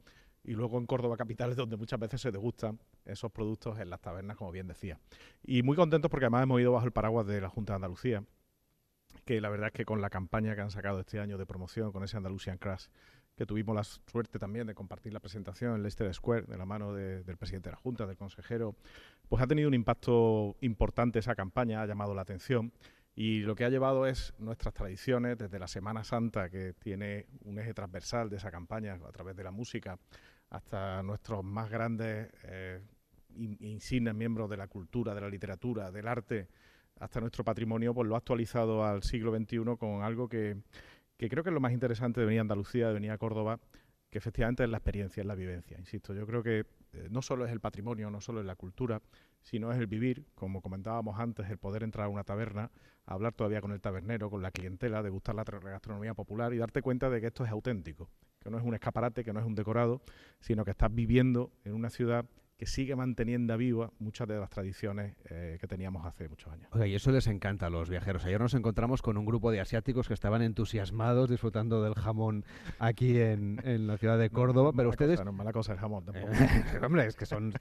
Y 0.44 0.52
luego 0.52 0.78
en 0.78 0.87
Córdoba 0.87 1.16
capital 1.16 1.50
es 1.50 1.57
donde 1.57 1.76
muchas 1.76 1.98
veces 1.98 2.20
se 2.20 2.31
degustan 2.31 2.78
esos 3.04 3.31
productos 3.33 3.78
en 3.78 3.90
las 3.90 4.00
tabernas, 4.00 4.37
como 4.37 4.52
bien 4.52 4.66
decía. 4.66 4.98
Y 5.42 5.62
muy 5.62 5.76
contentos 5.76 6.11
porque 6.11 6.26
además 6.26 6.44
hemos 6.44 6.61
ido 6.61 6.72
bajo 6.72 6.87
el 6.87 6.92
paraguas 6.92 7.26
de 7.26 7.40
la 7.40 7.48
Junta 7.48 7.72
de 7.72 7.76
Andalucía, 7.76 8.24
que 9.24 9.40
la 9.40 9.50
verdad 9.50 9.68
es 9.68 9.72
que 9.72 9.85
con 9.85 10.00
la 10.00 10.11
campaña 10.11 10.54
que 10.54 10.61
han 10.61 10.70
sacado 10.70 11.00
este 11.00 11.18
año 11.18 11.38
de 11.38 11.46
promoción, 11.46 11.92
con 11.92 12.04
ese 12.04 12.16
Andalusian 12.16 12.59
Crash, 12.59 12.87
que 13.37 13.46
tuvimos 13.46 13.74
la 13.74 13.85
suerte 13.85 14.38
también 14.38 14.66
de 14.66 14.74
compartir 14.74 15.12
la 15.12 15.20
presentación 15.20 15.74
en 15.74 15.83
Leicester 15.83 16.12
Square 16.12 16.46
de 16.46 16.59
la 16.59 16.66
mano 16.66 16.92
del 16.92 17.37
presidente 17.37 17.68
de 17.68 17.76
la 17.76 17.81
Junta, 17.81 18.04
del 18.07 18.16
consejero, 18.16 18.74
pues 19.28 19.40
ha 19.42 19.46
tenido 19.46 19.68
un 19.68 19.74
impacto 19.74 20.57
importante 20.61 21.20
esa 21.20 21.37
campaña, 21.37 21.81
ha 21.81 21.87
llamado 21.87 22.14
la 22.14 22.22
atención 22.22 22.72
y 23.20 23.40
lo 23.40 23.57
que 23.57 23.64
ha 23.64 23.68
llevado 23.68 24.07
es 24.07 24.33
nuestras 24.38 24.72
tradiciones, 24.72 25.37
desde 25.37 25.59
la 25.59 25.66
Semana 25.66 26.04
Santa, 26.04 26.48
que 26.48 26.74
tiene 26.74 27.26
un 27.46 27.59
eje 27.59 27.74
transversal 27.74 28.31
de 28.31 28.37
esa 28.37 28.52
campaña 28.52 28.94
a 28.94 29.11
través 29.11 29.35
de 29.35 29.42
la 29.42 29.50
música, 29.50 29.98
hasta 30.50 31.02
nuestros 31.02 31.42
más 31.42 31.68
grandes 31.68 32.28
eh, 32.44 32.81
insignes 33.35 34.14
miembros 34.14 34.48
de 34.48 34.57
la 34.57 34.68
cultura, 34.68 35.16
de 35.16 35.20
la 35.20 35.28
literatura, 35.28 35.90
del 35.90 36.07
arte, 36.07 36.46
hasta 37.00 37.18
nuestro 37.18 37.42
patrimonio, 37.42 37.92
pues 37.92 38.07
lo 38.07 38.14
ha 38.14 38.18
actualizado 38.18 38.85
al 38.85 39.02
siglo 39.02 39.37
XXI 39.37 39.76
con 39.76 40.04
algo 40.04 40.28
que, 40.28 40.57
que 41.16 41.28
creo 41.28 41.42
que 41.42 41.50
es 41.50 41.54
lo 41.54 41.61
más 41.61 41.72
interesante 41.72 42.20
de 42.20 42.26
venir 42.26 42.38
a 42.38 42.42
Andalucía, 42.42 42.87
de 42.87 42.94
venir 42.94 43.11
a 43.11 43.18
Córdoba, 43.18 43.59
que 44.11 44.18
efectivamente 44.18 44.62
es 44.62 44.70
la 44.70 44.76
experiencia, 44.76 45.22
es 45.22 45.26
la 45.26 45.35
vivencia. 45.35 45.76
Insisto, 45.76 46.14
yo 46.14 46.24
creo 46.24 46.44
que 46.44 46.66
eh, 46.92 47.09
no 47.11 47.20
solo 47.20 47.44
es 47.44 47.50
el 47.50 47.59
patrimonio, 47.59 48.12
no 48.12 48.20
solo 48.20 48.38
es 48.38 48.46
la 48.46 48.54
cultura, 48.54 49.02
sino 49.42 49.72
es 49.72 49.79
el 49.79 49.87
vivir, 49.87 50.27
como 50.35 50.61
comentábamos 50.61 51.18
antes, 51.18 51.48
el 51.51 51.59
poder 51.59 51.83
entrar 51.83 52.07
a 52.07 52.09
una 52.09 52.24
taberna, 52.24 52.70
hablar 53.07 53.33
todavía 53.33 53.61
con 53.61 53.72
el 53.72 53.81
tabernero, 53.81 54.31
con 54.31 54.42
la 54.42 54.51
clientela, 54.51 55.03
degustar 55.03 55.35
la 55.35 55.44
gastronomía 55.44 56.14
popular 56.14 56.53
y 56.53 56.59
darte 56.59 56.83
cuenta 56.83 57.09
de 57.11 57.20
que 57.20 57.29
esto 57.29 57.44
es 57.44 57.51
auténtico, 57.51 58.11
que 58.40 58.51
no 58.51 58.59
es 58.59 58.64
un 58.64 58.74
escaparate, 58.74 59.24
que 59.24 59.33
no 59.33 59.40
es 59.40 59.46
un 59.46 59.55
decorado, 59.55 60.03
sino 60.40 60.64
que 60.64 60.70
estás 60.72 60.94
viviendo 60.94 61.51
en 61.64 61.74
una 61.74 61.90
ciudad 61.90 62.27
que 62.59 62.66
sigue 62.66 62.97
manteniendo 62.97 63.57
viva 63.57 63.92
muchas 64.01 64.27
de 64.27 64.37
las 64.37 64.51
tradiciones 64.51 65.14
eh, 65.31 65.59
que 65.61 65.68
teníamos 65.68 66.05
hace 66.05 66.29
muchos 66.29 66.53
años. 66.53 66.68
Y 66.85 66.92
eso 66.92 67.12
les 67.12 67.29
encanta 67.29 67.66
a 67.66 67.71
los 67.71 67.88
viajeros. 67.88 68.25
Ayer 68.25 68.40
nos 68.40 68.53
encontramos 68.53 69.01
con 69.01 69.16
un 69.16 69.25
grupo 69.25 69.53
de 69.53 69.61
asiáticos 69.61 70.09
que 70.09 70.14
estaban 70.14 70.42
entusiasmados 70.42 71.31
disfrutando 71.31 71.85
del 71.85 71.94
jamón 71.94 72.44
aquí 72.81 73.21
en, 73.21 73.61
en 73.62 73.87
la 73.87 73.97
ciudad 73.97 74.18
de 74.18 74.29
Córdoba, 74.31 74.73
pero 74.75 74.88
ustedes... 74.88 75.18
Cosa, 75.18 75.25
no 75.25 75.31
es 75.31 75.37
mala 75.37 75.53
cosa 75.53 75.73
el 75.73 75.79
jamón 75.79 76.05
tampoco. 76.05 76.27
hombre, 76.85 77.07
es 77.07 77.14
que 77.14 77.27
son, 77.27 77.53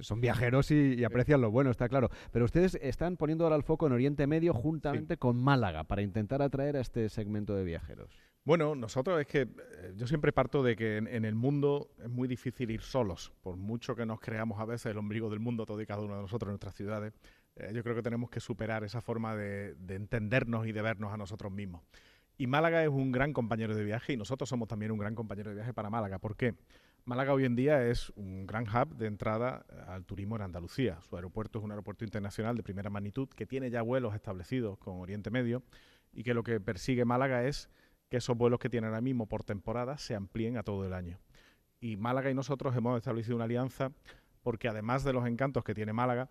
son 0.00 0.20
viajeros 0.20 0.72
y, 0.72 0.94
y, 0.94 1.04
aprecian 1.04 1.40
lo 1.40 1.52
bueno, 1.52 1.70
está 1.70 1.88
claro. 1.88 2.10
Pero 2.32 2.44
ustedes 2.44 2.76
están 2.82 3.16
poniendo 3.16 3.44
ahora 3.44 3.54
el 3.54 3.62
foco 3.62 3.86
en 3.86 3.92
Oriente 3.92 4.26
Medio 4.26 4.52
juntamente 4.52 5.14
sí. 5.14 5.18
con 5.18 5.40
Málaga 5.40 5.84
para 5.84 6.02
intentar 6.02 6.42
atraer 6.42 6.76
a 6.76 6.80
este 6.80 7.08
segmento 7.08 7.54
de 7.54 7.62
viajeros. 7.62 8.29
Bueno, 8.44 8.74
nosotros 8.74 9.20
es 9.20 9.26
que 9.26 9.42
eh, 9.42 9.92
yo 9.96 10.06
siempre 10.06 10.32
parto 10.32 10.62
de 10.62 10.74
que 10.74 10.96
en, 10.96 11.24
el 11.24 11.34
mundo 11.34 11.90
es 12.02 12.08
muy 12.08 12.26
difícil 12.26 12.70
ir 12.70 12.80
solos, 12.80 13.32
por 13.42 13.56
mucho 13.56 13.94
que 13.94 14.06
nos 14.06 14.18
creamos 14.18 14.58
a 14.60 14.64
veces 14.64 14.86
el 14.86 14.98
ombligo 14.98 15.28
del 15.28 15.40
mundo, 15.40 15.66
todo 15.66 15.80
y 15.82 15.86
cada 15.86 16.02
uno 16.02 16.16
de 16.16 16.22
nosotros 16.22 16.48
en 16.48 16.52
nuestras 16.52 16.74
ciudades. 16.74 17.12
Eh, 17.56 17.72
yo 17.74 17.82
creo 17.82 17.94
que 17.94 18.02
tenemos 18.02 18.30
que 18.30 18.40
superar 18.40 18.82
esa 18.82 19.02
forma 19.02 19.36
de, 19.36 19.74
de, 19.74 19.94
entendernos 19.94 20.66
y 20.66 20.72
de 20.72 20.80
vernos 20.80 21.12
a 21.12 21.18
nosotros 21.18 21.52
mismos. 21.52 21.82
Y 22.38 22.46
Málaga 22.46 22.82
es 22.82 22.88
un 22.88 23.12
gran 23.12 23.34
compañero 23.34 23.74
de 23.74 23.84
viaje 23.84 24.14
y 24.14 24.16
nosotros 24.16 24.48
somos 24.48 24.68
también 24.68 24.90
un 24.90 24.98
gran 24.98 25.14
compañero 25.14 25.50
de 25.50 25.56
viaje 25.56 25.74
para 25.74 25.90
Málaga. 25.90 26.18
¿Por 26.18 26.36
qué? 26.36 26.54
Málaga 27.04 27.34
hoy 27.34 27.44
en 27.44 27.56
día 27.56 27.84
es 27.86 28.10
un 28.16 28.46
gran 28.46 28.64
hub 28.68 28.96
de 28.96 29.06
entrada 29.06 29.66
al 29.86 30.06
turismo 30.06 30.36
en 30.36 30.42
Andalucía. 30.42 30.98
Su 31.02 31.16
aeropuerto 31.16 31.58
es 31.58 31.64
un 31.64 31.72
aeropuerto 31.72 32.04
internacional 32.04 32.56
de 32.56 32.62
primera 32.62 32.88
magnitud 32.88 33.28
que 33.28 33.46
tiene 33.46 33.70
ya 33.70 33.82
vuelos 33.82 34.14
establecidos 34.14 34.78
con 34.78 34.98
Oriente 35.00 35.30
Medio 35.30 35.62
y 36.12 36.22
que 36.22 36.32
lo 36.32 36.42
que 36.42 36.60
persigue 36.60 37.04
Málaga 37.04 37.44
es 37.44 37.68
que 38.10 38.18
esos 38.18 38.36
vuelos 38.36 38.58
que 38.58 38.68
tiene 38.68 38.88
ahora 38.88 39.00
mismo 39.00 39.26
por 39.26 39.44
temporada 39.44 39.96
se 39.96 40.14
amplíen 40.14 40.58
a 40.58 40.62
todo 40.62 40.84
el 40.84 40.92
año. 40.92 41.18
Y 41.80 41.96
Málaga 41.96 42.30
y 42.30 42.34
nosotros 42.34 42.76
hemos 42.76 42.98
establecido 42.98 43.36
una 43.36 43.44
alianza 43.44 43.92
porque 44.42 44.68
además 44.68 45.04
de 45.04 45.12
los 45.12 45.26
encantos 45.26 45.64
que 45.64 45.74
tiene 45.74 45.92
Málaga, 45.92 46.28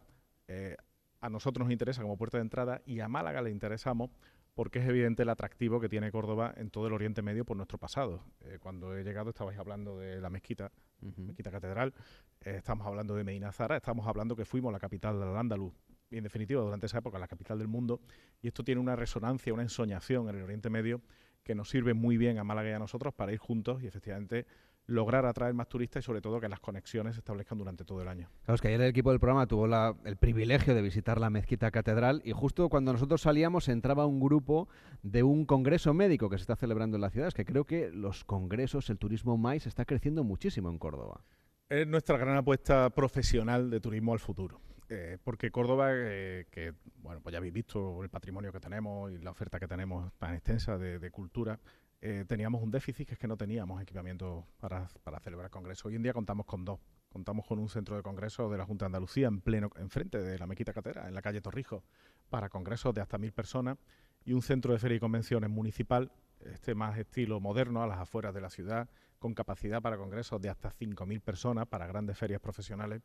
eh, 0.47 0.75
a 1.21 1.29
nosotros 1.29 1.65
nos 1.65 1.71
interesa 1.71 2.01
como 2.01 2.17
puerta 2.17 2.37
de 2.37 2.43
entrada 2.43 2.81
y 2.85 2.99
a 2.99 3.07
Málaga 3.07 3.41
le 3.41 3.49
interesamos 3.49 4.09
porque 4.55 4.79
es 4.79 4.89
evidente 4.89 5.23
el 5.23 5.29
atractivo 5.29 5.79
que 5.79 5.87
tiene 5.87 6.11
Córdoba 6.11 6.53
en 6.57 6.69
todo 6.69 6.87
el 6.87 6.93
Oriente 6.93 7.21
Medio 7.21 7.45
por 7.45 7.55
nuestro 7.55 7.77
pasado. 7.77 8.25
Eh, 8.41 8.57
cuando 8.59 8.97
he 8.97 9.03
llegado 9.03 9.29
estabais 9.29 9.57
hablando 9.57 9.97
de 9.97 10.19
la 10.19 10.29
mezquita, 10.29 10.71
uh 11.01 11.07
-huh. 11.07 11.27
mezquita 11.27 11.49
catedral, 11.49 11.93
eh, 12.41 12.55
estamos 12.57 12.85
hablando 12.85 13.15
de 13.15 13.23
Medina 13.23 13.53
Zara, 13.53 13.77
estamos 13.77 14.05
hablando 14.05 14.35
que 14.35 14.43
fuimos 14.43 14.73
la 14.73 14.79
capital 14.79 15.17
del 15.17 15.35
Andaluz, 15.35 15.73
y 16.09 16.17
en 16.17 16.23
definitiva 16.23 16.61
durante 16.61 16.87
esa 16.87 16.97
época 16.97 17.17
la 17.19 17.27
capital 17.27 17.57
del 17.57 17.69
mundo, 17.69 18.01
y 18.41 18.47
esto 18.47 18.63
tiene 18.63 18.81
una 18.81 18.97
resonancia, 18.97 19.53
una 19.53 19.63
ensoñación 19.63 20.27
en 20.27 20.35
el 20.35 20.43
Oriente 20.43 20.69
Medio 20.69 21.01
que 21.49 21.55
nos 21.55 21.67
sirve 21.67 21.95
muy 21.95 22.15
bien 22.15 22.37
a 22.37 22.43
Málaga 22.43 22.69
y 22.69 22.73
a 22.73 22.77
nosotros 22.77 23.11
para 23.11 23.33
ir 23.33 23.39
juntos 23.39 23.81
y 23.81 23.87
efectivamente 23.87 24.45
lograr 24.85 25.25
atraer 25.25 25.55
más 25.55 25.67
turistas 25.67 26.03
y 26.03 26.05
sobre 26.05 26.21
todo 26.21 26.39
que 26.39 26.47
las 26.47 26.59
conexiones 26.59 27.15
se 27.15 27.21
establezcan 27.21 27.57
durante 27.57 27.83
todo 27.83 28.03
el 28.03 28.07
año. 28.07 28.29
Claro, 28.43 28.53
es 28.53 28.61
que 28.61 28.67
ayer 28.67 28.79
el 28.81 28.89
equipo 28.89 29.09
del 29.09 29.19
programa 29.19 29.47
tuvo 29.47 29.65
la, 29.65 29.95
el 30.05 30.15
privilegio 30.15 30.75
de 30.75 30.83
visitar 30.83 31.19
la 31.19 31.31
mezquita 31.31 31.71
catedral 31.71 32.21
y 32.23 32.33
justo 32.33 32.69
cuando 32.69 32.93
nosotros 32.93 33.21
salíamos 33.21 33.67
entraba 33.67 34.05
un 34.05 34.19
grupo 34.19 34.69
de 35.01 35.23
un 35.23 35.47
congreso 35.47 35.91
médico 35.95 36.29
que 36.29 36.37
se 36.37 36.43
está 36.43 36.55
celebrando 36.55 36.97
en 36.97 37.01
la 37.01 37.09
ciudad. 37.09 37.29
Es 37.29 37.33
que 37.33 37.45
creo 37.45 37.65
que 37.65 37.89
los 37.89 38.23
congresos, 38.25 38.91
el 38.91 38.99
turismo 38.99 39.35
MAIS 39.35 39.65
está 39.65 39.85
creciendo 39.85 40.23
muchísimo 40.23 40.69
en 40.69 40.77
Córdoba. 40.77 41.25
Es 41.67 41.87
nuestra 41.87 42.15
gran 42.19 42.37
apuesta 42.37 42.91
profesional 42.91 43.71
de 43.71 43.79
turismo 43.79 44.13
al 44.13 44.19
futuro. 44.19 44.61
Eh, 44.89 45.19
porque 45.23 45.51
Córdoba, 45.51 45.89
eh, 45.93 46.47
que 46.49 46.73
bueno, 47.03 47.21
pues 47.21 47.31
ya 47.31 47.37
habéis 47.37 47.53
visto 47.53 48.01
el 48.03 48.09
patrimonio 48.09 48.51
que 48.51 48.59
tenemos 48.59 49.11
y 49.11 49.19
la 49.19 49.29
oferta 49.29 49.59
que 49.59 49.67
tenemos 49.67 50.11
tan 50.17 50.33
extensa 50.33 50.79
de, 50.79 51.11
cultura, 51.11 51.59
eh, 52.01 52.25
teníamos 52.27 52.63
un 52.63 52.71
déficit 52.71 53.07
que 53.07 53.13
es 53.13 53.19
que 53.19 53.27
no 53.27 53.37
teníamos 53.37 53.81
equipamiento 53.81 54.47
para, 54.59 54.87
para, 55.03 55.19
celebrar 55.19 55.51
congresos. 55.51 55.85
Hoy 55.85 55.95
en 55.95 56.01
día 56.01 56.13
contamos 56.13 56.47
con 56.47 56.65
dos. 56.65 56.79
Contamos 57.09 57.45
con 57.45 57.59
un 57.59 57.69
centro 57.69 57.95
de 57.95 58.01
congresos 58.01 58.51
de 58.51 58.57
la 58.57 58.65
Junta 58.65 58.85
de 58.85 58.87
Andalucía 58.87 59.27
en 59.27 59.41
pleno, 59.41 59.69
enfrente 59.77 60.19
de 60.19 60.39
la 60.39 60.47
Mequita 60.47 60.73
Catera, 60.73 61.07
en 61.07 61.13
la 61.13 61.21
calle 61.21 61.41
Torrijos, 61.41 61.83
para 62.29 62.49
congresos 62.49 62.93
de 62.93 63.01
hasta 63.01 63.17
mil 63.17 63.31
personas, 63.31 63.77
y 64.25 64.33
un 64.33 64.41
centro 64.41 64.73
de 64.73 64.79
feria 64.79 64.97
y 64.97 64.99
convenciones 64.99 65.49
municipal, 65.49 66.11
este 66.41 66.75
más 66.75 66.97
estilo 66.97 67.39
moderno, 67.39 67.83
a 67.83 67.87
las 67.87 67.99
afueras 67.99 68.33
de 68.33 68.41
la 68.41 68.49
ciudad, 68.49 68.89
con 69.19 69.33
capacidad 69.33 69.81
para 69.81 69.97
congresos 69.97 70.41
de 70.41 70.49
hasta 70.49 70.71
5.000 70.71 71.21
personas, 71.21 71.67
para 71.67 71.87
grandes 71.87 72.17
ferias 72.17 72.41
profesionales. 72.41 73.01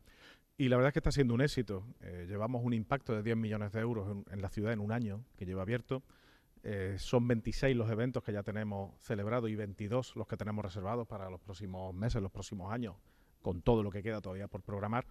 Y 0.57 0.69
la 0.69 0.77
verdad 0.77 0.89
es 0.89 0.93
que 0.93 0.99
está 0.99 1.11
siendo 1.11 1.33
un 1.33 1.41
éxito. 1.41 1.85
Eh, 2.01 2.25
llevamos 2.27 2.63
un 2.63 2.73
impacto 2.73 3.13
de 3.13 3.21
10 3.21 3.37
millones 3.37 3.73
de 3.73 3.81
euros 3.81 4.23
en, 4.29 4.41
la 4.41 4.49
ciudad 4.49 4.71
en 4.71 4.79
un 4.79 4.91
año 4.91 5.25
que 5.37 5.45
lleva 5.45 5.63
abierto. 5.63 6.03
Eh, 6.63 6.95
son 6.97 7.27
26 7.27 7.75
los 7.75 7.91
eventos 7.91 8.23
que 8.23 8.31
ya 8.31 8.41
tenemos 8.41 8.93
celebrados 8.99 9.49
y 9.49 9.55
22 9.55 10.15
los 10.15 10.27
que 10.27 10.37
tenemos 10.37 10.63
reservados 10.63 11.07
para 11.07 11.29
los 11.29 11.39
próximos 11.41 11.93
meses, 11.93 12.21
los 12.21 12.31
próximos 12.31 12.71
años, 12.71 12.95
con 13.41 13.61
todo 13.61 13.83
lo 13.83 13.91
que 13.91 14.01
queda 14.01 14.21
todavía 14.21 14.47
por 14.47 14.63
programar. 14.63 15.05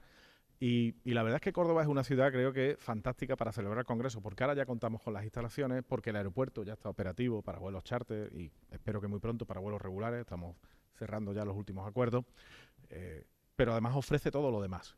Y, 0.66 0.94
la 1.04 1.22
verdad 1.22 1.36
es 1.36 1.42
que 1.42 1.52
Córdoba 1.52 1.82
es 1.82 1.88
una 1.88 2.04
ciudad, 2.04 2.32
creo 2.32 2.54
que 2.54 2.78
fantástica 2.78 3.36
para 3.36 3.52
celebrar 3.52 3.84
congresos, 3.84 4.22
porque 4.22 4.44
ahora 4.44 4.54
ya 4.54 4.64
contamos 4.64 5.02
con 5.02 5.12
las 5.12 5.22
instalaciones, 5.22 5.84
porque 5.86 6.08
el 6.08 6.16
aeropuerto 6.16 6.62
ya 6.62 6.72
está 6.72 6.88
operativo 6.88 7.42
para 7.42 7.58
vuelos 7.58 7.84
charter 7.84 8.32
y 8.34 8.50
espero 8.70 8.98
que 8.98 9.06
muy 9.06 9.18
pronto 9.18 9.44
para 9.44 9.60
vuelos 9.60 9.82
regulares. 9.82 10.20
Estamos 10.20 10.56
cerrando 10.94 11.34
ya 11.34 11.44
los 11.44 11.54
últimos 11.54 11.86
acuerdos. 11.86 12.24
Eh, 12.88 13.26
pero 13.54 13.72
además 13.72 13.94
ofrece 13.94 14.30
todo 14.30 14.50
lo 14.50 14.62
demás 14.62 14.96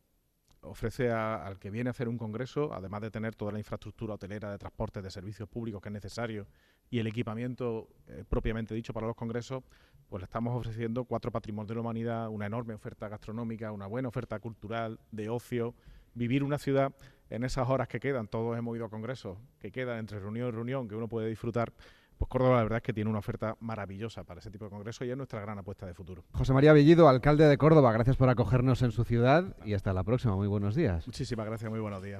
ofrece 0.62 1.12
al 1.12 1.58
que 1.58 1.70
viene 1.70 1.90
a 1.90 1.92
hacer 1.92 2.08
un 2.08 2.18
congreso, 2.18 2.72
además 2.72 3.00
de 3.00 3.10
tener 3.10 3.36
toda 3.36 3.52
la 3.52 3.58
infraestructura 3.58 4.14
hotelera 4.14 4.50
de 4.50 4.58
transporte, 4.58 5.00
de 5.00 5.10
servicios 5.10 5.48
públicos 5.48 5.80
que 5.80 5.88
es 5.88 5.92
necesario 5.92 6.48
y 6.90 6.98
el 6.98 7.06
equipamiento 7.06 7.88
eh, 8.08 8.24
propiamente 8.28 8.74
dicho 8.74 8.92
para 8.92 9.06
los 9.06 9.16
congresos, 9.16 9.62
pues 10.08 10.20
le 10.20 10.24
estamos 10.24 10.54
ofreciendo 10.56 11.04
cuatro 11.04 11.32
patrimonios 11.32 11.68
de 11.68 11.74
la 11.74 11.80
humanidad, 11.80 12.28
una 12.28 12.46
enorme 12.46 12.74
oferta 12.74 13.08
gastronómica, 13.08 13.72
una 13.72 13.86
buena 13.86 14.08
oferta 14.08 14.38
cultural, 14.38 15.00
de 15.10 15.28
ocio, 15.28 15.74
vivir 16.14 16.44
una 16.44 16.58
ciudad 16.58 16.94
en 17.28 17.44
esas 17.44 17.68
horas 17.68 17.88
que 17.88 17.98
quedan, 17.98 18.28
todos 18.28 18.56
hemos 18.56 18.76
ido 18.76 18.86
a 18.86 18.90
congresos, 18.90 19.38
que 19.58 19.72
quedan 19.72 19.98
entre 19.98 20.20
reunión 20.20 20.48
y 20.48 20.50
reunión, 20.52 20.88
que 20.88 20.94
uno 20.94 21.08
puede 21.08 21.28
disfrutar, 21.28 21.72
pues 22.16 22.28
Córdoba 22.28 22.56
la 22.56 22.62
verdad 22.62 22.76
es 22.78 22.82
que 22.82 22.92
tiene 22.92 23.10
una 23.10 23.18
oferta 23.18 23.56
maravillosa 23.60 24.24
para 24.24 24.40
ese 24.40 24.50
tipo 24.50 24.64
de 24.64 24.70
congreso 24.70 25.04
y 25.04 25.10
es 25.10 25.16
nuestra 25.16 25.40
gran 25.40 25.58
apuesta 25.58 25.86
de 25.86 25.94
futuro. 25.94 26.24
José 26.32 26.52
María 26.52 26.72
Bellido, 26.72 27.08
alcalde 27.08 27.46
de 27.46 27.58
Córdoba, 27.58 27.92
gracias 27.92 28.16
por 28.16 28.28
acogernos 28.30 28.80
en 28.82 28.92
su 28.92 29.04
ciudad 29.04 29.56
y 29.64 29.74
hasta 29.74 29.92
la 29.92 30.04
próxima. 30.04 30.36
Muy 30.36 30.48
buenos 30.48 30.74
días. 30.74 31.06
Muchísimas 31.06 31.46
gracias, 31.46 31.70
muy 31.70 31.80
buenos 31.80 32.02
días. 32.02 32.14